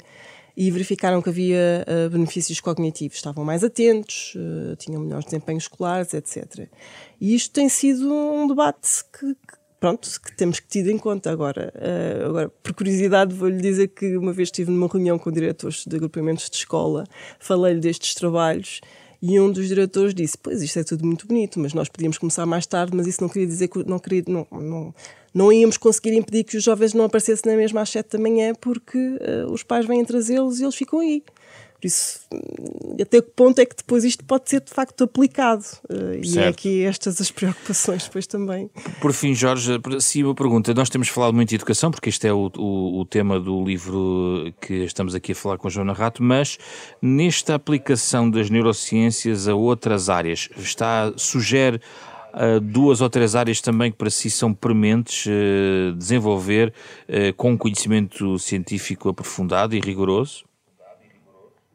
e 0.55 0.69
verificaram 0.71 1.21
que 1.21 1.29
havia 1.29 1.85
uh, 1.87 2.09
benefícios 2.09 2.59
cognitivos, 2.59 3.17
estavam 3.17 3.43
mais 3.43 3.63
atentos, 3.63 4.33
uh, 4.35 4.75
tinham 4.77 5.01
melhores 5.01 5.25
desempenhos 5.25 5.63
escolares, 5.63 6.13
etc. 6.13 6.67
E 7.19 7.35
isto 7.35 7.53
tem 7.53 7.67
sido 7.69 8.11
um 8.11 8.47
debate 8.47 9.03
que, 9.11 9.33
que 9.33 9.61
pronto, 9.79 10.07
que 10.21 10.35
temos 10.35 10.59
que 10.59 10.67
ter 10.67 10.87
em 10.87 10.97
conta 10.97 11.31
agora. 11.31 11.73
Uh, 11.75 12.25
agora, 12.27 12.49
por 12.61 12.73
curiosidade, 12.73 13.33
vou-lhe 13.33 13.61
dizer 13.61 13.87
que 13.89 14.15
uma 14.15 14.31
vez 14.31 14.47
estive 14.47 14.71
numa 14.71 14.87
reunião 14.87 15.17
com 15.17 15.31
diretores 15.31 15.83
de 15.85 15.95
agrupamentos 15.95 16.49
de 16.49 16.57
escola, 16.57 17.03
falei-lhe 17.39 17.79
destes 17.79 18.13
trabalhos 18.13 18.79
e 19.21 19.39
um 19.39 19.51
dos 19.51 19.67
diretores 19.67 20.13
disse: 20.13 20.37
Pois 20.37 20.61
isto 20.61 20.79
é 20.79 20.83
tudo 20.83 21.05
muito 21.05 21.27
bonito, 21.27 21.59
mas 21.59 21.73
nós 21.73 21.87
podíamos 21.87 22.17
começar 22.17 22.45
mais 22.45 22.65
tarde, 22.65 22.95
mas 22.95 23.05
isso 23.05 23.21
não 23.21 23.29
queria 23.29 23.47
dizer 23.47 23.67
que 23.67 23.87
não, 23.87 23.99
queria, 23.99 24.23
não, 24.27 24.47
não, 24.51 24.95
não 25.33 25.53
íamos 25.53 25.77
conseguir 25.77 26.15
impedir 26.15 26.43
que 26.43 26.57
os 26.57 26.63
jovens 26.63 26.93
não 26.93 27.05
aparecessem 27.05 27.51
na 27.51 27.57
mesma 27.57 27.81
às 27.81 27.89
7 27.89 28.17
da 28.17 28.19
manhã 28.19 28.53
porque 28.55 28.97
uh, 28.97 29.51
os 29.51 29.61
pais 29.61 29.85
vêm 29.85 30.03
trazê-los 30.03 30.59
e 30.59 30.63
eles 30.63 30.75
ficam 30.75 30.99
aí. 30.99 31.23
Por 31.81 31.87
isso, 31.87 32.19
até 33.01 33.19
que 33.19 33.31
ponto 33.31 33.57
é 33.57 33.65
que 33.65 33.75
depois 33.75 34.03
isto 34.03 34.23
pode 34.23 34.47
ser 34.47 34.61
de 34.61 34.71
facto 34.71 35.03
aplicado? 35.03 35.63
Uh, 35.89 36.23
e 36.23 36.37
é 36.37 36.47
aqui 36.47 36.85
estas 36.85 37.19
as 37.19 37.31
preocupações 37.31 38.03
depois 38.03 38.27
também. 38.27 38.69
Por 39.01 39.11
fim, 39.11 39.33
Jorge, 39.33 39.81
sim, 39.99 40.23
uma 40.23 40.35
pergunta. 40.35 40.75
Nós 40.75 40.91
temos 40.91 41.07
falado 41.07 41.33
muito 41.33 41.49
de 41.49 41.55
educação, 41.55 41.89
porque 41.89 42.09
este 42.09 42.27
é 42.27 42.33
o, 42.33 42.51
o, 42.55 42.99
o, 42.99 43.05
tema 43.05 43.39
do 43.39 43.63
livro 43.63 44.53
que 44.61 44.83
estamos 44.83 45.15
aqui 45.15 45.31
a 45.31 45.35
falar 45.35 45.57
com 45.57 45.67
a 45.67 45.71
Joana 45.71 45.93
Rato, 45.93 46.21
mas 46.21 46.59
nesta 47.01 47.55
aplicação 47.55 48.29
das 48.29 48.51
neurociências 48.51 49.47
a 49.47 49.55
outras 49.55 50.07
áreas, 50.07 50.49
está, 50.57 51.11
sugere 51.17 51.81
uh, 52.35 52.59
duas 52.59 53.01
ou 53.01 53.09
três 53.09 53.35
áreas 53.35 53.59
também 53.59 53.91
que 53.91 53.97
para 53.97 54.11
si 54.11 54.29
são 54.29 54.53
prementes 54.53 55.25
uh, 55.25 55.95
desenvolver 55.95 56.71
uh, 57.09 57.33
com 57.35 57.57
conhecimento 57.57 58.37
científico 58.37 59.09
aprofundado 59.09 59.75
e 59.75 59.79
rigoroso? 59.79 60.43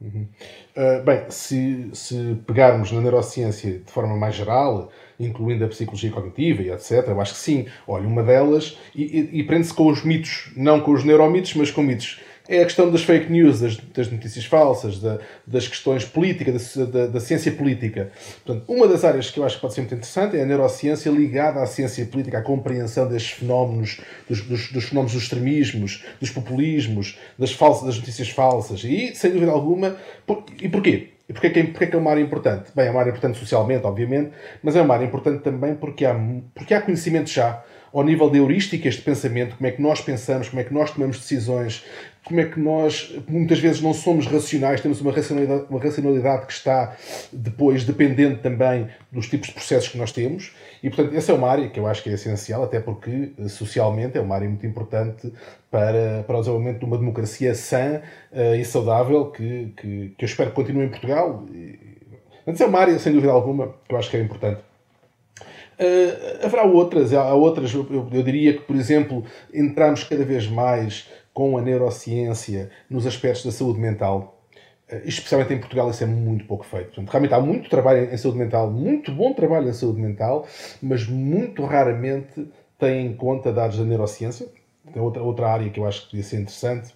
Uhum. 0.01 0.29
Uh, 0.77 1.03
bem, 1.05 1.25
se, 1.31 1.89
se 1.95 2.37
pegarmos 2.47 2.93
na 2.93 3.01
neurociência 3.01 3.79
de 3.79 3.91
forma 3.91 4.15
mais 4.15 4.35
geral, 4.35 4.93
incluindo 5.19 5.65
a 5.65 5.69
psicologia 5.69 6.11
cognitiva 6.11 6.63
e 6.63 6.71
etc., 6.71 7.09
eu 7.09 7.21
acho 7.21 7.33
que 7.33 7.41
sim. 7.41 7.67
Olha, 7.87 8.07
uma 8.07 8.23
delas, 8.23 8.79
e, 8.95 9.05
e, 9.05 9.41
e 9.41 9.43
prende-se 9.45 9.73
com 9.73 9.87
os 9.87 10.05
mitos, 10.05 10.53
não 10.55 10.81
com 10.81 10.93
os 10.93 11.03
neuromitos, 11.03 11.55
mas 11.55 11.71
com 11.71 11.83
mitos 11.83 12.21
é 12.49 12.63
a 12.63 12.65
questão 12.65 12.91
das 12.91 13.03
fake 13.03 13.31
news, 13.31 13.61
das, 13.61 13.77
das 13.77 14.11
notícias 14.11 14.45
falsas, 14.45 15.01
da, 15.01 15.19
das 15.47 15.67
questões 15.67 16.05
políticas, 16.05 16.77
da, 16.77 16.85
da, 16.85 17.07
da, 17.07 17.21
ciência 17.21 17.53
política. 17.53 18.11
Portanto, 18.45 18.65
uma 18.69 18.87
das 18.87 19.05
áreas 19.05 19.31
que 19.31 19.39
eu 19.39 19.45
acho 19.45 19.57
que 19.57 19.61
pode 19.63 19.75
ser 19.75 19.81
muito 19.81 19.95
interessante 19.95 20.37
é 20.37 20.43
a 20.43 20.47
neurociência 20.47 21.11
ligada 21.11 21.63
à 21.63 21.67
ciência 21.67 22.05
política, 22.07 22.39
à 22.39 22.43
compreensão 22.43 23.09
destes 23.09 23.33
fenómenos, 23.33 24.01
dos, 24.29 24.43
dos, 24.43 24.73
dos 24.73 24.85
fenómenos 24.85 25.13
dos 25.13 25.23
extremismos, 25.23 26.05
dos 26.21 26.31
populismos, 26.31 27.19
das, 27.39 27.53
falsas, 27.53 27.87
das 27.87 27.99
notícias 27.99 28.29
falsas. 28.31 28.85
E, 28.85 29.15
sem 29.15 29.33
dúvida 29.33 29.51
alguma, 29.51 29.97
por, 30.27 30.45
e 30.61 30.69
porquê? 30.69 31.11
E 31.29 31.33
porquê 31.33 31.51
que, 31.51 31.59
é, 31.59 31.65
porquê 31.65 31.87
que 31.89 31.97
é 31.97 31.99
uma 31.99 32.11
área 32.11 32.23
importante? 32.23 32.71
Bem, 32.75 32.87
é 32.87 32.91
uma 32.91 33.01
área 33.01 33.11
importante 33.11 33.39
socialmente, 33.39 33.85
obviamente, 33.85 34.31
mas 34.63 34.77
é 34.77 34.83
uma 34.83 34.95
área 34.95 35.05
importante 35.05 35.43
também 35.43 35.75
porque 35.75 36.05
há, 36.05 36.15
porque 36.55 36.73
há 36.73 36.81
conhecimento 36.81 37.29
já 37.29 37.65
ao 37.97 38.05
nível 38.05 38.29
de 38.29 38.37
heurísticas 38.37 38.97
de 38.97 39.01
pensamento, 39.01 39.57
como 39.57 39.67
é 39.67 39.71
que 39.71 39.81
nós 39.81 40.03
pensamos, 40.03 40.51
como 40.51 40.61
é 40.61 40.65
que 40.65 40.75
nós 40.75 40.91
tomamos 40.91 41.19
decisões, 41.19 41.83
como 42.23 42.39
é 42.41 42.45
que 42.45 42.61
nós 42.61 43.17
muitas 43.27 43.59
vezes 43.59 43.81
não 43.81 43.95
somos 43.95 44.27
racionais, 44.27 44.83
temos 44.83 45.01
uma 45.01 45.11
racionalidade, 45.11 45.65
uma 45.71 45.81
racionalidade 45.81 46.45
que 46.45 46.53
está 46.53 46.95
depois 47.33 47.85
dependente 47.85 48.43
também 48.43 48.87
dos 49.11 49.29
tipos 49.31 49.49
de 49.49 49.55
processos 49.55 49.89
que 49.89 49.97
nós 49.97 50.13
temos. 50.13 50.55
E, 50.83 50.91
portanto, 50.91 51.17
essa 51.17 51.33
é 51.33 51.35
uma 51.35 51.49
área 51.49 51.71
que 51.71 51.81
eu 51.81 51.87
acho 51.87 52.03
que 52.03 52.11
é 52.11 52.13
essencial, 52.13 52.65
até 52.65 52.81
porque 52.81 53.33
eh, 53.39 53.49
socialmente 53.49 54.19
é 54.19 54.21
uma 54.21 54.35
área 54.35 54.49
muito 54.49 54.67
importante 54.67 55.33
para, 55.71 56.23
para 56.27 56.37
o 56.37 56.41
desenvolvimento 56.41 56.81
de 56.81 56.85
uma 56.85 56.99
democracia 56.99 57.55
sã 57.55 58.03
uh, 58.31 58.57
e 58.57 58.65
saudável 58.65 59.31
que, 59.31 59.73
que, 59.75 60.15
que, 60.19 60.25
eu 60.25 60.27
espero 60.27 60.51
que 60.51 60.57
continue 60.57 60.85
em 60.85 60.91
Portugal. 60.91 61.47
Portanto, 62.45 62.61
é 62.61 62.67
uma 62.67 62.79
área, 62.79 62.99
sem 62.99 63.15
dúvida 63.15 63.33
alguma, 63.33 63.75
que 63.89 63.95
eu 63.95 63.99
acho 63.99 64.11
que 64.11 64.19
é 64.19 64.21
importante. 64.21 64.61
Uh, 65.79 66.47
haverá 66.47 66.65
outras, 66.65 67.13
há 67.13 67.35
outras 67.35 67.73
eu, 67.75 67.87
eu, 67.91 68.23
diria 68.23 68.55
que, 68.55 68.61
por 68.61 68.75
exemplo, 68.75 69.25
entramos 69.53 70.05
cada 70.05 70.25
vez 70.25 70.49
mais 70.49 71.11
com 71.35 71.59
a 71.59 71.61
neurociência 71.61 72.71
nos 72.89 73.07
aspectos 73.07 73.45
da 73.45 73.53
saúde 73.53 73.79
mental. 73.79 74.41
Uh, 74.91 75.03
especialmente 75.05 75.53
em 75.53 75.59
Portugal 75.59 75.91
isso 75.91 76.03
é 76.03 76.07
muito 76.07 76.47
pouco 76.47 76.65
feito. 76.65 76.87
Portanto, 76.87 77.11
realmente 77.11 77.35
há 77.35 77.41
muito 77.41 77.69
trabalho 77.69 78.11
em 78.11 78.17
saúde 78.17 78.39
mental, 78.39 78.71
muito 78.71 79.13
bom 79.13 79.35
trabalho 79.35 79.69
em 79.69 79.73
saúde 79.75 80.01
mental, 80.01 80.47
mas 80.81 81.07
muito 81.07 81.63
raramente 81.65 82.49
tem 82.79 83.07
em 83.07 83.15
conta 83.15 83.53
dados 83.53 83.77
da 83.77 83.85
neurociência. 83.85 84.49
É 84.95 85.01
outra, 85.01 85.23
outra 85.23 85.49
área 85.49 85.69
que 85.69 85.79
eu 85.79 85.87
acho 85.87 86.05
que 86.05 86.11
podia 86.11 86.25
ser 86.25 86.37
interessante 86.37 86.95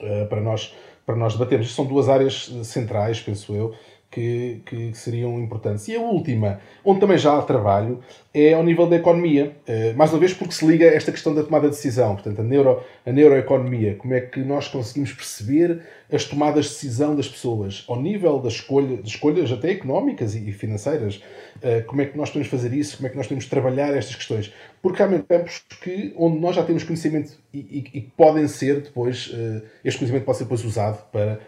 uh, 0.00 0.26
para, 0.28 0.40
nós, 0.40 0.74
para 1.04 1.14
nós 1.14 1.34
debatermos. 1.34 1.74
São 1.74 1.84
duas 1.84 2.08
áreas 2.08 2.50
centrais, 2.64 3.20
penso 3.20 3.54
eu, 3.54 3.74
que, 4.18 4.60
que, 4.66 4.94
seriam 4.94 5.38
importantes. 5.38 5.86
E 5.88 5.96
a 5.96 6.00
última, 6.00 6.60
onde 6.84 7.00
também 7.00 7.16
já 7.16 7.38
há 7.38 7.42
trabalho, 7.42 8.00
é 8.34 8.52
ao 8.52 8.64
nível 8.64 8.88
da 8.88 8.96
economia. 8.96 9.56
Uh, 9.68 9.96
mais 9.96 10.12
uma 10.12 10.18
vez 10.18 10.34
porque 10.34 10.54
se 10.54 10.66
liga 10.66 10.86
a 10.86 10.94
esta 10.94 11.12
questão 11.12 11.34
da 11.34 11.42
tomada 11.42 11.68
de 11.68 11.76
decisão. 11.76 12.14
Portanto, 12.14 12.40
a, 12.40 12.44
neuro, 12.44 12.82
a 13.06 13.12
neuroeconomia. 13.12 13.94
Como 13.94 14.14
é 14.14 14.20
que 14.20 14.40
nós 14.40 14.68
conseguimos 14.68 15.12
perceber 15.12 15.82
as 16.12 16.24
tomadas 16.24 16.64
de 16.64 16.70
decisão 16.72 17.14
das 17.14 17.28
pessoas 17.28 17.84
ao 17.86 18.00
nível 18.00 18.38
da 18.38 18.48
escolha, 18.48 19.00
escolhas 19.04 19.52
até 19.52 19.70
económicas 19.70 20.34
e 20.34 20.52
financeiras. 20.52 21.16
Uh, 21.56 21.84
como 21.86 22.00
é 22.00 22.06
que 22.06 22.16
nós 22.16 22.30
podemos 22.30 22.48
fazer 22.48 22.72
isso? 22.72 22.96
Como 22.96 23.06
é 23.06 23.10
que 23.10 23.16
nós 23.16 23.26
podemos 23.26 23.46
trabalhar 23.46 23.94
estas 23.94 24.16
questões? 24.16 24.52
Porque 24.82 25.02
há 25.02 25.08
campos 25.22 25.62
que, 25.82 26.12
onde 26.16 26.38
nós 26.38 26.56
já 26.56 26.64
temos 26.64 26.82
conhecimento 26.82 27.32
e, 27.52 27.58
e, 27.58 27.98
e 27.98 28.00
podem 28.00 28.48
ser 28.48 28.80
depois, 28.80 29.28
uh, 29.28 29.62
este 29.84 29.98
conhecimento 29.98 30.24
pode 30.24 30.38
ser 30.38 30.44
depois 30.44 30.64
usado 30.64 31.04
para 31.12 31.38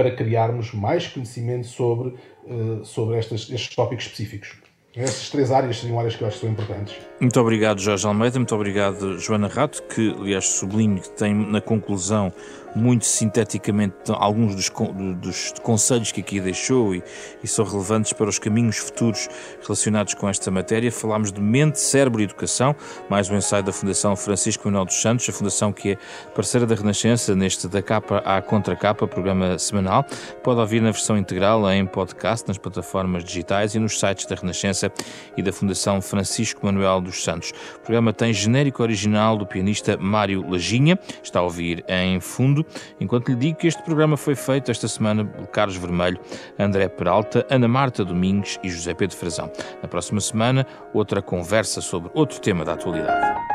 para 0.00 0.10
criarmos 0.10 0.72
mais 0.72 1.06
conhecimento 1.06 1.66
sobre, 1.66 2.14
uh, 2.46 2.82
sobre 2.86 3.18
estas, 3.18 3.50
estes 3.50 3.76
tópicos 3.76 4.06
específicos. 4.06 4.54
Essas 4.96 5.28
três 5.28 5.52
áreas 5.52 5.78
seriam 5.78 5.98
áreas 5.98 6.16
que 6.16 6.22
eu 6.22 6.28
acho 6.28 6.38
que 6.38 6.46
são 6.46 6.50
importantes. 6.50 6.96
Muito 7.20 7.38
obrigado, 7.38 7.78
Jorge 7.80 8.06
Almeida. 8.06 8.38
Muito 8.38 8.54
obrigado, 8.54 9.18
Joana 9.18 9.46
Rato, 9.46 9.82
que, 9.82 10.16
aliás, 10.18 10.46
sublinho 10.46 11.02
que 11.02 11.10
tem 11.10 11.34
na 11.34 11.60
conclusão 11.60 12.32
muito 12.74 13.04
sinteticamente 13.04 13.94
alguns 14.08 14.54
dos, 14.54 14.70
dos 15.16 15.54
conselhos 15.62 16.12
que 16.12 16.20
aqui 16.20 16.40
deixou 16.40 16.94
e, 16.94 17.02
e, 17.42 17.48
são 17.48 17.64
relevantes 17.64 18.12
para 18.12 18.28
os 18.28 18.38
caminhos 18.38 18.76
futuros 18.76 19.28
relacionados 19.62 20.14
com 20.14 20.28
esta 20.28 20.50
matéria. 20.50 20.90
Falámos 20.90 21.32
de 21.32 21.40
mente, 21.40 21.80
cérebro 21.80 22.20
e 22.20 22.24
educação, 22.24 22.74
mais 23.08 23.28
um 23.28 23.36
ensaio 23.36 23.62
da 23.62 23.72
Fundação 23.72 24.14
Francisco 24.16 24.66
Manuel 24.66 24.84
dos 24.84 25.00
Santos, 25.00 25.28
a 25.28 25.32
fundação 25.32 25.72
que 25.72 25.92
é 25.92 25.98
parceira 26.34 26.66
da 26.66 26.74
Renascença 26.74 27.34
neste 27.34 27.68
da 27.68 27.82
capa 27.82 28.18
à 28.18 28.40
contracapa, 28.40 29.06
programa 29.06 29.58
semanal. 29.58 30.04
Pode 30.42 30.60
ouvir 30.60 30.80
na 30.80 30.90
versão 30.90 31.16
integral 31.16 31.70
em 31.70 31.84
podcast, 31.86 32.46
nas 32.46 32.58
plataformas 32.58 33.24
digitais 33.24 33.74
e 33.74 33.78
nos 33.78 33.98
sites 33.98 34.26
da 34.26 34.36
Renascença 34.36 34.92
e 35.36 35.42
da 35.42 35.52
Fundação 35.52 36.00
Francisco 36.00 36.64
Manuel 36.64 37.00
dos 37.00 37.22
Santos. 37.22 37.52
O 37.76 37.80
programa 37.80 38.12
tem 38.12 38.32
genérico 38.32 38.82
original 38.82 39.36
do 39.36 39.46
pianista 39.46 39.96
Mário 39.96 40.48
Lajinha, 40.48 40.98
está 41.22 41.40
a 41.40 41.42
ouvir 41.42 41.84
em 41.88 42.20
fundo 42.20 42.59
enquanto 43.00 43.28
lhe 43.28 43.36
digo 43.36 43.58
que 43.58 43.66
este 43.66 43.82
programa 43.82 44.16
foi 44.16 44.34
feito 44.34 44.70
esta 44.70 44.88
semana 44.88 45.24
por 45.24 45.46
Carlos 45.48 45.76
Vermelho, 45.76 46.18
André 46.58 46.88
Peralta, 46.88 47.46
Ana 47.50 47.68
Marta 47.68 48.04
Domingues 48.04 48.58
e 48.62 48.70
José 48.70 48.94
Pedro 48.94 49.16
Frazão. 49.16 49.50
Na 49.82 49.88
próxima 49.88 50.20
semana, 50.20 50.66
outra 50.92 51.20
conversa 51.20 51.80
sobre 51.80 52.10
outro 52.14 52.40
tema 52.40 52.64
da 52.64 52.74
atualidade. 52.74 53.49